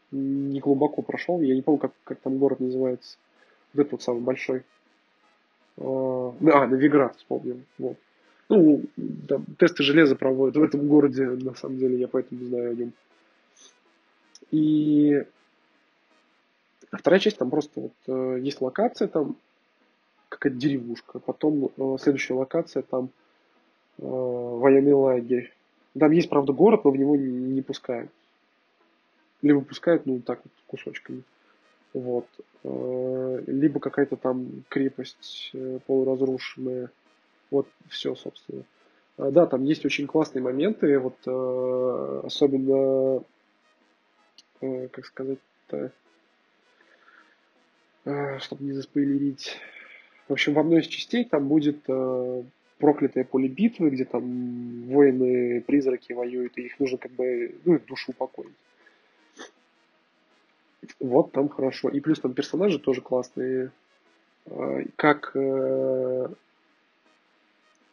не 0.10 0.60
глубоко 0.60 1.04
прошел, 1.04 1.42
я 1.42 1.54
не 1.54 1.62
помню, 1.62 1.80
как, 1.80 1.92
как 2.06 2.20
там 2.22 2.40
город 2.40 2.60
называется. 2.60 3.18
Вот 3.74 3.82
этот 3.82 3.92
вот 3.92 4.02
самый 4.02 4.22
большой. 4.22 4.64
А, 5.78 6.36
а 6.42 6.68
Новиград 6.68 7.18
вспомнил. 7.18 7.62
Вот. 7.78 7.98
Ну, 8.50 8.84
там, 9.28 9.46
тесты 9.58 9.84
железа 9.84 10.16
проводят 10.16 10.58
в 10.58 10.64
этом 10.64 10.88
городе, 10.88 11.26
на 11.26 11.56
самом 11.56 11.78
деле, 11.78 11.98
я 11.98 12.08
поэтому 12.08 12.46
знаю 12.46 12.72
о 12.72 12.76
нем. 12.76 12.94
И 14.52 15.24
а 16.92 16.98
вторая 16.98 17.20
часть, 17.20 17.38
там 17.38 17.50
просто 17.50 17.80
вот 17.80 17.94
э, 18.08 18.40
есть 18.42 18.60
локация, 18.60 19.08
там 19.08 19.38
какая-то 20.28 20.58
деревушка, 20.58 21.20
потом 21.20 21.72
э, 21.78 21.98
следующая 22.02 22.34
локация, 22.34 22.84
там 22.84 23.10
э, 23.98 24.04
военный 24.06 24.94
лагерь. 24.94 25.54
Там 25.98 26.12
есть, 26.12 26.30
правда, 26.30 26.52
город, 26.52 26.84
но 26.84 26.92
в 26.92 26.98
него 26.98 27.16
не, 27.16 27.28
не 27.28 27.62
пускают. 27.62 28.12
Либо 29.42 29.62
пускают, 29.62 30.06
ну, 30.06 30.20
так 30.20 30.42
вот, 30.44 30.54
кусочками. 30.68 31.24
Вот. 31.94 32.28
Э, 32.64 33.44
либо 33.48 33.80
какая-то 33.80 34.16
там 34.16 34.64
крепость 34.70 35.52
э, 35.54 35.80
полуразрушенная 35.86 36.89
вот 37.50 37.68
все, 37.89 38.16
собственно. 38.16 38.64
А, 39.18 39.32
да, 39.32 39.46
там 39.46 39.64
есть 39.66 39.86
очень 39.86 40.08
классные 40.08 40.42
моменты, 40.42 40.98
вот 41.00 41.18
э, 41.26 42.22
особенно, 42.24 43.24
как 44.60 45.06
сказать-то, 45.06 45.92
чтобы 48.39 48.64
не 48.64 48.74
заспойлерить. 48.74 49.58
В 50.30 50.34
общем, 50.34 50.54
в 50.54 50.60
одной 50.60 50.82
из 50.82 50.88
частей 50.88 51.26
там 51.26 51.48
будет 51.48 51.84
проклятое 52.78 53.24
поле 53.24 53.48
битвы, 53.48 53.89
где 53.89 54.06
там 54.06 54.84
воины-призраки 54.84 56.14
воюют, 56.14 56.58
и 56.58 56.68
их 56.68 56.80
нужно 56.80 57.00
как 57.00 57.12
бы, 57.14 57.56
ну, 57.66 57.80
душу 57.80 58.12
упокоить. 58.12 58.54
Вот 61.00 61.32
там 61.32 61.50
хорошо. 61.50 61.90
И 61.90 62.00
плюс 62.00 62.20
там 62.20 62.34
персонажи 62.34 62.80
тоже 62.80 63.02
классные. 63.02 63.72
Э, 64.46 64.84
как 64.96 65.32
э, 65.36 66.28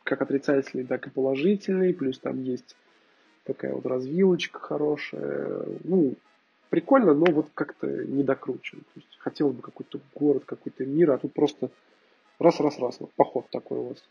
как 0.05 0.23
отрицательный, 0.23 0.85
так 0.85 1.07
и 1.07 1.11
положительный, 1.11 1.93
плюс 1.93 2.19
там 2.19 2.43
есть 2.43 2.77
такая 3.45 3.75
вот 3.75 3.85
развилочка 3.85 4.59
хорошая. 4.59 5.65
Ну, 5.85 6.15
прикольно, 6.71 7.15
но 7.15 7.27
вот 7.31 7.49
как-то 7.55 7.87
не 7.87 8.23
докручен. 8.23 8.79
То 8.79 8.93
есть 8.97 9.19
хотелось 9.19 9.55
бы 9.55 9.63
какой-то 9.63 10.01
город, 10.15 10.45
какой-то 10.47 10.87
мир, 10.87 11.11
а 11.11 11.19
тут 11.19 11.35
просто 11.35 11.71
раз-раз-раз, 12.39 13.01
вот 13.01 13.11
поход 13.13 13.47
такой 13.51 13.79
у 13.79 13.89
вас. 13.89 14.03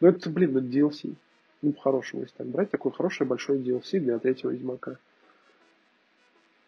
Ну 0.00 0.08
это, 0.08 0.28
блин, 0.28 0.56
это 0.56 0.66
DLC. 0.66 1.14
Ну, 1.62 1.72
по-хорошему, 1.72 2.22
если 2.22 2.36
так 2.36 2.46
брать, 2.48 2.70
такой 2.70 2.92
хороший 2.92 3.26
большой 3.26 3.58
DLC 3.58 3.98
для 3.98 4.18
третьего 4.18 4.50
Ведьмака. 4.50 4.98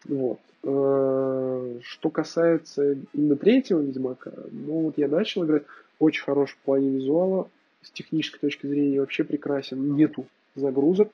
Вот. 0.05 0.39
Э, 0.63 1.79
что 1.83 2.09
касается 2.09 2.97
именно 3.13 3.35
третьего 3.35 3.81
Ведьмака, 3.81 4.33
ну 4.51 4.81
вот 4.83 4.97
я 4.97 5.07
начал 5.07 5.45
играть, 5.45 5.63
очень 5.99 6.23
хороший 6.23 6.53
в 6.53 6.59
плане 6.59 6.89
визуала, 6.89 7.49
с 7.81 7.91
технической 7.91 8.39
точки 8.39 8.67
зрения 8.67 8.99
вообще 8.99 9.23
прекрасен. 9.23 9.95
Нету 9.95 10.25
загрузок 10.55 11.09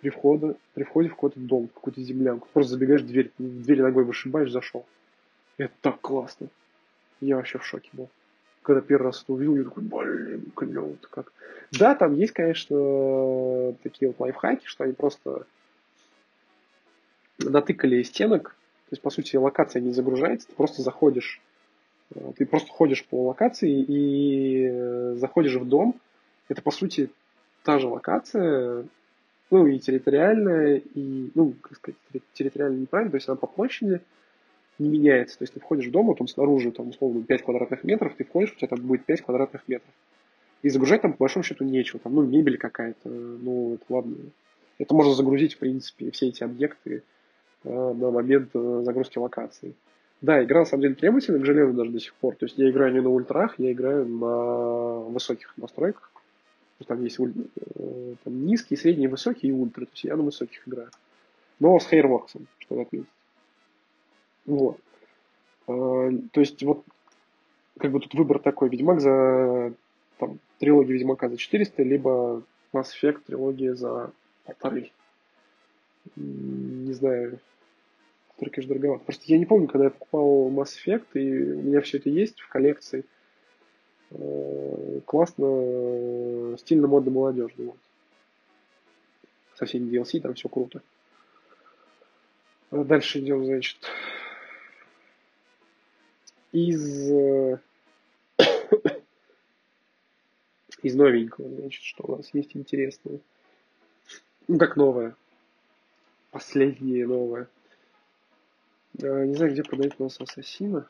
при, 0.00 0.10
входе, 0.10 0.56
при 0.74 0.84
входе 0.84 1.08
в 1.08 1.14
какой-то 1.14 1.40
дом, 1.40 1.68
в 1.68 1.72
какую-то 1.72 2.02
землянку. 2.02 2.48
Просто 2.52 2.72
забегаешь 2.72 3.02
в 3.02 3.06
дверь, 3.06 3.30
в 3.38 3.62
дверь 3.62 3.82
ногой 3.82 4.04
вышибаешь, 4.04 4.50
зашел. 4.50 4.84
Это 5.58 5.72
так 5.80 6.00
классно. 6.00 6.48
Я 7.20 7.36
вообще 7.36 7.58
в 7.58 7.64
шоке 7.64 7.88
был. 7.92 8.08
Когда 8.62 8.80
первый 8.80 9.06
раз 9.06 9.22
это 9.22 9.32
увидел, 9.32 9.56
я 9.56 9.64
такой, 9.64 9.82
блин, 9.82 10.52
клево-то 10.54 11.08
как. 11.08 11.32
Да, 11.72 11.94
там 11.94 12.14
есть, 12.14 12.32
конечно, 12.32 13.74
такие 13.82 14.08
вот 14.08 14.20
лайфхаки, 14.20 14.66
что 14.66 14.84
они 14.84 14.92
просто 14.92 15.46
натыкали 17.38 18.02
стенок. 18.02 18.56
То 18.88 18.94
есть, 18.94 19.02
по 19.02 19.10
сути, 19.10 19.36
локация 19.36 19.80
не 19.80 19.92
загружается, 19.92 20.48
ты 20.48 20.54
просто 20.54 20.82
заходишь 20.82 21.40
ты 22.36 22.46
просто 22.46 22.70
ходишь 22.70 23.04
по 23.04 23.28
локации 23.28 23.82
и 23.82 24.68
э, 24.70 25.14
заходишь 25.16 25.54
в 25.54 25.66
дом. 25.66 25.94
Это, 26.48 26.62
по 26.62 26.70
сути, 26.70 27.10
та 27.62 27.78
же 27.78 27.88
локация, 27.88 28.84
ну, 29.50 29.66
и 29.66 29.78
территориальная, 29.78 30.82
и, 30.94 31.30
ну, 31.34 31.54
как 31.60 31.76
сказать, 31.76 31.96
территориально 32.34 32.78
неправильно, 32.78 33.10
то 33.12 33.16
есть 33.16 33.28
она 33.28 33.36
по 33.36 33.46
площади 33.46 34.00
не 34.78 34.88
меняется. 34.88 35.38
То 35.38 35.44
есть 35.44 35.54
ты 35.54 35.60
входишь 35.60 35.86
в 35.86 35.90
дом, 35.90 36.06
вот 36.06 36.18
там 36.18 36.28
снаружи, 36.28 36.72
там, 36.72 36.88
условно, 36.88 37.22
5 37.22 37.42
квадратных 37.42 37.84
метров, 37.84 38.14
ты 38.16 38.24
входишь, 38.24 38.52
у 38.52 38.56
тебя 38.56 38.68
там 38.68 38.80
будет 38.80 39.04
5 39.04 39.22
квадратных 39.22 39.66
метров. 39.68 39.90
И 40.62 40.68
загружать 40.68 41.02
там, 41.02 41.12
по 41.12 41.24
большому 41.24 41.42
счету, 41.42 41.64
нечего. 41.64 41.98
Там, 42.00 42.14
ну, 42.14 42.22
мебель 42.22 42.56
какая-то, 42.56 43.08
ну, 43.08 43.74
это 43.74 43.84
ладно. 43.88 44.16
Это 44.78 44.94
можно 44.94 45.14
загрузить, 45.14 45.54
в 45.54 45.58
принципе, 45.58 46.10
все 46.10 46.28
эти 46.28 46.42
объекты 46.42 46.96
э, 46.96 47.00
на 47.64 48.10
момент 48.10 48.50
э, 48.54 48.82
загрузки 48.84 49.18
локации. 49.18 49.74
Да, 50.20 50.42
игра 50.42 50.60
на 50.60 50.66
самом 50.66 50.82
деле 50.82 50.94
требовательна 50.94 51.38
к 51.38 51.44
железу 51.44 51.72
даже 51.72 51.90
до 51.90 52.00
сих 52.00 52.14
пор. 52.14 52.36
То 52.36 52.46
есть 52.46 52.56
я 52.58 52.70
играю 52.70 52.92
не 52.92 53.00
на 53.00 53.08
ультрах, 53.08 53.58
я 53.58 53.72
играю 53.72 54.06
на 54.06 55.00
высоких 55.10 55.52
настройках. 55.56 56.10
Там 56.86 57.02
есть 57.04 57.18
э, 57.20 58.14
там, 58.24 58.46
низкие, 58.46 58.76
средние, 58.76 59.08
высокие 59.08 59.52
и 59.52 59.54
ультра. 59.54 59.84
То 59.84 59.92
есть 59.92 60.04
я 60.04 60.16
на 60.16 60.22
высоких 60.22 60.66
играю. 60.66 60.90
Но 61.60 61.78
с 61.78 61.92
Hairworks, 61.92 62.40
что 62.58 62.80
отметить. 62.80 63.08
Вот. 64.46 64.78
То 65.66 66.10
есть 66.34 66.60
вот 66.64 66.84
как 67.78 67.92
бы 67.92 68.00
тут 68.00 68.14
выбор 68.14 68.38
такой. 68.38 68.68
Ведьмак 68.68 69.00
за 69.00 69.72
там, 70.18 70.38
трилогию 70.58 70.98
Ведьмака 70.98 71.28
за 71.28 71.36
400, 71.36 71.82
либо 71.82 72.42
Mass 72.72 72.86
Effect 73.00 73.22
трилогия 73.26 73.74
за 73.74 74.12
полторы. 74.44 74.90
Не 76.16 76.92
знаю, 76.92 77.38
конечно, 78.50 78.74
дороговато. 78.74 79.04
Просто 79.04 79.24
я 79.26 79.38
не 79.38 79.46
помню, 79.46 79.68
когда 79.68 79.84
я 79.84 79.90
покупал 79.90 80.50
Mass 80.50 80.70
Effect, 80.84 81.06
и 81.14 81.52
у 81.52 81.62
меня 81.62 81.80
все 81.80 81.98
это 81.98 82.08
есть 82.08 82.40
в 82.40 82.48
коллекции. 82.48 83.04
Э, 84.10 85.00
классно, 85.04 85.46
э, 85.46 86.56
стильно, 86.58 86.86
модно, 86.86 87.10
молодежно. 87.10 87.64
Вот. 87.66 87.76
Со 89.54 89.66
всеми 89.66 89.90
DLC, 89.90 90.20
там 90.20 90.34
все 90.34 90.48
круто. 90.48 90.82
А 92.70 92.84
дальше 92.84 93.20
идем, 93.20 93.44
значит, 93.44 93.78
из 96.52 97.10
э, 97.10 97.58
из 100.82 100.94
новенького, 100.94 101.48
значит, 101.48 101.82
что 101.82 102.04
у 102.06 102.16
нас 102.16 102.32
есть 102.34 102.56
интересное. 102.56 103.20
Ну, 104.48 104.58
как 104.58 104.76
новое. 104.76 105.14
Последнее 106.30 107.06
новое. 107.06 107.48
Э, 108.98 109.24
не 109.24 109.34
знаю, 109.34 109.52
где 109.52 109.62
продают 109.62 109.94
у 109.98 110.04
нас 110.04 110.20
Ассасина. 110.20 110.86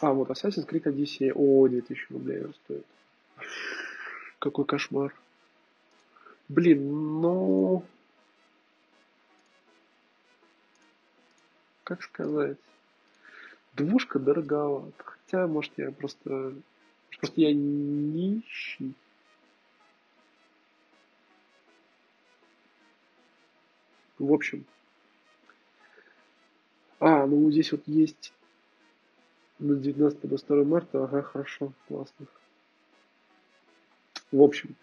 А, 0.00 0.12
вот 0.12 0.30
Assassin's 0.30 0.68
Creed 0.68 0.84
Odyssey. 0.84 1.32
О, 1.34 1.68
2000 1.68 2.12
рублей 2.12 2.44
он 2.44 2.54
стоит. 2.54 2.86
Какой 4.38 4.64
кошмар. 4.64 5.14
Блин, 6.48 7.20
ну... 7.20 7.84
Как 11.84 12.02
сказать? 12.02 12.58
Двушка 13.74 14.18
дороговато. 14.18 14.92
Хотя, 14.98 15.46
может, 15.46 15.72
я 15.76 15.90
просто... 15.90 16.54
Просто 17.18 17.40
я 17.40 17.52
нищий. 17.52 18.94
В 24.18 24.32
общем, 24.32 24.64
а, 27.00 27.26
ну 27.26 27.50
здесь 27.50 27.72
вот 27.72 27.82
есть 27.86 28.32
на 29.58 29.76
19 29.76 30.20
до 30.20 30.36
2 30.36 30.64
марта. 30.64 31.04
Ага, 31.04 31.22
хорошо, 31.22 31.72
классно. 31.86 32.26
В 34.30 34.42
общем, 34.42 34.74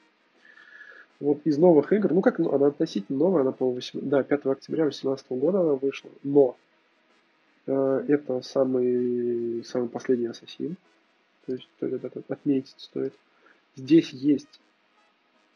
вот 1.20 1.42
из 1.46 1.58
новых 1.58 1.94
игр, 1.94 2.14
ну 2.14 2.22
как, 2.22 2.40
ну, 2.40 2.52
она 2.52 2.68
относительно 2.68 3.20
новая, 3.20 3.42
она, 3.42 3.52
по 3.52 3.70
8, 3.70 4.02
да, 4.02 4.24
5 4.24 4.46
октября 4.48 4.84
2018 4.84 5.30
года 5.30 5.62
она 5.62 5.74
вышла, 5.74 6.10
но 6.24 6.58
э, 7.68 8.06
это 8.08 8.42
самый, 8.42 9.64
самый 9.64 9.90
последний 9.90 10.28
Ассасин. 10.28 10.76
То 11.46 11.52
то 11.52 11.54
есть 11.54 11.70
это, 11.80 12.08
это, 12.08 12.24
отметить 12.34 12.76
стоит. 12.78 13.14
Здесь 13.76 14.10
есть 14.10 14.60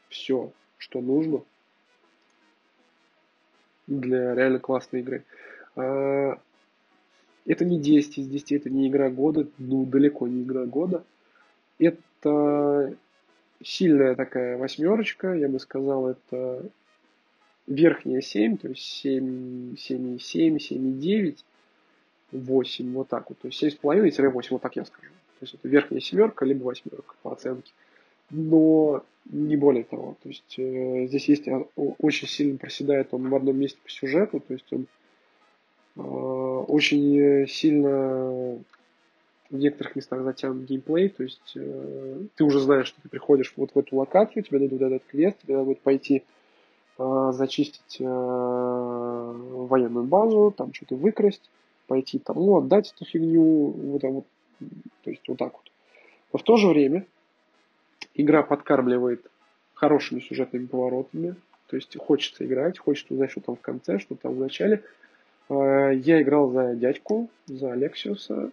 все, 0.10 0.52
что 0.78 1.02
нужно 1.02 1.42
для 3.88 4.36
реально 4.36 4.60
классной 4.60 5.00
игры. 5.02 5.24
А, 5.76 6.40
это 7.50 7.66
не 7.66 7.80
10 7.80 8.20
из 8.20 8.28
10, 8.28 8.52
это 8.52 8.70
не 8.70 8.88
игра 8.88 9.10
года, 9.10 9.48
ну, 9.58 9.84
далеко 9.84 10.28
не 10.28 10.44
игра 10.44 10.66
года. 10.66 11.04
Это 11.80 12.96
сильная 13.64 14.14
такая 14.16 14.56
восьмерочка, 14.58 15.34
я 15.34 15.50
бы 15.50 15.60
сказал, 15.60 16.10
это 16.10 16.64
верхняя 17.66 18.22
7, 18.22 18.58
то 18.58 18.68
есть 18.68 18.84
7, 18.84 19.74
7,7, 19.74 20.58
7,9, 20.58 21.38
8, 22.34 22.94
вот 22.94 23.08
так 23.08 23.30
вот. 23.30 23.40
То 23.40 23.48
есть 23.48 23.64
7,5-8, 23.64 24.48
вот 24.52 24.62
так 24.62 24.76
я 24.76 24.86
скажу. 24.86 25.12
То 25.40 25.44
есть 25.44 25.56
это 25.56 25.68
верхняя 25.68 26.02
семерка, 26.02 26.46
либо 26.46 26.66
восьмерка 26.66 27.16
по 27.24 27.32
оценке. 27.32 27.72
Но 28.30 29.04
не 29.26 29.56
более 29.56 29.86
того. 29.86 30.18
То 30.22 30.30
есть 30.30 30.54
э, 30.60 31.08
здесь 31.08 31.28
есть 31.30 31.48
а, 31.48 31.66
очень 31.76 32.28
сильно 32.28 32.60
проседает 32.60 33.08
он 33.12 33.28
в 33.28 33.34
одном 33.36 33.58
месте 33.58 33.80
по 33.84 33.90
сюжету, 33.90 34.40
то 34.40 34.54
есть 34.54 34.72
он 34.72 34.86
очень 36.04 37.48
сильно 37.48 38.60
в 39.50 39.58
некоторых 39.58 39.96
местах 39.96 40.24
затянут 40.24 40.66
геймплей, 40.66 41.10
то 41.10 41.24
есть 41.24 41.54
э, 41.56 42.22
ты 42.36 42.44
уже 42.44 42.60
знаешь, 42.60 42.88
что 42.88 43.02
ты 43.02 43.10
приходишь 43.10 43.54
вот 43.56 43.72
в 43.74 43.80
эту 43.80 43.96
локацию, 43.96 44.44
тебе 44.44 44.60
дадут 44.60 44.82
этот 44.82 45.04
квест, 45.06 45.38
тебе 45.42 45.56
надо 45.56 45.66
будет 45.66 45.82
пойти 45.82 46.24
э, 46.98 47.32
зачистить 47.34 47.98
э, 48.00 48.06
военную 48.06 50.06
базу, 50.06 50.54
там 50.56 50.74
что-то 50.74 50.96
выкрасть, 50.96 51.50
пойти 51.88 52.20
там, 52.20 52.38
ну, 52.38 52.58
отдать 52.58 52.94
эту 52.96 53.06
фигню, 53.06 53.72
вот, 53.72 54.04
вот, 54.04 54.26
то 55.04 55.10
есть 55.10 55.28
вот 55.28 55.40
так 55.40 55.54
вот. 55.54 55.72
Но 56.32 56.38
в 56.38 56.44
то 56.44 56.58
же 56.58 56.68
время 56.68 57.06
игра 58.14 58.44
подкармливает 58.44 59.26
хорошими 59.74 60.20
сюжетными 60.20 60.68
поворотами, 60.68 61.36
то 61.68 61.76
есть 61.76 61.98
хочется 61.98 62.46
играть, 62.46 62.78
хочется 62.78 63.14
узнать, 63.14 63.32
что 63.32 63.42
там 63.42 63.56
в 63.56 63.62
конце, 63.62 63.98
что 63.98 64.16
там 64.16 64.36
в 64.36 64.40
начале. 64.40 64.84
Э, 65.50 65.92
я 65.94 66.22
играл 66.22 66.52
за 66.52 66.76
дядьку, 66.76 67.30
за 67.48 67.74
Алексиуса, 67.74 68.52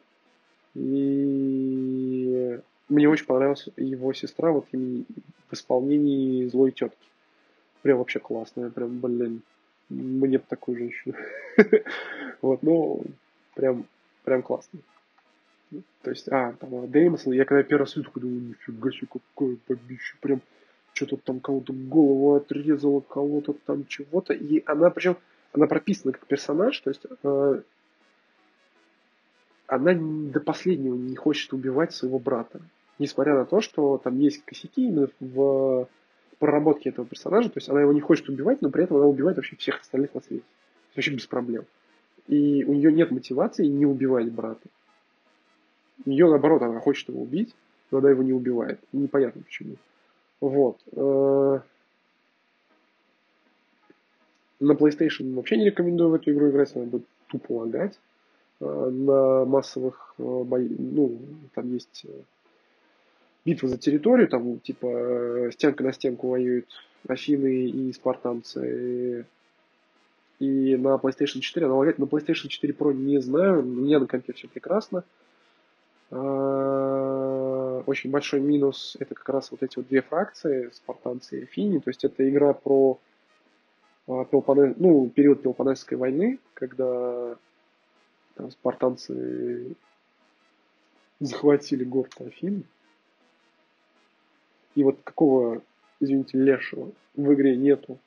и 0.74 2.60
мне 2.88 3.08
очень 3.08 3.26
понравилась 3.26 3.68
его 3.76 4.12
сестра 4.12 4.50
вот 4.50 4.66
в 4.72 5.04
исполнении 5.52 6.46
злой 6.48 6.72
тетки. 6.72 7.08
Прям 7.82 7.98
вообще 7.98 8.18
классная, 8.18 8.70
прям, 8.70 8.98
блин, 8.98 9.42
мне 9.88 10.38
бы 10.38 10.44
такую 10.48 10.78
женщину. 10.78 11.14
Вот, 12.42 12.62
ну, 12.62 13.02
прям, 13.54 13.86
прям 14.22 14.42
классно. 14.42 14.78
То 16.02 16.10
есть, 16.10 16.28
а, 16.28 16.52
там, 16.52 16.88
Деймосон, 16.90 17.32
я 17.32 17.44
когда 17.46 17.62
первый 17.62 17.80
раз 17.80 17.94
такой 17.94 18.22
думаю, 18.22 18.40
нифига 18.40 18.90
себе, 18.90 19.08
какое 19.10 19.56
побище, 19.66 20.16
прям, 20.20 20.42
что-то 20.92 21.16
там 21.16 21.40
кого-то 21.40 21.72
голову 21.72 22.34
отрезала, 22.34 23.00
кого-то 23.00 23.54
там 23.64 23.86
чего-то, 23.86 24.34
и 24.34 24.62
она, 24.66 24.90
причем, 24.90 25.16
она 25.52 25.66
прописана 25.66 26.12
как 26.12 26.26
персонаж, 26.26 26.78
то 26.80 26.90
есть, 26.90 27.06
э, 27.22 27.62
она 29.66 29.94
до 29.94 30.40
последнего 30.40 30.94
не 30.94 31.16
хочет 31.16 31.52
убивать 31.52 31.92
своего 31.92 32.18
брата. 32.18 32.60
Несмотря 32.98 33.34
на 33.34 33.44
то, 33.44 33.60
что 33.60 33.98
там 33.98 34.18
есть 34.18 34.44
косяки 34.44 34.86
именно 34.86 35.08
в 35.20 35.88
проработке 36.38 36.90
этого 36.90 37.06
персонажа, 37.06 37.48
то 37.48 37.58
есть 37.58 37.68
она 37.68 37.80
его 37.80 37.92
не 37.92 38.00
хочет 38.00 38.28
убивать, 38.28 38.62
но 38.62 38.70
при 38.70 38.84
этом 38.84 38.98
она 38.98 39.06
убивает 39.06 39.36
вообще 39.36 39.56
всех 39.56 39.80
остальных 39.80 40.14
на 40.14 40.20
свете. 40.20 40.44
Вообще 40.94 41.12
без 41.12 41.26
проблем. 41.26 41.64
И 42.26 42.64
у 42.64 42.72
нее 42.72 42.92
нет 42.92 43.10
мотивации 43.10 43.66
не 43.66 43.86
убивать 43.86 44.30
брата. 44.32 44.68
У 46.04 46.10
нее, 46.10 46.28
наоборот, 46.28 46.62
она 46.62 46.80
хочет 46.80 47.08
его 47.08 47.22
убить, 47.22 47.54
но 47.90 47.98
она 47.98 48.10
его 48.10 48.22
не 48.22 48.32
убивает. 48.32 48.80
Непонятно 48.92 49.42
почему. 49.42 49.76
Вот. 50.40 50.78
Э, 54.60 54.64
на 54.64 54.72
PlayStation 54.72 55.34
вообще 55.34 55.56
не 55.56 55.66
рекомендую 55.66 56.10
в 56.10 56.14
эту 56.14 56.32
игру 56.32 56.50
играть, 56.50 56.74
она 56.74 56.84
будет 56.84 57.06
тупо 57.28 57.52
лагать. 57.52 57.98
Э, 58.60 58.90
на 58.90 59.44
массовых 59.44 60.14
э, 60.18 60.42
боях, 60.44 60.70
ну, 60.78 61.18
там 61.54 61.72
есть 61.72 62.06
битва 63.44 63.68
за 63.68 63.78
территорию, 63.78 64.28
там 64.28 64.58
типа 64.60 65.50
стенка 65.52 65.84
на 65.84 65.92
стенку 65.92 66.28
воюют 66.28 66.66
Афины 67.06 67.68
и 67.68 67.92
спартанцы. 67.92 69.26
И 70.38 70.76
на 70.76 70.96
PlayStation 70.96 71.40
4 71.40 71.66
она 71.66 71.76
лагает. 71.76 71.98
На 71.98 72.04
PlayStation 72.04 72.48
4 72.48 72.74
Pro 72.74 72.92
не 72.92 73.20
знаю, 73.20 73.60
у 73.60 73.62
меня 73.62 74.00
на 74.00 74.06
компе 74.06 74.34
все 74.34 74.48
прекрасно. 74.48 75.04
А, 76.10 77.82
очень 77.86 78.10
большой 78.10 78.40
минус 78.40 78.96
это 79.00 79.14
как 79.14 79.28
раз 79.30 79.50
вот 79.50 79.62
эти 79.62 79.76
вот 79.76 79.88
две 79.88 80.02
фракции, 80.02 80.70
спартанцы 80.72 81.40
и 81.40 81.42
афини. 81.44 81.78
То 81.78 81.88
есть 81.88 82.04
это 82.04 82.28
игра 82.28 82.52
про 82.52 82.98
а, 84.06 84.24
Пелопонес, 84.24 84.76
ну, 84.78 85.08
период 85.10 85.42
Пелопонесской 85.42 85.96
войны, 85.96 86.38
когда 86.54 87.36
там, 88.34 88.50
спартанцы 88.50 89.74
захватили 91.20 91.84
город 91.84 92.14
Афин. 92.20 92.64
И 94.74 94.84
вот 94.84 94.98
какого, 95.02 95.62
извините, 96.00 96.38
лешего 96.38 96.92
в 97.14 97.32
игре 97.32 97.56
нету 97.56 97.98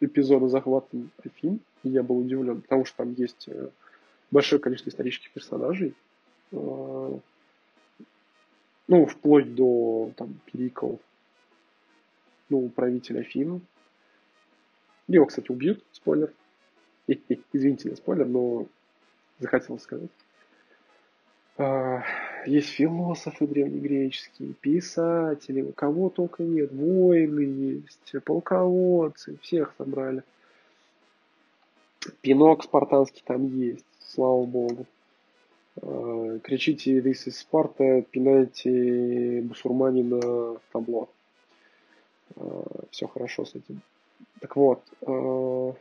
эпизода 0.00 0.48
захвата 0.48 0.96
Афин, 1.24 1.60
и 1.82 1.88
я 1.88 2.02
был 2.02 2.18
удивлен, 2.18 2.62
потому 2.62 2.84
что 2.84 2.98
там 2.98 3.14
есть 3.14 3.48
э, 3.48 3.70
большое 4.30 4.60
количество 4.60 4.90
исторических 4.90 5.30
персонажей, 5.30 5.94
Э, 6.52 7.18
ну, 8.88 9.06
вплоть 9.06 9.54
до 9.54 10.12
там, 10.16 10.38
Перикл, 10.46 10.96
ну, 12.50 12.68
правителя 12.68 13.22
Фин. 13.22 13.62
Его, 15.12 15.26
кстати, 15.26 15.50
убьют, 15.50 15.84
спойлер. 15.92 16.32
Извините 17.52 17.90
за 17.90 17.96
спойлер, 17.96 18.26
но 18.26 18.66
захотел 19.38 19.78
сказать. 19.78 20.10
А, 21.58 22.02
есть 22.46 22.70
философы 22.70 23.46
древнегреческие, 23.46 24.54
писатели, 24.54 25.70
кого 25.72 26.08
только 26.08 26.44
нет, 26.44 26.72
воины 26.72 27.40
есть, 27.40 28.24
полководцы, 28.24 29.36
всех 29.42 29.74
собрали. 29.76 30.22
Пинок 32.22 32.64
спартанский 32.64 33.22
там 33.24 33.46
есть, 33.46 33.84
слава 33.98 34.44
богу. 34.46 34.86
Э, 35.82 36.38
кричите 36.42 37.00
«This 37.00 37.26
is 37.26 37.34
Sparta», 37.34 38.02
пинайте 38.02 39.42
бусурманина 39.42 40.18
в 40.18 40.62
табло. 40.72 41.08
Э, 42.36 42.62
Все 42.90 43.06
хорошо 43.06 43.44
с 43.44 43.54
этим. 43.54 43.82
Так 44.42 44.56
вот, 44.56 44.82
э, 45.02 45.06
в 45.06 45.76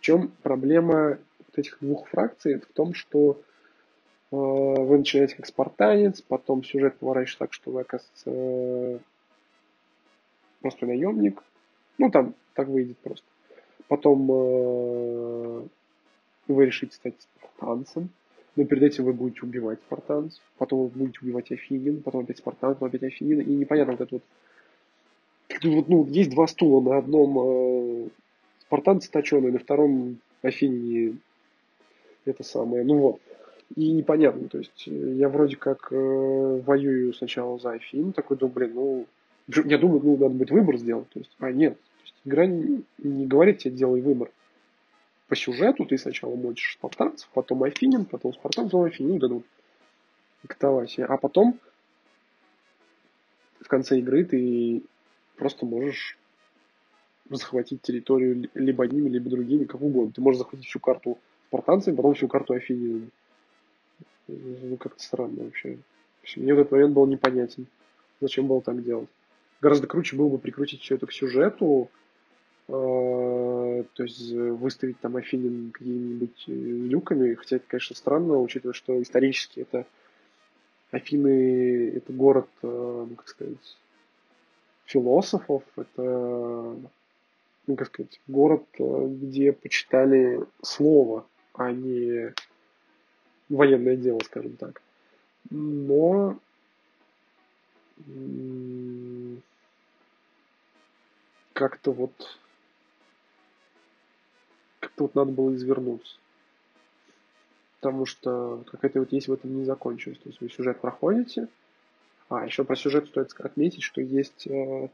чем 0.00 0.28
проблема 0.44 1.18
вот 1.38 1.58
этих 1.58 1.78
двух 1.80 2.06
фракций? 2.06 2.54
Это 2.54 2.66
в 2.66 2.72
том, 2.72 2.94
что 2.94 3.42
вы 4.30 4.98
начинаете 4.98 5.36
как 5.36 5.46
спартанец, 5.46 6.20
потом 6.20 6.64
сюжет 6.64 6.98
поворачивается 6.98 7.38
так, 7.38 7.52
что 7.52 7.70
вы, 7.70 7.82
оказывается, 7.82 9.00
простой 10.60 10.88
наемник. 10.88 11.42
Ну, 11.98 12.10
там 12.10 12.34
так 12.54 12.68
выйдет 12.68 12.98
просто. 12.98 13.26
Потом 13.88 14.26
вы 14.26 15.68
решите 16.48 16.94
стать 16.94 17.14
спартанцем, 17.20 18.10
но 18.56 18.64
перед 18.64 18.82
этим 18.82 19.04
вы 19.04 19.12
будете 19.12 19.42
убивать 19.42 19.78
спартанцев, 19.80 20.42
потом 20.58 20.82
вы 20.82 20.88
будете 20.88 21.20
убивать 21.22 21.52
афинин, 21.52 22.02
потом 22.02 22.24
опять 22.24 22.38
спартан, 22.38 22.74
потом 22.74 22.88
опять 22.88 23.04
афинин, 23.04 23.40
и 23.40 23.54
непонятно 23.54 23.92
вот 23.92 24.00
это 24.00 24.14
вот. 24.16 24.24
Ну, 25.62 26.06
есть 26.06 26.30
два 26.30 26.46
стула, 26.46 26.80
на 26.80 26.98
одном 26.98 27.38
э, 27.38 28.08
спартанцы 28.62 29.10
точеные, 29.10 29.52
на 29.52 29.58
втором 29.58 30.18
афинине 30.42 31.16
это 32.24 32.42
самое, 32.42 32.84
ну 32.84 32.98
вот. 32.98 33.20
И 33.74 33.90
непонятно, 33.90 34.48
то 34.48 34.58
есть 34.58 34.84
э, 34.86 34.90
я 34.90 35.28
вроде 35.28 35.56
как 35.56 35.88
э, 35.90 36.62
воюю 36.64 37.12
сначала 37.14 37.58
за 37.58 37.72
Афин, 37.72 38.12
такой 38.12 38.36
думаю, 38.36 38.54
блин, 38.54 38.72
ну, 38.74 39.06
я 39.64 39.78
думаю, 39.78 40.00
ну, 40.02 40.16
надо 40.16 40.34
будет 40.34 40.50
выбор 40.50 40.76
сделать, 40.76 41.08
то 41.10 41.18
есть, 41.18 41.32
а 41.38 41.50
нет, 41.50 41.74
то 41.74 42.02
есть, 42.02 42.14
игра 42.24 42.46
не, 42.46 42.82
не 42.98 43.26
говорит 43.26 43.58
тебе, 43.58 43.74
делай 43.74 44.00
выбор 44.00 44.30
по 45.28 45.36
сюжету 45.36 45.84
ты 45.84 45.98
сначала 45.98 46.34
мочишь 46.36 46.74
спартанцев, 46.74 47.28
потом 47.32 47.62
Афинин, 47.64 48.04
потом 48.04 48.32
Спартан, 48.32 48.66
потом 48.66 48.82
Афинин 48.82 49.18
дадут 49.18 49.44
катавасия. 50.46 51.06
А 51.06 51.16
потом 51.16 51.58
в 53.60 53.68
конце 53.68 53.98
игры 53.98 54.24
ты 54.24 54.82
просто 55.36 55.66
можешь 55.66 56.18
захватить 57.28 57.82
территорию 57.82 58.48
либо 58.54 58.84
одними, 58.84 59.08
либо 59.08 59.30
другими, 59.30 59.64
как 59.64 59.80
угодно. 59.80 60.12
Ты 60.12 60.20
можешь 60.20 60.38
захватить 60.38 60.66
всю 60.66 60.80
карту 60.80 61.18
спартанцами, 61.48 61.96
потом 61.96 62.14
всю 62.14 62.28
карту 62.28 62.54
афининами. 62.54 63.10
Ну, 64.28 64.76
как-то 64.76 65.02
странно 65.02 65.44
вообще. 65.44 65.78
Мне 66.36 66.54
в 66.54 66.58
этот 66.58 66.72
момент 66.72 66.94
был 66.94 67.06
непонятен, 67.06 67.66
зачем 68.20 68.48
было 68.48 68.60
так 68.60 68.82
делать. 68.82 69.08
Гораздо 69.60 69.86
круче 69.86 70.16
было 70.16 70.28
бы 70.28 70.38
прикрутить 70.38 70.82
все 70.82 70.96
это 70.96 71.06
к 71.06 71.12
сюжету, 71.12 71.88
Э, 72.68 73.84
то 73.94 74.02
есть 74.02 74.32
выставить 74.32 74.98
там 74.98 75.16
Афинин 75.16 75.70
какими-нибудь 75.70 76.44
э, 76.48 76.52
люками, 76.52 77.34
хотя 77.34 77.56
это, 77.56 77.64
конечно, 77.68 77.94
странно, 77.94 78.40
учитывая, 78.40 78.74
что 78.74 79.00
исторически 79.00 79.60
это 79.60 79.86
Афины 80.90 81.92
это 81.94 82.12
город, 82.12 82.48
э, 82.62 83.06
ну, 83.08 83.14
как 83.14 83.28
сказать, 83.28 83.78
философов, 84.86 85.62
это, 85.76 86.76
ну, 87.66 87.76
как 87.76 87.88
сказать, 87.88 88.20
город, 88.26 88.64
э, 88.78 89.06
где 89.08 89.52
почитали 89.52 90.40
слово, 90.62 91.26
а 91.54 91.72
не 91.72 92.32
военное 93.48 93.96
дело, 93.96 94.20
скажем 94.24 94.56
так. 94.56 94.80
Но 95.50 96.38
как-то 101.52 101.92
вот 101.92 102.12
как-то 104.80 105.04
вот 105.04 105.14
надо 105.14 105.32
было 105.32 105.54
извернуться. 105.54 106.16
Потому 107.80 108.06
что 108.06 108.64
какая-то 108.70 109.00
вот 109.00 109.12
есть 109.12 109.28
в 109.28 109.32
этом 109.32 109.56
незаконченность. 109.58 110.22
То 110.22 110.28
есть 110.28 110.40
вы 110.40 110.48
сюжет 110.48 110.80
проходите. 110.80 111.48
А, 112.28 112.44
еще 112.44 112.64
про 112.64 112.76
сюжет 112.76 113.06
стоит 113.06 113.32
отметить, 113.38 113.82
что 113.82 114.00
есть 114.00 114.46
э, 114.48 114.88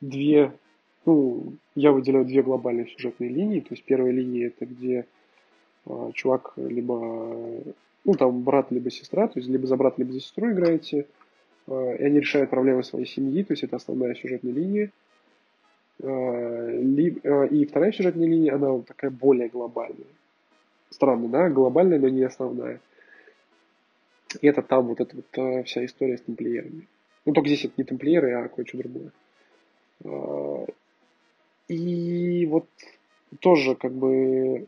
две, 0.00 0.52
ну, 1.06 1.54
я 1.74 1.92
выделяю 1.92 2.24
две 2.24 2.42
глобальные 2.42 2.88
сюжетные 2.88 3.30
линии. 3.30 3.60
То 3.60 3.68
есть 3.70 3.84
первая 3.84 4.12
линия 4.12 4.48
это 4.48 4.66
где 4.66 5.06
э, 5.86 6.10
чувак 6.14 6.54
либо, 6.56 7.62
ну, 8.04 8.14
там 8.18 8.42
брат 8.42 8.70
либо 8.70 8.90
сестра, 8.90 9.28
то 9.28 9.38
есть 9.38 9.48
либо 9.48 9.66
за 9.66 9.76
брата, 9.76 9.96
либо 9.98 10.12
за 10.12 10.20
сестру 10.20 10.50
играете, 10.50 11.06
э, 11.68 11.96
и 11.98 12.02
они 12.02 12.20
решают 12.20 12.50
проблемы 12.50 12.82
своей 12.82 13.06
семьи, 13.06 13.44
то 13.44 13.52
есть 13.52 13.62
это 13.62 13.76
основная 13.76 14.14
сюжетная 14.14 14.52
линия. 14.52 14.90
Э, 16.00 16.82
э, 17.22 17.48
и 17.48 17.64
вторая 17.64 17.92
сюжетная 17.92 18.26
линия, 18.26 18.56
она 18.56 18.80
такая 18.80 19.12
более 19.12 19.48
глобальная. 19.48 20.06
Странно, 20.90 21.28
да? 21.28 21.48
Глобальная, 21.48 22.00
но 22.00 22.08
не 22.08 22.24
основная. 22.24 22.80
И 24.40 24.46
это 24.46 24.62
там 24.62 24.86
вот 24.86 25.00
эта 25.00 25.16
вот 25.16 25.26
э, 25.38 25.62
вся 25.64 25.84
история 25.84 26.18
с 26.18 26.22
тамплиерами. 26.22 26.86
Ну, 27.24 27.32
только 27.32 27.48
здесь 27.48 27.64
это 27.64 27.74
не 27.76 27.84
тамплиеры, 27.84 28.32
а 28.32 28.48
кое-что 28.48 28.78
другое. 28.78 29.12
И 31.68 32.46
вот 32.46 32.66
тоже 33.40 33.74
как 33.76 33.92
бы 33.92 34.66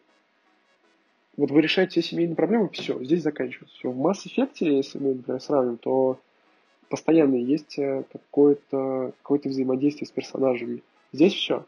вот 1.37 1.51
вы 1.51 1.61
решаете 1.61 2.01
все 2.01 2.03
семейные 2.03 2.37
проблемы, 2.37 2.69
все, 2.69 3.03
здесь 3.03 3.23
заканчивается. 3.23 3.77
Все. 3.77 3.91
В 3.91 4.01
Mass 4.01 4.25
Effect, 4.25 4.57
если 4.61 4.99
мы, 4.99 5.15
например, 5.15 5.41
сравним, 5.41 5.79
то 5.79 6.21
постоянно 6.89 7.35
есть 7.35 7.77
какое-то 8.13 9.13
какое 9.23 9.41
взаимодействие 9.45 10.07
с 10.07 10.13
персонажами. 10.13 10.83
Здесь 11.13 11.35
все. 11.35 11.67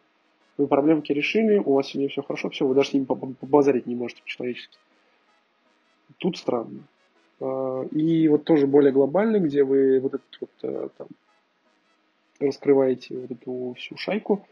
Вы 0.57 0.69
проблемки 0.69 1.13
решили, 1.13 1.59
у 1.59 1.75
вас 1.75 1.89
сегодня 1.89 2.09
все 2.09 2.23
хорошо, 2.23 2.49
все, 2.51 2.67
вы 2.67 2.75
даже 2.75 2.91
с 2.91 2.93
ними 2.93 3.05
побазарить 3.05 3.87
не 3.87 3.97
можете 3.97 4.23
по-человечески. 4.23 4.79
Тут 6.19 6.39
странно. 6.39 6.85
А, 7.41 7.82
и 7.93 8.28
вот 8.28 8.45
тоже 8.45 8.66
более 8.66 8.93
глобально, 8.93 9.39
где 9.39 9.64
вы 9.64 10.01
вот 10.01 10.14
этот 10.14 10.39
вот 10.41 10.51
э, 10.62 10.89
там 10.97 11.09
раскрываете 12.41 13.18
вот 13.18 13.30
эту 13.30 13.74
всю 13.78 13.97
шайку, 13.97 14.47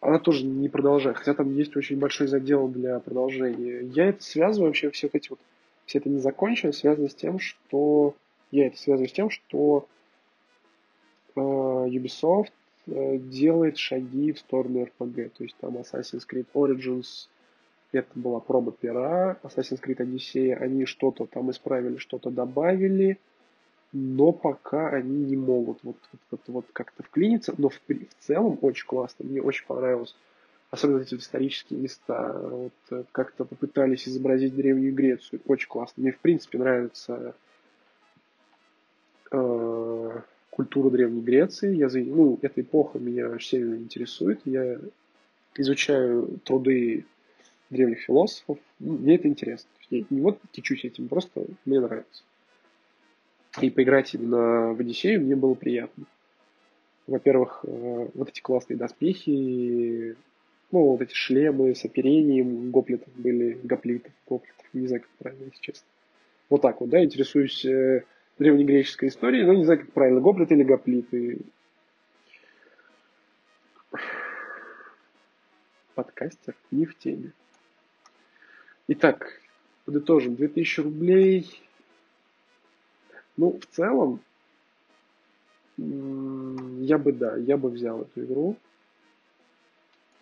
она 0.00 0.18
тоже 0.18 0.44
не 0.44 0.68
продолжает, 0.68 1.16
хотя 1.16 1.34
там 1.34 1.52
есть 1.54 1.76
очень 1.76 1.98
большой 1.98 2.26
задел 2.26 2.68
для 2.68 3.00
продолжения. 3.00 3.80
Я 3.82 4.08
это 4.08 4.22
связываю 4.22 4.68
вообще 4.68 4.90
все 4.90 5.08
вот 5.08 5.14
эти 5.14 5.30
вот, 5.30 5.40
все 5.86 5.98
это 5.98 6.08
незаконченность 6.08 6.78
связано 6.78 7.08
с 7.08 7.14
тем, 7.14 7.38
что 7.38 8.14
я 8.50 8.66
это 8.68 8.78
связываю 8.78 9.08
с 9.08 9.12
тем, 9.12 9.30
что 9.30 9.86
э, 11.36 11.40
Ubisoft 11.40 12.52
Э, 12.86 13.18
делает 13.18 13.78
шаги 13.78 14.32
в 14.32 14.38
сторону 14.38 14.82
RPG. 14.82 15.30
То 15.30 15.44
есть 15.44 15.56
там 15.60 15.76
Assassin's 15.76 16.24
Creed 16.28 16.46
Origins 16.54 17.28
это 17.92 18.08
была 18.14 18.40
проба 18.40 18.72
пера, 18.72 19.38
Assassin's 19.42 19.82
Creed 19.82 19.98
Odyssey, 19.98 20.52
они 20.54 20.84
что-то 20.84 21.26
там 21.26 21.50
исправили, 21.50 21.96
что-то 21.96 22.30
добавили, 22.30 23.18
но 23.92 24.32
пока 24.32 24.88
они 24.88 25.24
не 25.24 25.36
могут 25.36 25.80
вот, 25.82 25.96
вот, 26.12 26.20
вот, 26.30 26.40
вот 26.46 26.66
как-то 26.72 27.02
вклиниться, 27.02 27.54
но 27.58 27.68
в, 27.68 27.80
в 27.88 28.24
целом 28.24 28.58
очень 28.62 28.86
классно, 28.86 29.24
мне 29.24 29.42
очень 29.42 29.66
понравилось. 29.66 30.14
Особенно 30.70 31.00
эти 31.00 31.14
исторические 31.16 31.80
места, 31.80 32.32
вот 32.32 32.72
э, 32.90 33.02
как-то 33.10 33.44
попытались 33.44 34.06
изобразить 34.06 34.54
Древнюю 34.54 34.94
Грецию, 34.94 35.40
очень 35.46 35.68
классно. 35.68 36.00
Мне 36.00 36.12
в 36.12 36.18
принципе 36.18 36.58
нравится 36.58 37.34
э, 39.32 40.20
культуру 40.50 40.90
Древней 40.90 41.22
Греции. 41.22 41.74
Я, 41.74 41.88
ну, 41.92 42.38
эта 42.40 42.60
эпоха 42.60 43.00
меня 43.00 43.28
очень 43.28 43.48
сильно 43.48 43.74
интересует. 43.74 44.42
Я 44.44 44.78
изучаю 45.56 46.38
труды 46.44 47.04
древних 47.70 48.00
философов. 48.00 48.58
Ну, 48.78 48.98
мне 48.98 49.16
это 49.16 49.28
интересно. 49.28 49.70
Я 49.90 50.04
не 50.10 50.20
вот 50.20 50.38
течусь 50.52 50.84
этим, 50.84 51.08
просто 51.08 51.44
мне 51.64 51.80
нравится. 51.80 52.22
И 53.60 53.70
поиграть 53.70 54.14
именно 54.14 54.72
в 54.74 54.80
Одиссею 54.80 55.22
мне 55.22 55.34
было 55.34 55.54
приятно. 55.54 56.04
Во-первых, 57.06 57.64
э, 57.64 58.08
вот 58.14 58.28
эти 58.28 58.40
классные 58.40 58.76
доспехи, 58.76 60.16
ну, 60.70 60.92
вот 60.92 61.02
эти 61.02 61.14
шлемы 61.14 61.74
с 61.74 61.84
оперением 61.84 62.70
гоплитов 62.70 63.08
были, 63.16 63.58
гоплитов, 63.64 64.12
гоплитов, 64.28 64.66
не 64.72 64.86
знаю, 64.86 65.02
как 65.02 65.10
правильно, 65.18 65.44
если 65.46 65.60
честно. 65.60 65.86
Вот 66.48 66.62
так 66.62 66.80
вот, 66.80 66.90
да, 66.90 67.02
интересуюсь 67.02 67.64
э, 67.64 68.04
древнегреческой 68.38 69.08
истории, 69.08 69.42
но 69.44 69.54
не 69.54 69.64
знаю, 69.64 69.80
как 69.80 69.92
правильно, 69.92 70.20
гоплит 70.20 70.52
или 70.52 70.62
гоплит. 70.62 71.12
И... 71.12 71.38
Подкастер 75.94 76.54
не 76.70 76.86
в 76.86 76.96
теме. 76.96 77.32
Итак, 78.92 79.40
подытожим. 79.84 80.34
2000 80.34 80.80
рублей. 80.80 81.62
Ну, 83.36 83.56
в 83.60 83.66
целом, 83.66 84.18
я 85.78 86.98
бы, 86.98 87.12
да, 87.12 87.36
я 87.36 87.56
бы 87.56 87.70
взял 87.70 88.02
эту 88.02 88.24
игру. 88.24 88.56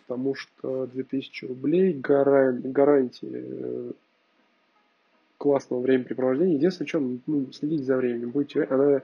Потому 0.05 0.35
что 0.35 0.85
2000 0.85 1.45
рублей 1.45 1.93
гарантия 1.93 3.43
э, 3.43 3.91
классного 5.39 5.81
времяпрепровождения. 5.81 6.53
Единственное, 6.53 6.89
что 6.89 6.99
ну, 7.25 7.51
следить 7.51 7.85
за 7.85 7.97
временем. 7.97 8.29
Будете, 8.29 8.65
она 8.65 9.01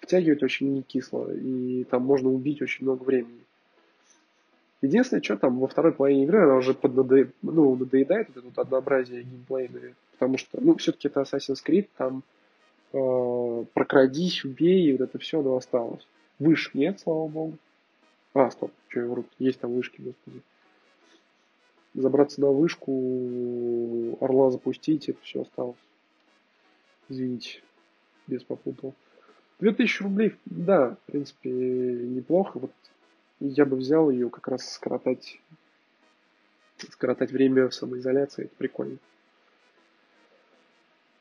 втягивает 0.00 0.42
очень 0.42 0.74
не 0.74 0.82
кисло, 0.82 1.32
и 1.34 1.84
там 1.84 2.02
можно 2.02 2.28
убить 2.28 2.60
очень 2.60 2.84
много 2.84 3.04
времени. 3.04 3.47
Единственное, 4.80 5.22
что 5.22 5.36
там 5.36 5.58
во 5.58 5.66
второй 5.66 5.92
половине 5.92 6.24
игры 6.24 6.44
она 6.44 6.56
уже 6.56 6.74
поднадо... 6.74 7.28
ну, 7.42 7.74
надоедает 7.74 8.30
это 8.30 8.42
вот 8.42 8.58
однообразие 8.58 9.22
геймплейное, 9.22 9.94
потому 10.12 10.38
что, 10.38 10.60
ну, 10.60 10.76
все-таки 10.76 11.08
это 11.08 11.22
Assassin's 11.22 11.64
Creed, 11.66 11.88
там 11.96 12.22
э, 12.92 13.64
прокрадись, 13.74 14.44
убей, 14.44 14.88
и 14.88 14.92
вот 14.92 15.00
это 15.00 15.18
все, 15.18 15.40
оно 15.40 15.56
осталось. 15.56 16.06
Вышек 16.38 16.74
нет, 16.74 17.00
слава 17.00 17.26
богу. 17.26 17.58
А, 18.34 18.50
стоп, 18.50 18.70
что 18.88 19.00
я 19.00 19.06
вру, 19.06 19.24
есть 19.38 19.58
там 19.58 19.72
вышки, 19.72 20.00
господи 20.00 20.42
забраться 21.94 22.40
на 22.40 22.48
вышку, 22.48 24.16
орла 24.20 24.50
запустить, 24.50 25.08
это 25.08 25.18
все 25.22 25.42
осталось. 25.42 25.76
Извините, 27.08 27.62
без 28.26 28.42
попутал. 28.44 28.94
2000 29.60 30.02
рублей, 30.02 30.34
да, 30.44 30.90
в 30.94 31.12
принципе, 31.12 31.50
неплохо. 31.50 32.58
Вот 32.58 32.70
я 33.40 33.64
бы 33.64 33.76
взял 33.76 34.10
ее 34.10 34.30
как 34.30 34.48
раз 34.48 34.72
скоротать, 34.72 35.40
скоротать 36.76 37.30
время 37.30 37.68
в 37.68 37.74
самоизоляции, 37.74 38.46
это 38.46 38.54
прикольно. 38.56 38.98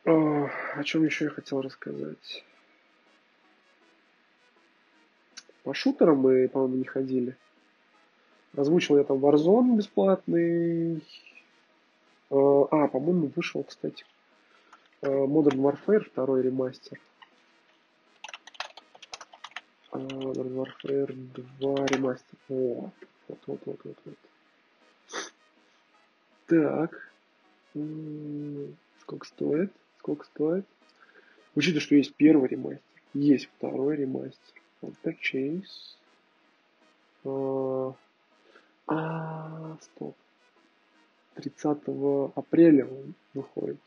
О, 0.05 0.49
о 0.76 0.84
чем 0.84 1.03
еще 1.03 1.26
я 1.26 1.32
хотел 1.32 1.61
рассказать? 1.61 2.45
По 5.63 5.74
шутерам 5.74 6.20
мы, 6.20 6.47
по-моему, 6.47 6.78
не 6.78 6.86
ходили. 6.86 7.36
Озвучил 8.55 8.97
я 8.97 9.03
там 9.03 9.18
Warzone 9.18 9.76
бесплатный. 9.76 11.03
А, 12.30 12.68
а 12.72 12.88
по-моему, 12.88 13.32
вышел, 13.36 13.63
кстати, 13.63 14.05
а, 15.01 15.07
Modern 15.07 15.57
Warfare, 15.57 16.05
второй 16.05 16.41
ремастер. 16.41 16.99
А, 19.91 19.97
Modern 19.97 20.53
Warfare 20.53 21.13
2 21.59 21.85
ремастер. 21.88 22.38
О, 22.49 22.91
вот, 23.27 23.39
вот, 23.47 23.61
вот, 23.65 23.79
вот, 23.83 23.97
вот. 24.05 24.17
Так. 26.47 27.11
Сколько 29.01 29.25
стоит? 29.27 29.71
Сколько 29.99 30.25
стоит? 30.25 30.65
Учитывая, 31.55 31.81
что 31.81 31.95
есть 31.95 32.15
первый 32.15 32.49
ремастер, 32.49 32.81
есть 33.13 33.49
второй 33.57 33.95
ремастер. 33.95 34.61
Вот 34.81 34.93
Purchase. 35.03 35.95
А, 38.88 39.77
стоп. 39.81 40.15
30 41.35 41.77
апреля 42.35 42.85
он 42.85 43.13
выходит. 43.33 43.77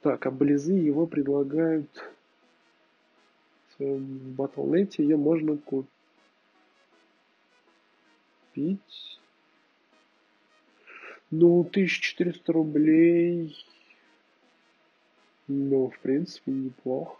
Так, 0.00 0.26
а 0.26 0.30
Близы 0.30 0.72
его 0.72 1.06
предлагают 1.06 1.88
в 3.78 4.40
Battle.net, 4.40 4.94
ее 4.98 5.16
можно 5.16 5.56
купить. 5.56 5.88
Ну, 11.30 11.60
1400 11.60 12.52
рублей. 12.52 13.54
Ну, 15.46 15.90
в 15.90 15.98
принципе, 16.00 16.52
неплохо. 16.52 17.16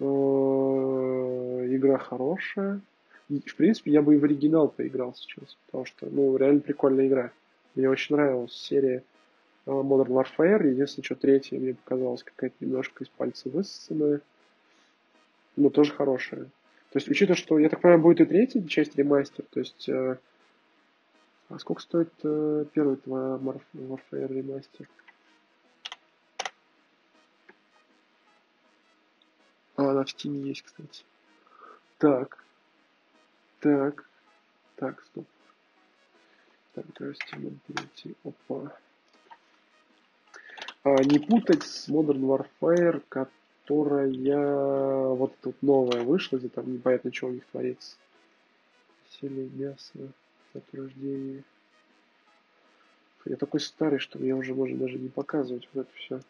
Э, 0.00 0.04
игра 0.04 1.98
хорошая. 1.98 2.80
В 3.28 3.56
принципе, 3.56 3.92
я 3.92 4.02
бы 4.02 4.16
и 4.16 4.18
в 4.18 4.24
оригинал 4.24 4.68
поиграл 4.68 5.14
сейчас, 5.14 5.56
потому 5.66 5.84
что, 5.84 6.06
ну, 6.06 6.36
реально 6.36 6.60
прикольная 6.60 7.06
игра. 7.06 7.32
Мне 7.76 7.88
очень 7.88 8.16
нравилась 8.16 8.52
серия 8.52 9.04
э, 9.66 9.70
Modern 9.70 10.08
Warfare. 10.08 10.68
Единственное, 10.68 11.04
что 11.04 11.14
третья 11.14 11.58
мне 11.58 11.74
показалась 11.74 12.24
какая-то 12.24 12.56
немножко 12.60 13.04
из 13.04 13.08
пальца 13.08 13.48
высосанная. 13.48 14.20
Но 15.60 15.68
тоже 15.68 15.92
хорошая. 15.92 16.44
То 16.44 16.96
есть, 16.96 17.08
учитывая, 17.10 17.36
что, 17.36 17.58
я 17.58 17.68
так 17.68 17.82
понимаю, 17.82 18.00
будет 18.00 18.22
и 18.22 18.24
третья 18.24 18.66
часть 18.66 18.96
ремастер, 18.96 19.44
то 19.50 19.60
есть... 19.60 19.88
Э, 19.90 20.18
а 21.50 21.58
сколько 21.58 21.82
стоит 21.82 22.10
э, 22.22 22.64
первый 22.72 22.96
твой 22.96 23.36
Warfare 23.38 24.32
ремастер? 24.32 24.88
А, 29.76 29.90
она 29.90 30.04
в 30.04 30.06
Steam 30.06 30.32
есть, 30.46 30.62
кстати. 30.62 31.04
Так. 31.98 32.42
Так. 33.60 34.08
Так, 34.76 35.02
стоп. 35.02 35.26
Так, 36.72 36.86
давай 36.98 37.12
Steam 37.14 37.58
перейти. 37.66 38.14
Опа. 38.24 38.74
А, 40.84 41.02
не 41.04 41.18
путать 41.18 41.64
с 41.64 41.86
Modern 41.90 42.20
Warfare, 42.20 43.02
которая 43.70 45.14
вот 45.14 45.32
тут 45.42 45.62
новая 45.62 46.02
вышла, 46.02 46.38
где 46.38 46.48
там 46.48 46.72
непонятно, 46.72 47.12
что 47.12 47.28
у 47.28 47.30
них 47.30 47.46
творится. 47.46 47.96
Силе 49.10 49.48
мясо, 49.54 50.12
подтверждение. 50.52 51.44
Я 53.26 53.36
такой 53.36 53.60
старый, 53.60 54.00
что 54.00 54.18
мне 54.18 54.34
уже 54.34 54.54
можно 54.54 54.76
даже 54.76 54.98
не 54.98 55.08
показывать 55.08 55.68
вот 55.72 55.86
это 55.86 55.96
все. 55.96 56.20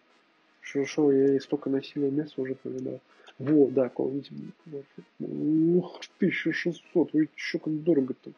Что, 0.61 0.85
что 0.85 1.13
я 1.13 1.35
и 1.35 1.41
столько 1.41 1.71
насилия 1.71 2.11
мяса 2.11 2.35
уже 2.37 2.57
повидал. 2.57 3.01
Во, 3.39 3.71
да, 3.71 3.87
Call 3.87 4.21
of 4.21 4.29
Duty. 4.69 5.79
Ух, 5.79 6.01
1600, 6.19 7.13
вы 7.15 7.31
что, 7.37 7.59
как 7.59 7.83
дорого-то. 7.83 8.33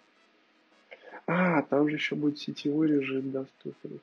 А, 1.27 1.63
там 1.63 1.89
же 1.89 1.97
еще 1.97 2.15
будет 2.15 2.39
сетевой 2.39 2.87
режим 2.87 3.33
доступен. 3.33 4.01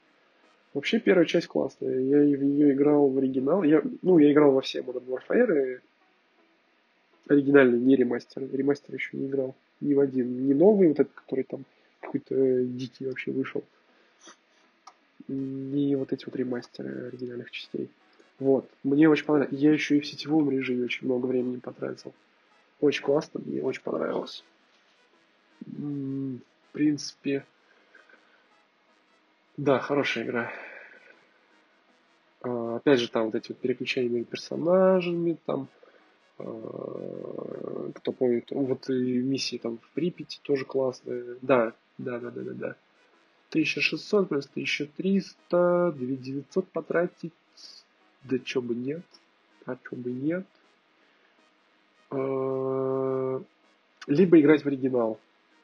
Вообще 0.73 0.99
первая 0.99 1.25
часть 1.25 1.47
классная. 1.47 1.99
Я 1.99 2.37
в 2.37 2.43
нее 2.43 2.73
играл 2.73 3.09
в 3.09 3.17
оригинал. 3.17 3.63
Я, 3.63 3.81
ну, 4.01 4.19
я 4.19 4.31
играл 4.31 4.51
во 4.51 4.61
все 4.61 4.79
Modern 4.79 5.05
Warfare. 5.07 5.81
Оригинальный, 7.27 7.79
не 7.79 7.95
ремастер. 7.95 8.43
Ремастер 8.51 8.95
еще 8.95 9.17
не 9.17 9.27
играл. 9.27 9.55
Ни 9.81 9.93
в 9.93 9.99
один. 9.99 10.45
Не 10.45 10.53
новый, 10.53 10.89
вот 10.89 10.99
этот, 10.99 11.13
который 11.13 11.43
там 11.43 11.65
какой-то 12.01 12.63
дикий 12.65 13.05
вообще 13.05 13.31
вышел. 13.31 13.63
Не 15.27 15.95
вот 15.95 16.13
эти 16.13 16.25
вот 16.25 16.35
ремастеры 16.35 17.07
оригинальных 17.07 17.51
частей. 17.51 17.89
Вот. 18.39 18.69
Мне 18.83 19.09
очень 19.09 19.25
понравилось. 19.25 19.59
Я 19.59 19.71
еще 19.73 19.97
и 19.97 19.99
в 19.99 20.07
сетевом 20.07 20.49
режиме 20.49 20.85
очень 20.85 21.05
много 21.07 21.25
времени 21.25 21.57
потратил. 21.57 22.13
Очень 22.79 23.03
классно, 23.03 23.41
мне 23.43 23.61
очень 23.61 23.81
понравилось. 23.81 24.43
В 25.65 26.39
принципе, 26.71 27.43
да, 29.59 29.79
хорошая 29.79 30.23
игра. 30.23 30.51
А, 32.41 32.77
опять 32.77 32.99
же, 33.01 33.09
там 33.09 33.25
вот 33.25 33.35
эти 33.35 33.49
вот 33.49 33.57
переключения 33.57 34.09
между 34.09 34.31
персонажами, 34.31 35.37
там, 35.45 35.67
а, 36.37 37.91
кто 37.95 38.13
помнит, 38.13 38.51
вот 38.51 38.89
и 38.89 39.17
миссии 39.21 39.57
там 39.57 39.77
в 39.79 39.89
Припяти 39.89 40.39
тоже 40.43 40.63
классные. 40.63 41.35
Да, 41.41 41.73
да, 41.97 42.19
да, 42.19 42.31
да, 42.31 42.41
да, 42.41 42.53
да. 42.53 42.75
1600 43.49 44.29
плюс 44.29 44.45
1300, 44.45 45.91
2900 45.97 46.67
потратить 46.69 47.33
да 48.23 48.39
чё 48.39 48.61
бы 48.61 48.75
нет, 48.75 49.03
а 49.65 49.75
чё 49.75 49.97
бы 49.97 50.11
нет. 50.11 50.45
А, 52.11 53.41
либо 54.07 54.39
играть 54.39 54.63
в 54.63 54.67
оригинал. 54.67 55.19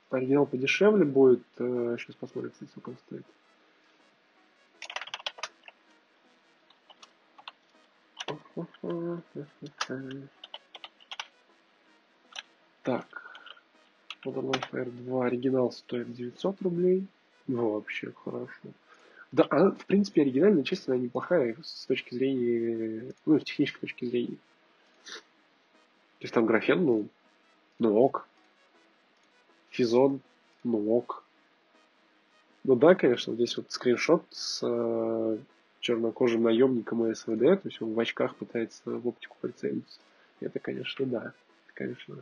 Оригинал 0.09 0.45
подешевле 0.45 1.05
будет. 1.05 1.43
Сейчас 1.57 2.15
э, 2.15 2.19
посмотрим, 2.19 2.51
сколько 2.69 2.89
он 2.89 2.97
стоит. 3.07 3.25
Так. 12.83 13.25
Modern 14.23 14.51
Warfare 14.51 14.89
2 14.89 15.25
оригинал 15.25 15.71
стоит 15.71 16.13
900 16.13 16.61
рублей. 16.61 17.05
Ну, 17.47 17.71
вообще 17.71 18.11
хорошо. 18.11 18.69
Да, 19.31 19.45
она, 19.49 19.71
в 19.71 19.85
принципе, 19.85 20.21
оригинальная 20.21 20.63
часть, 20.63 20.87
она 20.87 20.97
неплохая 20.97 21.55
с 21.61 21.85
точки 21.85 22.15
зрения, 22.15 23.13
ну, 23.25 23.39
с 23.39 23.43
технической 23.43 23.81
точки 23.81 24.05
зрения. 24.05 24.37
То 25.05 26.21
есть 26.21 26.33
там 26.33 26.45
графен, 26.45 26.85
ну, 26.85 27.07
ну 27.79 27.97
ок. 27.97 28.27
Физон, 29.69 30.21
ну 30.63 30.95
ок. 30.95 31.23
Ну 32.63 32.75
да, 32.75 32.95
конечно, 32.95 33.33
здесь 33.33 33.57
вот 33.57 33.71
скриншот 33.71 34.23
с 34.31 34.61
э, 34.63 35.37
чернокожим 35.85 36.41
наемником 36.41 37.05
и 37.05 37.13
СВД, 37.13 37.61
то 37.61 37.61
есть 37.65 37.79
он 37.79 37.93
в 37.93 37.99
очках 37.99 38.35
пытается 38.35 38.81
в 38.85 39.07
оптику 39.07 39.37
прицелиться. 39.39 39.99
Это, 40.39 40.57
конечно, 40.57 41.05
да. 41.05 41.19
Это, 41.19 41.73
конечно, 41.75 42.15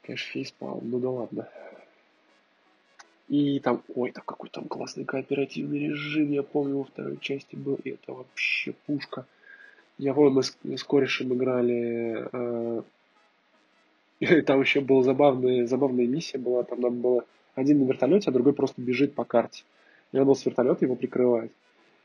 конечно, 0.00 0.32
фейспал. 0.32 0.80
Ну 0.80 1.00
да 1.00 1.10
ладно. 1.10 1.48
И 3.28 3.58
там, 3.58 3.82
ой, 3.96 4.12
там 4.12 4.22
какой 4.24 4.48
там 4.48 4.68
классный 4.68 5.04
кооперативный 5.04 5.88
режим, 5.88 6.30
я 6.30 6.44
помню, 6.44 6.78
во 6.78 6.84
второй 6.84 7.18
части 7.18 7.56
был, 7.56 7.80
и 7.82 7.90
это 7.90 8.12
вообще 8.12 8.74
пушка. 8.86 9.26
Я 9.98 10.14
помню, 10.14 10.30
мы 10.30 10.42
с, 10.44 10.56
с 10.62 10.84
корешем 10.84 11.34
играли, 11.34 12.28
э, 12.32 12.82
там 14.46 14.60
еще 14.60 14.82
была 14.82 15.02
забавная, 15.02 15.66
забавная 15.66 16.06
миссия 16.06 16.38
была, 16.38 16.62
там 16.62 16.80
нам 16.80 17.00
было 17.00 17.24
один 17.56 17.80
на 17.80 17.88
вертолете, 17.88 18.30
а 18.30 18.32
другой 18.32 18.52
просто 18.52 18.80
бежит 18.80 19.14
по 19.14 19.24
карте. 19.24 19.64
И 20.12 20.18
он 20.18 20.26
был 20.26 20.36
с 20.36 20.46
вертолета 20.46 20.84
его 20.84 20.94
прикрывать. 20.94 21.50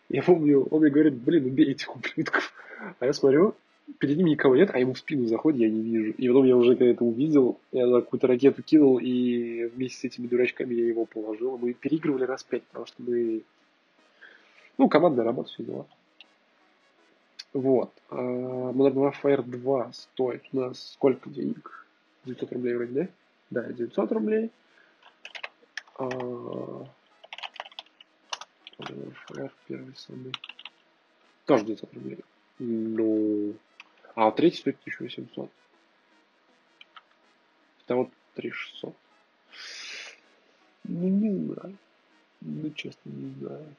Я 0.10 0.24
помню, 0.24 0.64
он 0.64 0.82
мне 0.82 0.90
говорит, 0.90 1.14
блин, 1.16 1.46
убей 1.46 1.72
этих 1.72 1.96
ублюдков. 1.96 2.52
А 3.00 3.06
я 3.06 3.14
смотрю, 3.14 3.56
перед 4.00 4.18
ним 4.18 4.28
никого 4.28 4.56
нет, 4.56 4.72
а 4.74 4.80
ему 4.80 4.94
в 4.94 5.00
спину 5.00 5.28
заходит, 5.28 5.62
я 5.62 5.70
не 5.70 5.82
вижу. 5.82 6.12
И 6.12 6.28
потом 6.28 6.46
я 6.46 6.56
уже 6.58 6.76
когда 6.76 6.92
это 6.92 7.04
увидел, 7.04 7.60
я 7.72 7.86
на 7.86 8.02
какую-то 8.02 8.28
ракету 8.28 8.64
кинул, 8.64 8.98
и 8.98 9.66
вместе 9.66 10.00
с 10.00 10.04
этими 10.06 10.28
дурачками 10.28 10.74
я 10.74 10.88
его 10.88 11.06
положил. 11.06 11.58
Мы 11.58 11.74
переигрывали 11.74 12.24
раз 12.24 12.44
пять, 12.44 12.64
потому 12.64 12.86
что 12.86 12.96
мы... 13.04 13.44
Ну, 14.78 14.90
командная 14.90 15.26
работа, 15.26 15.50
все 15.50 15.64
дела. 15.64 15.86
Вот. 17.54 17.92
А, 18.10 18.16
Modern 18.16 19.14
Warfare 19.14 19.44
2 19.44 19.92
стоит 19.94 20.44
у 20.54 20.58
нас 20.58 20.94
сколько 20.94 21.30
денег? 21.30 21.86
900 22.26 22.54
рублей 22.54 22.76
вроде, 22.76 22.94
да? 22.94 23.08
Да, 23.62 23.74
900 23.74 24.12
рублей. 24.12 24.52
Warfare 28.80 29.52
первый 29.68 29.96
самый. 29.96 30.34
Тоже 31.46 31.66
900 31.66 31.94
рублей. 31.94 32.20
Ну, 32.60 33.56
а 34.16 34.26
вот 34.26 34.36
третий 34.36 34.58
стоит 34.58 34.78
1800. 34.82 35.50
Это 37.86 37.96
вот 37.96 38.10
3600. 38.36 38.96
Ну, 40.86 41.08
не 41.08 41.46
знаю. 41.46 41.78
Ну, 42.42 42.70
честно, 42.72 43.10
не 43.10 43.34
знаю. 43.36 43.76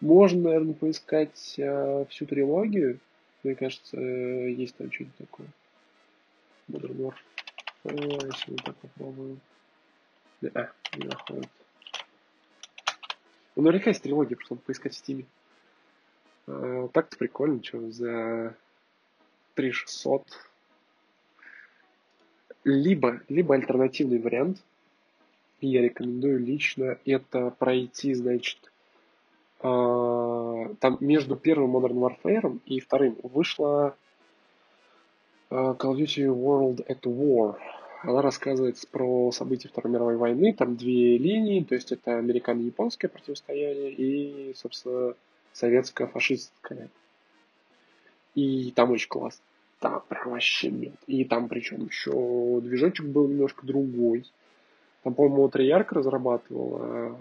Можно, 0.00 0.42
наверное, 0.42 0.74
поискать 0.74 1.54
э, 1.58 2.04
всю 2.10 2.26
трилогию. 2.26 3.00
Мне 3.42 3.54
кажется, 3.54 3.96
э, 3.96 4.50
есть 4.50 4.76
там 4.76 4.90
что-нибудь 4.92 5.16
такое. 5.16 5.48
Warfare, 6.68 7.14
если 7.84 8.50
мы 8.50 8.56
так 8.58 8.76
попробуем. 8.76 9.40
Да, 10.40 10.72
не 10.96 11.06
находит. 11.06 11.48
Ну, 13.56 13.62
наверняка 13.62 13.90
есть 13.90 14.02
трилогия, 14.02 14.36
чтобы 14.38 14.60
поискать 14.60 14.92
в 14.92 14.98
стиме. 14.98 15.24
Э, 16.46 16.88
так-то 16.92 17.16
прикольно, 17.16 17.64
что 17.64 17.90
за 17.90 18.54
3600. 19.54 20.22
Либо, 22.64 23.22
либо 23.28 23.54
альтернативный 23.54 24.18
вариант, 24.18 24.62
я 25.62 25.80
рекомендую 25.80 26.38
лично 26.40 26.98
это 27.06 27.50
пройти, 27.50 28.12
значит, 28.12 28.58
э, 29.60 30.74
там 30.80 30.98
между 31.00 31.36
первым 31.36 31.76
Modern 31.76 32.20
Warfare 32.22 32.60
и 32.66 32.80
вторым 32.80 33.16
вышла 33.22 33.96
Call 35.48 35.76
of 35.78 35.96
Duty 35.96 36.26
World 36.26 36.86
at 36.88 37.00
War. 37.02 37.56
Она 38.02 38.22
рассказывает 38.22 38.76
про 38.90 39.32
события 39.32 39.68
Второй 39.68 39.92
мировой 39.92 40.16
войны. 40.16 40.52
Там 40.52 40.76
две 40.76 41.18
линии, 41.18 41.64
то 41.64 41.74
есть 41.74 41.92
это 41.92 42.18
американо-японское 42.18 43.08
противостояние 43.08 43.92
и, 43.92 44.54
собственно, 44.54 45.14
советско-фашистская. 45.52 46.88
И 48.34 48.70
там 48.72 48.90
очень 48.90 49.08
классно. 49.08 49.42
Там 49.80 50.02
прям 50.08 50.30
вообще 50.30 50.70
нет. 50.70 50.94
И 51.06 51.24
там 51.24 51.48
причем 51.48 51.86
еще 51.86 52.60
движочек 52.60 53.06
был 53.06 53.28
немножко 53.28 53.66
другой. 53.66 54.24
Там, 55.02 55.14
по-моему, 55.14 55.48
Treyarch 55.48 55.88
разрабатывал. 55.90 57.16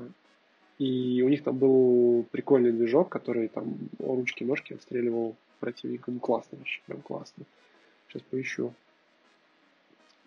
И 0.77 1.21
у 1.25 1.29
них 1.29 1.43
там 1.43 1.57
был 1.57 2.25
прикольный 2.31 2.71
движок, 2.71 3.09
который 3.09 3.47
там 3.47 3.77
ручки-ножки 3.99 4.73
отстреливал 4.73 5.35
противникам. 5.59 6.19
Классно 6.19 6.57
вообще, 6.57 6.81
прям 6.85 7.01
классно. 7.01 7.45
Сейчас 8.09 8.21
поищу. 8.23 8.73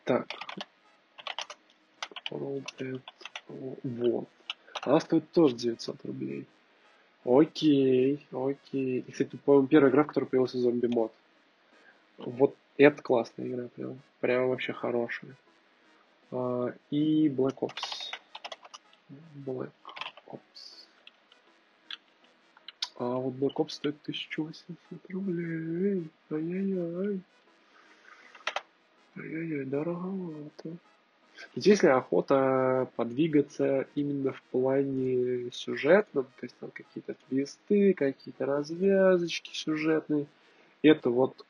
Так. 0.09 0.26
Вот. 2.30 4.28
Она 4.80 5.00
стоит 5.00 5.30
тоже 5.32 5.54
900 5.54 6.02
рублей. 6.06 6.46
Окей, 7.26 8.26
окей. 8.32 9.04
И, 9.06 9.12
кстати, 9.12 9.36
по-моему, 9.36 9.68
первая 9.68 9.90
игра, 9.90 10.04
в 10.04 10.06
которой 10.06 10.24
появился 10.24 10.56
зомби-мод. 10.56 11.12
Вот 12.16 12.56
это 12.78 13.02
классная 13.02 13.48
игра, 13.48 13.68
прям, 13.76 14.00
прям 14.20 14.48
вообще 14.48 14.72
хорошая. 14.72 15.36
А, 16.30 16.72
и 16.90 17.28
Black 17.28 17.59
Ops. 17.59 18.14
Black 19.44 19.72
Ops. 20.26 20.86
А 22.96 23.04
вот 23.04 23.34
Black 23.34 23.56
Ops 23.56 23.70
стоит 23.72 23.96
1800 24.04 25.11
рублей. 25.11 26.09
Ай-яй-яй. 26.30 27.20
Ай-яй-яй, 29.19 29.64
дороговато. 29.64 30.77
Ведь 31.55 31.66
если 31.66 31.89
охота 31.89 32.89
подвигаться 32.97 33.87
именно 33.95 34.33
в 34.33 34.43
плане 34.51 35.51
сюжетном, 35.53 36.25
то 36.25 36.45
есть 36.45 36.57
там 36.59 36.71
какие-то 36.71 37.14
твисты, 37.29 37.95
какие-то 37.95 38.45
развязочки 38.47 39.51
сюжетные, 39.55 40.27
это 40.83 41.11
вот 41.11 41.47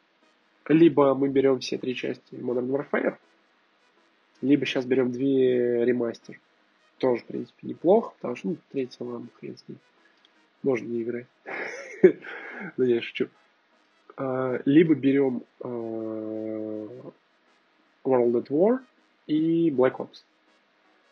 либо 0.68 1.14
мы 1.14 1.28
берем 1.28 1.60
все 1.60 1.78
три 1.78 1.94
части 1.94 2.34
Modern 2.34 2.68
Warfare, 2.68 3.16
либо 4.42 4.66
сейчас 4.66 4.84
берем 4.84 5.10
две 5.10 5.84
ремастер. 5.84 6.38
Тоже, 6.98 7.22
в 7.22 7.26
принципе, 7.26 7.68
неплохо, 7.68 8.12
потому 8.16 8.36
что, 8.36 8.48
ну, 8.48 8.56
третья, 8.72 9.04
ладно, 9.04 9.28
хрен 9.38 9.56
с 9.56 9.64
ней. 9.68 9.78
Можно 10.62 10.86
не 10.88 11.02
играть. 11.02 11.26
Но 12.76 12.84
я 12.84 13.00
шучу. 13.00 13.28
А, 14.16 14.60
либо 14.64 14.94
берем 14.94 15.44
а, 15.60 17.12
World 18.08 18.42
at 18.42 18.48
War 18.48 18.78
и 19.26 19.70
Black 19.70 19.96
Ops. 19.96 20.24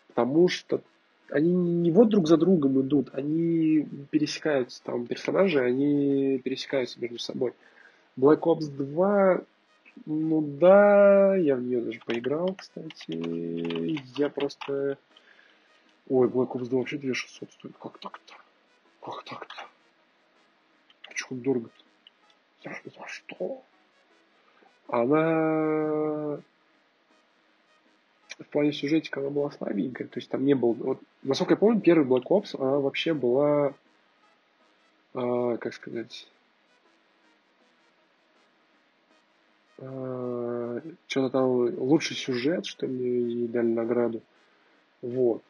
Потому 0.08 0.48
что 0.48 0.80
они 1.30 1.52
не 1.52 1.90
вот 1.90 2.08
друг 2.08 2.28
за 2.28 2.36
другом 2.36 2.80
идут, 2.80 3.10
они 3.12 3.86
пересекаются, 4.10 4.82
там 4.82 5.06
персонажи, 5.06 5.60
они 5.60 6.40
пересекаются 6.42 7.00
между 7.00 7.18
собой. 7.18 7.52
Black 8.16 8.40
Ops 8.40 8.68
2 8.68 9.44
ну 10.04 10.42
да, 10.42 11.36
я 11.36 11.56
в 11.56 11.62
нее 11.62 11.80
даже 11.80 12.00
поиграл, 12.00 12.54
кстати. 12.54 13.98
Я 14.18 14.28
просто... 14.28 14.98
Ой, 16.08 16.28
Black 16.28 16.52
Ops 16.52 16.68
2 16.68 16.78
вообще 16.78 16.98
2600 16.98 17.52
стоит. 17.52 17.76
Как 17.78 17.98
так-то? 17.98 18.34
Как 19.00 19.24
так-то? 19.24 19.54
Почему 21.08 21.40
дорого-то? 21.40 21.84
За, 22.62 22.90
за 22.90 23.06
что? 23.06 23.62
Она 24.88 26.40
в 28.38 28.48
плане 28.48 28.72
сюжетика 28.72 29.20
она 29.20 29.30
была 29.30 29.50
слабенькая, 29.50 30.08
то 30.08 30.18
есть 30.18 30.28
там 30.28 30.44
не 30.44 30.54
было... 30.54 30.72
Вот, 30.72 31.00
насколько 31.22 31.54
я 31.54 31.58
помню, 31.58 31.80
первый 31.80 32.06
Black 32.06 32.24
Ops, 32.28 32.56
она 32.58 32.78
вообще 32.78 33.14
была, 33.14 33.72
э, 35.14 35.56
как 35.58 35.72
сказать, 35.72 36.28
э, 39.78 40.80
что-то 41.06 41.30
там 41.30 41.48
лучший 41.78 42.16
сюжет, 42.16 42.66
что 42.66 42.86
ли, 42.86 43.44
и 43.44 43.48
дали 43.48 43.68
награду. 43.68 44.22
Вот. 45.00 45.42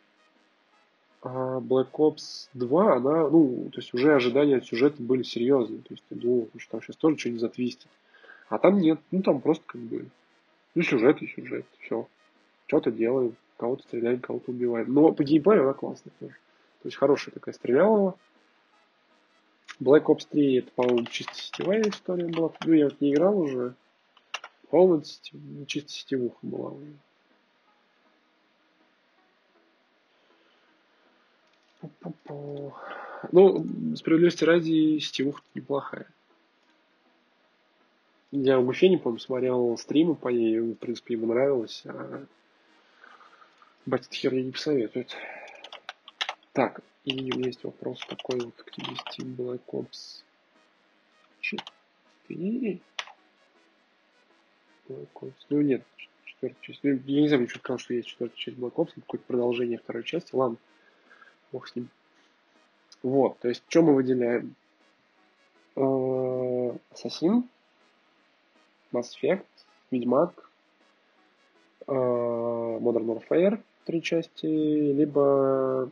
А 1.22 1.58
Black 1.58 1.90
Ops 1.92 2.48
2, 2.54 2.96
она, 2.96 3.28
ну, 3.28 3.68
то 3.72 3.80
есть 3.80 3.92
уже 3.94 4.14
ожидания 4.14 4.58
от 4.58 4.66
сюжета 4.66 5.02
были 5.02 5.24
серьезные. 5.24 5.80
То 5.80 5.94
есть 5.94 6.04
ты 6.08 6.14
думал, 6.14 6.48
что 6.56 6.72
там 6.72 6.82
сейчас 6.82 6.96
тоже 6.96 7.18
что-нибудь 7.18 7.40
затвистит. 7.40 7.88
А 8.48 8.58
там 8.58 8.78
нет, 8.78 9.00
ну 9.10 9.22
там 9.22 9.40
просто 9.40 9.64
как 9.66 9.80
бы, 9.80 10.06
ну 10.76 10.82
сюжет 10.82 11.20
и 11.22 11.26
сюжет, 11.26 11.66
все. 11.80 12.06
Что-то 12.66 12.90
делаем, 12.90 13.36
кого-то 13.56 13.82
стреляем, 13.84 14.20
кого-то 14.20 14.50
убиваем. 14.50 14.92
Но 14.92 15.12
по 15.12 15.22
геймплею 15.22 15.62
она 15.62 15.72
классная 15.72 16.12
тоже. 16.18 16.34
То 16.82 16.88
есть 16.88 16.96
хорошая 16.96 17.32
такая 17.32 17.54
стрелялова. 17.54 18.18
Black 19.80 20.04
Ops 20.04 20.26
3 20.30 20.58
это, 20.58 20.70
по-моему, 20.72 21.04
чисто 21.04 21.34
сетевая 21.34 21.82
история 21.82 22.26
была. 22.26 22.52
Ну, 22.64 22.72
я 22.72 22.86
вот 22.86 23.00
не 23.00 23.12
играл 23.12 23.38
уже. 23.38 23.74
Полностью 24.70 25.38
чисто 25.66 25.90
сетевуха 25.90 26.38
была 26.42 26.70
уже. 26.70 26.92
Ну, 33.32 33.66
справедливости 33.96 34.44
ради, 34.44 34.98
сетевуха 34.98 35.42
неплохая. 35.54 36.06
Я 38.32 38.58
в 38.58 38.68
Уфе, 38.68 38.88
не 38.88 38.96
помню, 38.96 39.20
смотрел 39.20 39.76
стримы 39.78 40.14
по 40.14 40.28
ней, 40.28 40.58
в 40.58 40.74
принципе, 40.74 41.14
ему 41.14 41.26
нравилось. 41.26 41.82
А 41.86 42.24
батя 43.86 44.08
херня 44.10 44.42
не 44.42 44.52
посоветует. 44.52 45.16
Так, 46.52 46.80
и 47.04 47.14
есть 47.14 47.64
вопрос 47.64 48.00
такой 48.06 48.40
вот 48.40 48.62
к 48.62 48.70
тебе, 48.70 48.94
Steam 48.94 49.36
Black 49.36 49.62
Ops 49.68 50.24
4. 51.40 52.80
Black 54.88 55.08
Ops. 55.14 55.34
Ну 55.48 55.60
нет, 55.60 55.82
четвертая 56.24 56.62
часть. 56.62 56.80
Ну, 56.82 56.90
я 57.04 57.20
не 57.20 57.28
знаю, 57.28 57.48
что 57.48 57.58
сказал, 57.60 57.78
что 57.78 57.94
есть 57.94 58.08
четвертая 58.08 58.36
часть 58.36 58.58
Black 58.58 58.74
Ops, 58.74 58.94
какое-то 58.94 59.26
продолжение 59.26 59.78
второй 59.78 60.02
части. 60.04 60.34
Ладно, 60.34 60.56
бог 61.52 61.68
с 61.68 61.76
ним. 61.76 61.88
Вот, 63.02 63.38
то 63.38 63.48
есть, 63.48 63.62
что 63.68 63.82
мы 63.82 63.94
выделяем? 63.94 64.54
Ассасин, 66.90 67.48
Mass 68.90 69.10
Effect, 69.20 69.46
Ведьмак, 69.90 70.50
Modern 71.86 73.04
Warfare, 73.04 73.62
три 73.86 74.02
части, 74.02 74.46
либо, 74.46 75.90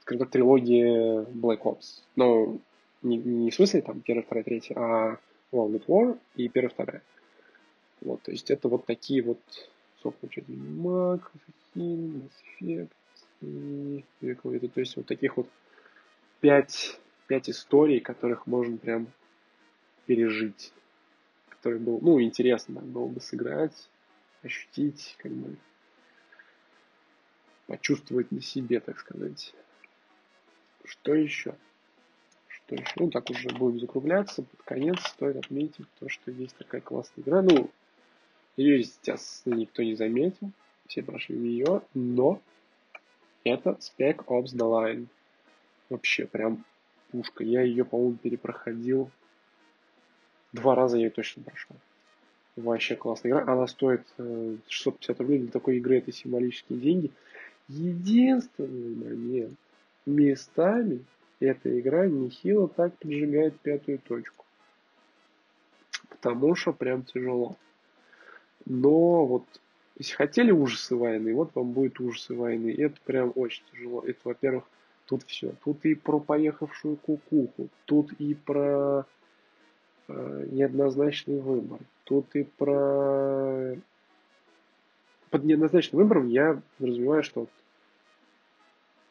скажем 0.00 0.20
так, 0.20 0.30
трилогия 0.30 1.24
Black 1.24 1.62
Ops. 1.62 2.02
Но 2.16 2.58
не, 3.02 3.18
не 3.18 3.50
в 3.50 3.54
смысле 3.54 3.82
там 3.82 4.00
первая, 4.00 4.24
вторая, 4.24 4.44
третья, 4.44 4.74
а 4.76 5.18
World 5.52 5.80
at 5.80 5.86
War 5.86 6.18
и 6.36 6.48
первая, 6.48 6.70
вторая. 6.70 7.02
Вот, 8.00 8.22
то 8.22 8.30
есть 8.30 8.50
это 8.50 8.68
вот 8.68 8.86
такие 8.86 9.22
вот, 9.22 9.40
получается, 10.02 10.52
Mac, 10.52 11.22
Assassin, 11.34 12.22
Mass 12.22 12.30
Effect 12.60 12.90
и 13.40 14.04
это, 14.22 14.68
то 14.68 14.80
есть 14.80 14.96
вот 14.96 15.06
таких 15.06 15.36
вот 15.36 15.48
пять, 16.40 16.98
пять 17.26 17.48
историй, 17.48 18.00
которых 18.00 18.46
можно 18.46 18.76
прям 18.76 19.08
пережить. 20.06 20.72
Который 21.48 21.78
был, 21.78 21.98
ну, 22.00 22.20
интересно 22.20 22.80
было 22.80 23.06
бы 23.06 23.20
сыграть, 23.20 23.88
ощутить, 24.42 25.16
как 25.18 25.32
бы 25.32 25.56
почувствовать 27.68 28.32
на 28.32 28.40
себе, 28.40 28.80
так 28.80 28.98
сказать. 28.98 29.54
Что 30.84 31.14
еще? 31.14 31.54
Что 32.48 32.74
еще? 32.74 32.92
Ну, 32.96 33.10
так 33.10 33.30
уже 33.30 33.50
будем 33.50 33.78
закругляться. 33.78 34.42
Под 34.42 34.62
конец 34.62 34.98
стоит 35.00 35.36
отметить 35.36 35.86
то, 36.00 36.08
что 36.08 36.30
есть 36.32 36.56
такая 36.56 36.80
классная 36.80 37.22
игра. 37.22 37.42
Ну, 37.42 37.70
ее, 38.56 38.80
естественно, 38.80 39.54
никто 39.54 39.82
не 39.82 39.94
заметил. 39.94 40.50
Все 40.86 41.02
прошли 41.02 41.36
ее, 41.36 41.82
но 41.92 42.40
это 43.44 43.78
Spec 43.78 44.24
Ops 44.24 44.54
The 44.54 44.64
Line. 44.64 45.06
Вообще, 45.90 46.26
прям 46.26 46.64
пушка. 47.10 47.44
Я 47.44 47.62
ее, 47.62 47.84
по-моему, 47.84 48.16
перепроходил. 48.16 49.10
Два 50.52 50.74
раза 50.74 50.96
я 50.96 51.04
ее 51.04 51.10
точно 51.10 51.42
прошел. 51.42 51.76
Вообще 52.56 52.96
классная 52.96 53.32
игра. 53.32 53.42
Она 53.42 53.66
стоит 53.66 54.06
650 54.16 55.10
э, 55.10 55.22
рублей. 55.22 55.38
Для 55.40 55.50
такой 55.50 55.76
игры 55.76 55.98
это 55.98 56.12
символические 56.12 56.78
деньги. 56.78 57.10
Единственный 57.68 58.94
момент. 58.94 59.58
Местами 60.06 61.04
эта 61.38 61.78
игра 61.78 62.06
нехило 62.06 62.68
так 62.68 62.96
поджигает 62.98 63.58
пятую 63.60 63.98
точку. 63.98 64.44
Потому 66.08 66.54
что 66.54 66.72
прям 66.72 67.02
тяжело. 67.04 67.56
Но 68.64 69.26
вот 69.26 69.44
если 69.98 70.14
хотели 70.14 70.50
ужасы 70.50 70.96
войны, 70.96 71.34
вот 71.34 71.54
вам 71.54 71.72
будет 71.72 72.00
ужасы 72.00 72.34
войны. 72.34 72.74
Это 72.76 72.96
прям 73.04 73.32
очень 73.34 73.64
тяжело. 73.72 74.02
Это, 74.02 74.20
во-первых, 74.24 74.64
тут 75.06 75.24
все. 75.24 75.52
Тут 75.64 75.84
и 75.84 75.94
про 75.94 76.20
поехавшую 76.20 76.96
кукуху, 76.96 77.68
тут 77.84 78.12
и 78.12 78.34
про 78.34 79.06
э, 80.06 80.46
неоднозначный 80.50 81.40
выбор, 81.40 81.80
тут 82.04 82.34
и 82.34 82.44
про... 82.44 83.76
Под 85.30 85.44
неоднозначным 85.44 86.02
выбором 86.02 86.28
я 86.28 86.60
подразумеваю, 86.78 87.22
что 87.22 87.48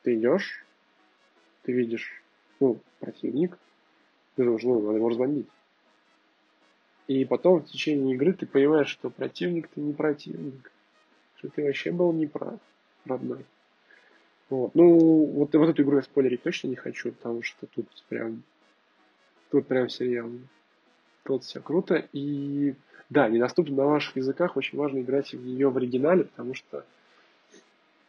ты 0.04 0.16
идешь, 0.16 0.66
ты 1.64 1.74
видишь, 1.74 2.24
ну, 2.60 2.80
противник, 3.00 3.58
ты 4.36 4.44
думаешь, 4.44 4.64
ну, 4.64 4.82
надо 4.82 4.98
его 4.98 5.10
разбомбить. 5.10 5.48
И 7.08 7.24
потом 7.26 7.62
в 7.62 7.66
течение 7.66 8.16
игры 8.16 8.34
ты 8.34 8.46
понимаешь, 8.46 8.90
что 8.90 9.10
противник 9.10 9.70
ты 9.70 9.80
не 9.80 9.94
противник, 9.94 10.72
что 11.38 11.50
ты 11.50 11.64
вообще 11.64 11.92
был 11.92 12.12
неправ, 12.12 12.60
родной. 13.06 13.46
Вот. 14.50 14.76
Ну, 14.76 15.26
вот, 15.26 15.54
вот 15.54 15.70
эту 15.70 15.84
игру 15.84 15.98
я 15.98 16.02
спойлерить 16.02 16.44
точно 16.44 16.68
не 16.68 16.76
хочу, 16.76 17.12
потому 17.12 17.44
что 17.44 17.66
тут 17.68 17.88
прям, 18.08 18.44
тут 19.52 19.68
прям 19.68 19.90
серьезно. 19.90 20.40
Тут 21.24 21.44
все 21.44 21.62
круто. 21.62 22.08
И 22.14 22.76
да, 23.10 23.28
недоступно 23.30 23.76
на 23.76 23.86
ваших 23.86 24.16
языках. 24.16 24.56
Очень 24.56 24.78
важно 24.78 25.00
играть 25.00 25.34
в 25.34 25.46
нее 25.46 25.70
в 25.70 25.78
оригинале, 25.78 26.26
потому 26.26 26.54
что 26.54 26.86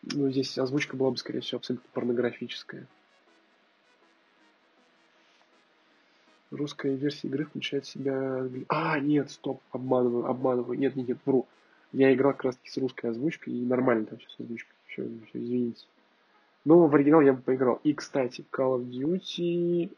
ну, 0.02 0.30
здесь 0.30 0.58
озвучка 0.58 0.96
была 0.96 1.10
бы, 1.10 1.16
скорее 1.16 1.40
всего, 1.40 1.58
абсолютно 1.58 1.88
порнографическая. 1.92 2.86
Русская 6.50 6.94
версия 6.94 7.28
игры 7.28 7.44
включает 7.44 7.84
в 7.84 7.90
себя... 7.90 8.48
А, 8.68 8.98
нет, 9.00 9.30
стоп, 9.30 9.60
обманываю, 9.70 10.26
обманываю. 10.26 10.78
Нет, 10.78 10.96
нет, 10.96 11.08
нет, 11.08 11.18
вру. 11.26 11.46
Я 11.92 12.12
играл 12.14 12.32
как 12.32 12.44
раз 12.44 12.56
таки 12.56 12.70
с 12.70 12.76
русской 12.78 13.10
озвучкой, 13.10 13.52
и 13.52 13.66
нормально 13.66 14.06
там 14.06 14.18
все 14.18 14.28
с 14.30 14.40
озвучкой. 14.40 14.74
Все, 14.86 15.02
все, 15.28 15.38
извините. 15.38 15.84
Но 16.64 16.86
в 16.86 16.94
оригинал 16.94 17.20
я 17.20 17.34
бы 17.34 17.42
поиграл. 17.42 17.80
И, 17.84 17.92
кстати, 17.92 18.44
Call 18.50 18.78
of 18.78 18.88
Duty 18.88 19.90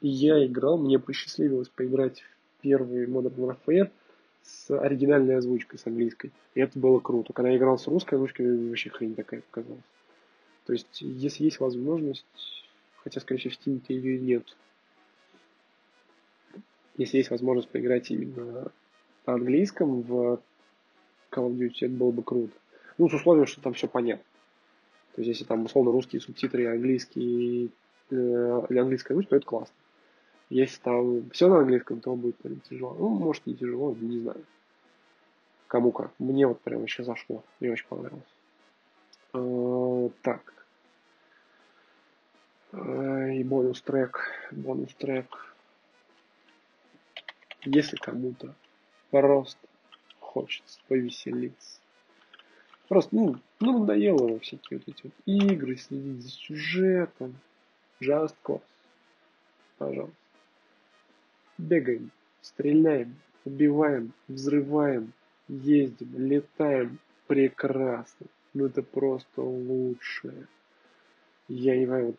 я 0.00 0.46
играл, 0.46 0.78
мне 0.78 0.98
посчастливилось 0.98 1.68
поиграть 1.68 2.20
в 2.20 2.62
первый 2.62 3.06
Modern 3.06 3.34
Warfare 3.36 3.90
с 4.50 4.70
оригинальной 4.70 5.36
озвучкой, 5.36 5.78
с 5.78 5.86
английской. 5.86 6.32
И 6.54 6.60
это 6.60 6.78
было 6.78 7.00
круто. 7.00 7.32
Когда 7.32 7.50
я 7.50 7.56
играл 7.56 7.78
с 7.78 7.86
русской 7.86 8.14
озвучкой, 8.14 8.68
вообще 8.68 8.90
хрень 8.90 9.14
такая 9.14 9.42
показалась. 9.42 9.82
То 10.66 10.72
есть, 10.72 11.00
если 11.00 11.44
есть 11.44 11.60
возможность, 11.60 12.24
хотя, 12.98 13.20
скорее 13.20 13.40
всего, 13.40 13.54
в 13.54 13.66
Steam 13.66 13.82
ее 13.88 14.18
нет, 14.18 14.56
если 16.96 17.18
есть 17.18 17.30
возможность 17.30 17.68
поиграть 17.68 18.10
именно 18.10 18.70
на 19.26 19.32
английском 19.32 20.02
в 20.02 20.40
Call 21.30 21.48
of 21.48 21.56
Duty, 21.56 21.86
это 21.86 21.94
было 21.94 22.10
бы 22.10 22.22
круто. 22.22 22.52
Ну, 22.98 23.08
с 23.08 23.14
условием, 23.14 23.46
что 23.46 23.60
там 23.60 23.72
все 23.72 23.88
понятно. 23.88 24.24
То 25.14 25.22
есть, 25.22 25.28
если 25.28 25.44
там 25.44 25.64
условно 25.64 25.92
русские 25.92 26.20
субтитры, 26.20 26.66
английский 26.66 27.70
э, 28.10 28.14
или 28.68 28.78
английская 28.78 29.14
озвучка, 29.14 29.30
то 29.30 29.36
это 29.36 29.46
классно. 29.46 29.74
Если 30.50 30.80
там 30.82 31.30
все 31.30 31.48
на 31.48 31.60
английском, 31.60 32.00
то 32.00 32.14
будет 32.14 32.42
наверное, 32.44 32.62
тяжело. 32.68 32.94
Ну, 32.98 33.08
может, 33.08 33.46
не 33.46 33.54
тяжело, 33.54 33.94
не 33.98 34.18
знаю. 34.18 34.44
Кому 35.68 35.92
как. 35.92 36.10
Мне 36.18 36.46
вот 36.46 36.60
прям 36.60 36.82
еще 36.82 37.04
зашло. 37.04 37.42
Мне 37.60 37.72
очень 37.72 37.86
понравилось. 37.86 38.24
Э, 39.32 40.10
так. 40.22 40.52
И 42.72 43.44
бонус 43.44 43.80
трек. 43.82 44.28
Бонус 44.50 44.92
трек 44.94 45.50
если 47.64 47.96
кому-то 47.96 48.54
просто 49.10 49.58
хочется 50.18 50.80
повеселиться. 50.88 51.80
Просто, 52.88 53.14
ну, 53.14 53.36
ну 53.60 53.80
надоело 53.80 54.32
во 54.32 54.38
всякие 54.40 54.78
вот 54.78 54.88
эти 54.88 55.02
вот 55.04 55.12
игры, 55.26 55.76
следить 55.76 56.22
за 56.22 56.30
сюжетом. 56.30 57.36
Just 58.00 58.34
Cause. 58.44 58.62
Пожалуйста. 59.78 60.16
Бегаем, 61.60 62.10
стреляем, 62.40 63.16
убиваем, 63.44 64.12
взрываем, 64.28 65.12
ездим, 65.48 66.08
летаем. 66.16 66.98
Прекрасно. 67.26 68.26
Ну 68.54 68.66
это 68.66 68.82
просто 68.82 69.42
лучшее. 69.42 70.46
Я 71.48 71.76
не 71.76 71.86
знаю, 71.86 72.06
вот 72.06 72.16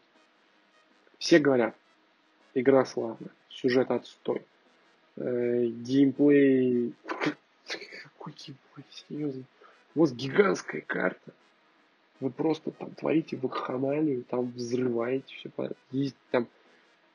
все 1.17 1.39
говорят, 1.39 1.75
игра 2.53 2.85
славная, 2.85 3.31
сюжет 3.49 3.91
отстой 3.91 4.41
э, 5.17 5.65
геймплей... 5.65 6.93
Какой 8.03 8.33
геймплей, 8.33 8.85
серьезно? 8.89 9.43
У 9.95 10.01
вас 10.01 10.13
гигантская 10.13 10.81
карта. 10.81 11.33
Вы 12.19 12.29
просто 12.29 12.71
там 12.71 12.91
творите 12.91 13.37
вакханалию, 13.37 14.23
там 14.23 14.51
взрываете 14.51 15.35
все. 15.35 15.49
Есть 15.91 16.15
там... 16.31 16.47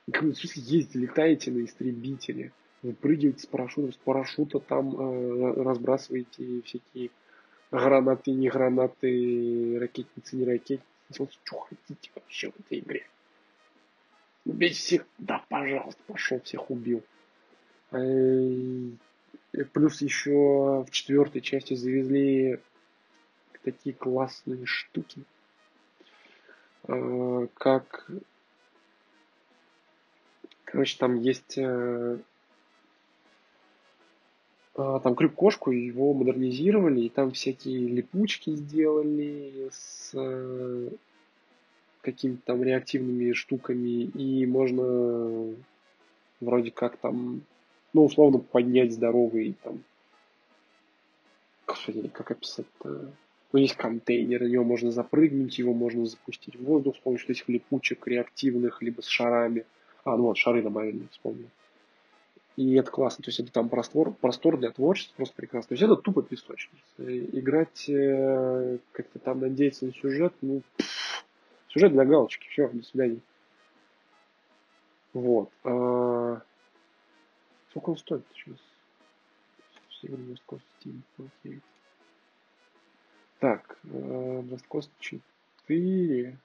В 0.06 0.12
смысле 0.12 0.62
ездите, 0.62 0.98
летаете 1.00 1.50
на 1.50 1.64
истребителе. 1.64 2.52
Вы 2.82 2.92
прыгаете 2.92 3.40
с 3.40 3.46
парашютом, 3.46 3.92
с 3.92 3.96
парашюта 3.96 4.60
там 4.60 4.94
э, 4.94 5.62
разбрасываете 5.62 6.62
всякие 6.62 7.10
гранаты, 7.72 8.30
не 8.30 8.48
гранаты, 8.48 9.78
ракетницы, 9.80 10.36
не 10.36 10.44
ракетницы. 10.44 10.84
Вот 11.18 11.32
что 11.32 11.58
хотите 11.60 12.10
вообще 12.14 12.50
в 12.50 12.60
этой 12.60 12.78
игре? 12.78 13.06
Убейте 14.44 14.76
всех, 14.76 15.06
да, 15.18 15.44
пожалуйста, 15.48 16.00
пошел, 16.06 16.40
всех 16.40 16.70
убил. 16.70 17.02
Э, 17.90 18.90
плюс 19.72 20.00
еще 20.02 20.84
в 20.84 20.90
четвертой 20.90 21.40
части 21.40 21.74
завезли 21.74 22.60
такие 23.64 23.94
классные 23.94 24.64
штуки, 24.66 25.24
э, 26.86 27.48
как, 27.54 28.08
короче, 30.66 30.98
там 30.98 31.14
есть 31.20 31.56
э, 31.56 32.18
там 34.74 35.14
крюк-кошку, 35.14 35.70
его 35.70 36.12
модернизировали, 36.12 37.00
и 37.00 37.08
там 37.08 37.30
всякие 37.30 37.88
липучки 37.88 38.50
сделали 38.50 39.70
с 39.72 40.12
какими-то 42.02 42.42
там 42.44 42.62
реактивными 42.62 43.32
штуками, 43.32 44.02
и 44.02 44.46
можно 44.46 45.54
вроде 46.40 46.70
как 46.70 46.98
там 46.98 47.40
ну, 47.96 48.04
условно, 48.04 48.40
поднять 48.40 48.92
здоровый, 48.92 49.56
там, 49.62 49.82
господи, 51.66 52.08
как 52.08 52.30
описать-то, 52.30 53.10
ну, 53.52 53.58
есть 53.58 53.74
контейнер, 53.74 54.42
на 54.42 54.48
него 54.48 54.64
можно 54.64 54.90
запрыгнуть, 54.90 55.58
его 55.58 55.72
можно 55.72 56.04
запустить 56.04 56.56
в 56.56 56.64
воздух 56.64 56.96
с 56.96 56.98
помощью 56.98 57.30
этих 57.30 57.48
липучек 57.48 58.06
реактивных, 58.06 58.82
либо 58.82 59.00
с 59.00 59.06
шарами. 59.06 59.64
А, 60.06 60.16
ну 60.16 60.22
вот, 60.22 60.38
шары 60.38 60.62
добавили, 60.62 61.08
вспомнил. 61.10 61.48
И 62.56 62.74
это 62.74 62.90
классно, 62.90 63.24
то 63.24 63.28
есть 63.28 63.40
это 63.40 63.52
там 63.52 63.68
простор, 63.68 64.12
простор 64.12 64.56
для 64.56 64.70
творчества 64.70 65.16
просто 65.16 65.34
прекрасно. 65.34 65.68
То 65.68 65.74
есть 65.74 65.82
это 65.82 65.96
тупо 65.96 66.22
песочница. 66.22 66.78
Играть, 66.98 67.88
э, 67.88 68.78
как-то 68.92 69.18
там 69.18 69.40
надеяться 69.40 69.84
на 69.84 69.92
сюжет, 69.92 70.32
ну, 70.40 70.62
пфф, 70.76 71.24
сюжет 71.68 71.92
для 71.92 72.04
галочки, 72.04 72.48
все, 72.48 72.68
до 72.68 72.82
свидания. 72.82 73.20
Вот. 75.12 75.50
А, 75.64 76.40
Сколько 77.76 77.90
он 77.90 77.96
стоит 77.98 78.24
сейчас? 78.32 78.56
Так, 83.38 83.78
э, 83.84 83.88
Just 83.88 84.64
Cost 84.70 84.88
4. 85.00 86.38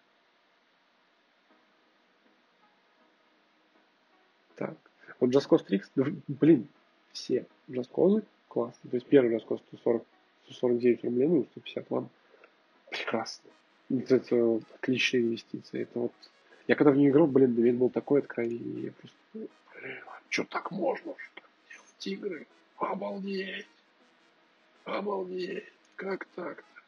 Так, 4.61 4.77
вот 5.19 5.31
Just 5.31 5.49
Cause 5.49 5.65
3, 5.65 6.13
блин, 6.27 6.67
все 7.13 7.47
Cause 7.67 8.23
классно. 8.47 8.91
То 8.91 8.97
есть 8.97 9.07
первый 9.07 9.31
Cause 9.47 9.63
140, 9.69 10.05
149 10.45 11.03
рублей, 11.03 11.27
ну 11.27 11.47
150, 11.51 11.89
ладно. 11.89 12.09
Прекрасно. 12.91 13.49
Это 13.89 14.61
отличная 14.75 15.21
инвестиция. 15.21 15.81
Это 15.81 15.97
вот... 15.97 16.13
Я 16.67 16.75
когда 16.75 16.91
в 16.91 16.97
нее 16.97 17.09
играл, 17.09 17.25
блин, 17.25 17.55
для 17.55 17.73
был 17.73 17.89
такое 17.89 18.21
откровение. 18.21 18.83
Я 18.83 18.91
просто, 18.91 19.47
что 20.29 20.43
так 20.43 20.69
можно, 20.69 21.15
что 21.17 21.41
делать 21.71 22.07
игры? 22.07 22.47
Обалдеть! 22.77 23.65
Обалдеть! 24.85 25.73
Как 25.95 26.25
так-то? 26.35 26.81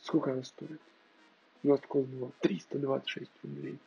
Сколько 0.00 0.32
она 0.32 0.44
стоит? 0.44 0.80
Cause 1.62 2.06
2. 2.06 2.30
326 2.40 3.30
рублей. 3.42 3.78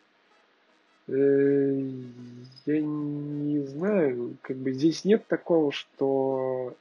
Э, 1.09 1.91
я 2.65 2.81
не 2.81 3.65
знаю, 3.65 4.37
как 4.41 4.57
бы 4.57 4.71
здесь 4.73 5.05
нет 5.05 5.25
такого, 5.27 5.71
что 5.71 6.75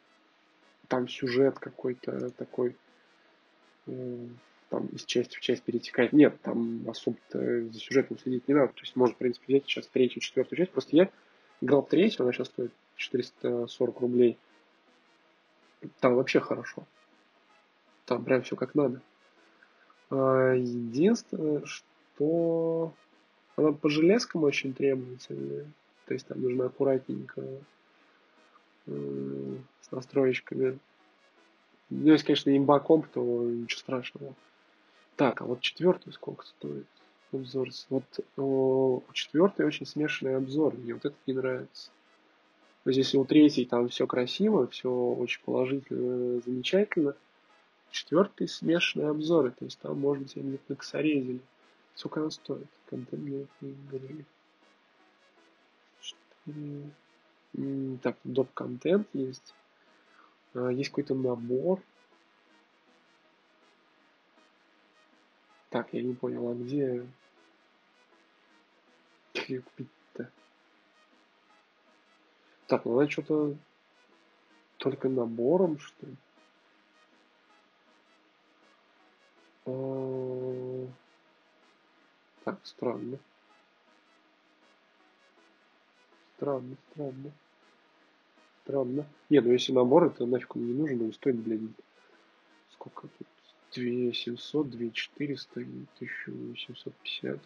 там 0.89 1.09
сюжет 1.09 1.59
какой-то 1.59 2.31
такой 2.31 2.77
э, 3.87 4.27
там 4.69 4.87
из 4.89 5.05
части 5.05 5.37
в 5.37 5.41
часть 5.41 5.63
перетекает. 5.63 6.13
Нет, 6.13 6.41
там 6.43 6.85
особо-то 6.89 7.65
за 7.71 7.81
сюжетом 7.81 8.19
следить 8.19 8.49
не 8.49 8.55
надо. 8.55 8.69
То 8.75 8.81
есть 8.83 8.97
можно, 8.97 9.15
в 9.15 9.19
принципе, 9.19 9.47
взять 9.49 9.65
сейчас 9.65 9.87
третью, 9.87 10.21
четвертую 10.21 10.59
часть. 10.59 10.73
Просто 10.73 10.97
я 10.97 11.09
играл 11.63 11.83
в 11.83 11.89
третью, 11.89 12.25
она 12.25 12.33
сейчас 12.33 12.49
стоит 12.49 12.73
440 12.97 14.01
рублей. 14.01 14.37
Там 16.01 16.17
вообще 16.17 16.41
хорошо. 16.41 16.85
Там 18.05 18.25
прям 18.25 18.43
все 18.43 18.57
как 18.57 18.75
надо. 18.75 19.01
А, 20.11 20.53
единственное, 20.53 21.65
что 21.65 22.93
она 23.59 23.73
по 23.73 23.89
железкам 23.89 24.45
очень 24.45 24.73
требовательная. 24.73 25.67
То 26.07 26.15
есть 26.15 26.27
там 26.27 26.41
нужно 26.41 26.67
аккуратненько 26.67 27.43
с 28.87 29.91
настроечками. 29.91 30.79
Ну, 31.91 32.13
если, 32.13 32.27
конечно, 32.27 32.57
имба 32.57 32.81
комп, 32.81 33.07
то 33.09 33.21
ничего 33.21 33.81
страшного. 33.81 34.35
Так, 35.17 35.41
а 35.41 35.45
вот 35.45 35.61
четвертый 35.61 36.13
сколько 36.13 36.47
стоит? 36.47 36.87
Обзор. 37.33 37.69
Вот 37.91 38.05
у 38.37 39.03
четвертой 39.13 39.67
очень 39.67 39.85
смешанный 39.85 40.37
обзор. 40.37 40.75
Мне 40.75 40.95
вот 40.95 41.05
это 41.05 41.17
не 41.27 41.35
нравится. 41.35 41.91
То 42.85 42.91
есть, 42.91 42.99
если 42.99 43.19
у 43.19 43.25
третьей 43.25 43.67
там 43.67 43.89
все 43.89 44.07
красиво, 44.07 44.67
все 44.69 44.91
очень 44.91 45.43
положительно, 45.45 46.41
замечательно, 46.41 47.15
Четвертый 47.91 48.49
смешанные 48.49 49.09
обзоры, 49.09 49.51
то 49.51 49.65
есть 49.65 49.79
там, 49.81 49.99
может 49.99 50.25
быть, 50.25 50.37
они 50.37 50.59
накосорезили. 50.69 51.41
Сколько 51.99 52.21
она 52.21 52.31
стоит? 52.31 52.69
Этой 52.93 53.49
игры. 53.61 54.25
Так, 58.03 58.17
доп. 58.23 58.53
контент 58.55 59.09
есть. 59.15 59.53
А, 60.55 60.69
есть 60.69 60.91
какой-то 60.91 61.17
набор. 61.17 61.83
Так, 65.71 65.93
я 65.93 66.03
не 66.03 66.15
понял, 66.15 66.49
а 66.49 66.55
где... 66.55 67.05
Купить-то? 69.35 70.31
Так, 72.69 72.85
ну 72.85 72.95
надо 72.97 73.11
что-то 73.11 73.57
только 74.77 75.09
набором, 75.09 75.81
что 75.81 76.07
ли? 76.07 76.17
Так, 82.49 82.61
странно. 82.65 83.19
Странно, 86.37 86.77
странно. 86.93 87.33
Странно. 88.63 89.07
Не, 89.29 89.41
ну 89.41 89.53
если 89.53 89.73
набор, 89.73 90.05
это 90.07 90.25
нафиг 90.25 90.57
он 90.57 90.67
не 90.67 90.73
нужен, 90.73 91.03
он 91.03 91.13
стоит, 91.13 91.37
блядь, 91.37 91.61
сколько 92.73 93.07
тут? 93.07 93.29
2700, 93.75 94.71
2400 94.71 95.61
и 95.61 95.65
1750. 95.97 97.39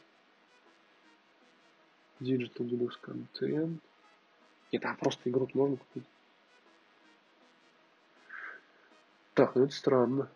Digital 2.20 2.68
Deluxe 2.68 3.00
Content. 3.02 3.78
Нет, 4.70 4.84
а 4.84 4.94
просто 4.94 5.28
игру 5.30 5.48
можно 5.54 5.78
купить. 5.78 6.06
Так, 9.34 9.56
ну 9.56 9.64
это 9.64 9.74
странно. 9.74 10.30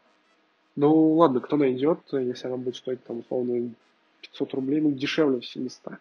Ну 0.75 1.13
ладно, 1.13 1.39
кто 1.39 1.57
найдет, 1.57 2.01
если 2.11 2.49
она 2.49 2.57
будет 2.57 2.75
стоить 2.75 3.05
там 3.05 3.21
условно 3.21 3.73
500 4.33 4.55
рублей, 4.55 4.81
ну 4.81 4.93
дешевле 4.93 5.43
700. 5.43 5.95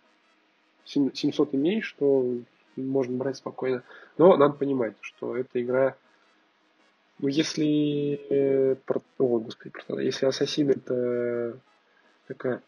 700 0.85 1.55
имеешь, 1.55 1.85
что 1.85 2.37
можно 2.75 3.17
брать 3.17 3.37
спокойно. 3.37 3.83
Но 4.17 4.37
надо 4.37 4.55
понимать, 4.55 4.95
что 5.01 5.35
эта 5.35 5.61
игра, 5.61 5.95
ну 7.19 7.27
если, 7.27 8.19
э, 8.29 8.75
о, 9.17 9.39
господи, 9.39 9.71
если 10.03 10.25
Ассасин 10.25 10.69
это 10.71 11.59
такая 12.27 12.61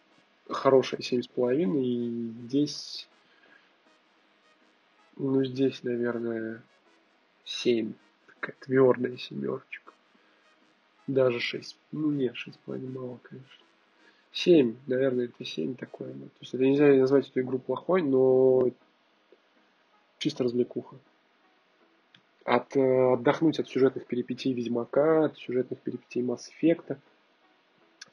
хорошая 0.50 1.02
7,5, 1.02 1.82
и 1.82 2.32
здесь, 2.46 3.08
ну 5.18 5.44
здесь, 5.44 5.84
наверное, 5.84 6.62
7, 7.44 7.94
такая 8.28 8.56
твердая 8.60 9.18
семерочка. 9.18 9.94
Даже 11.08 11.40
6, 11.40 11.78
ну 11.92 12.12
нет, 12.12 12.36
6,5 12.36 12.92
мало, 12.92 13.20
конечно. 13.24 13.67
7, 14.32 14.76
наверное, 14.88 15.26
это 15.26 15.44
7 15.44 15.76
такое. 15.76 16.14
То 16.14 16.30
есть 16.42 16.54
это 16.54 16.64
нельзя 16.64 16.88
назвать 16.88 17.30
эту 17.30 17.42
игру 17.42 17.60
плохой, 17.60 18.02
но 18.02 18.70
чисто 20.20 20.44
развлекуха. 20.44 20.98
От, 22.44 22.76
э, 22.78 23.14
отдохнуть 23.14 23.60
от 23.60 23.68
сюжетных 23.68 24.06
перипетий 24.06 24.54
Ведьмака, 24.54 25.26
от 25.26 25.38
сюжетных 25.38 25.80
перипетий 25.80 26.22
Масс 26.22 26.50
Эффекта. 26.50 26.98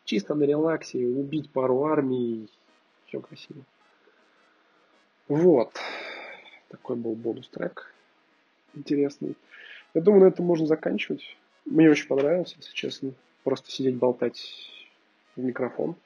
Чисто 0.05 0.35
на 0.35 0.45
релаксе, 0.45 0.99
убить 1.07 1.51
пару 1.51 1.85
армий, 1.85 2.49
все 3.07 3.21
красиво. 3.21 3.63
Вот. 5.29 5.73
Такой 6.69 6.97
был 6.97 7.15
бонус 7.15 7.49
трек. 7.49 7.95
Интересный. 8.75 9.37
Я 9.95 10.01
думаю, 10.01 10.25
на 10.25 10.29
этом 10.29 10.45
можно 10.45 10.67
заканчивать. 10.67 11.37
Мне 11.65 11.89
очень 11.89 12.09
понравилось, 12.09 12.55
если 12.57 12.75
честно. 12.75 13.13
Просто 13.45 13.71
сидеть 13.71 13.97
болтать 13.97 14.43
в 15.37 15.41
микрофон. 15.41 15.97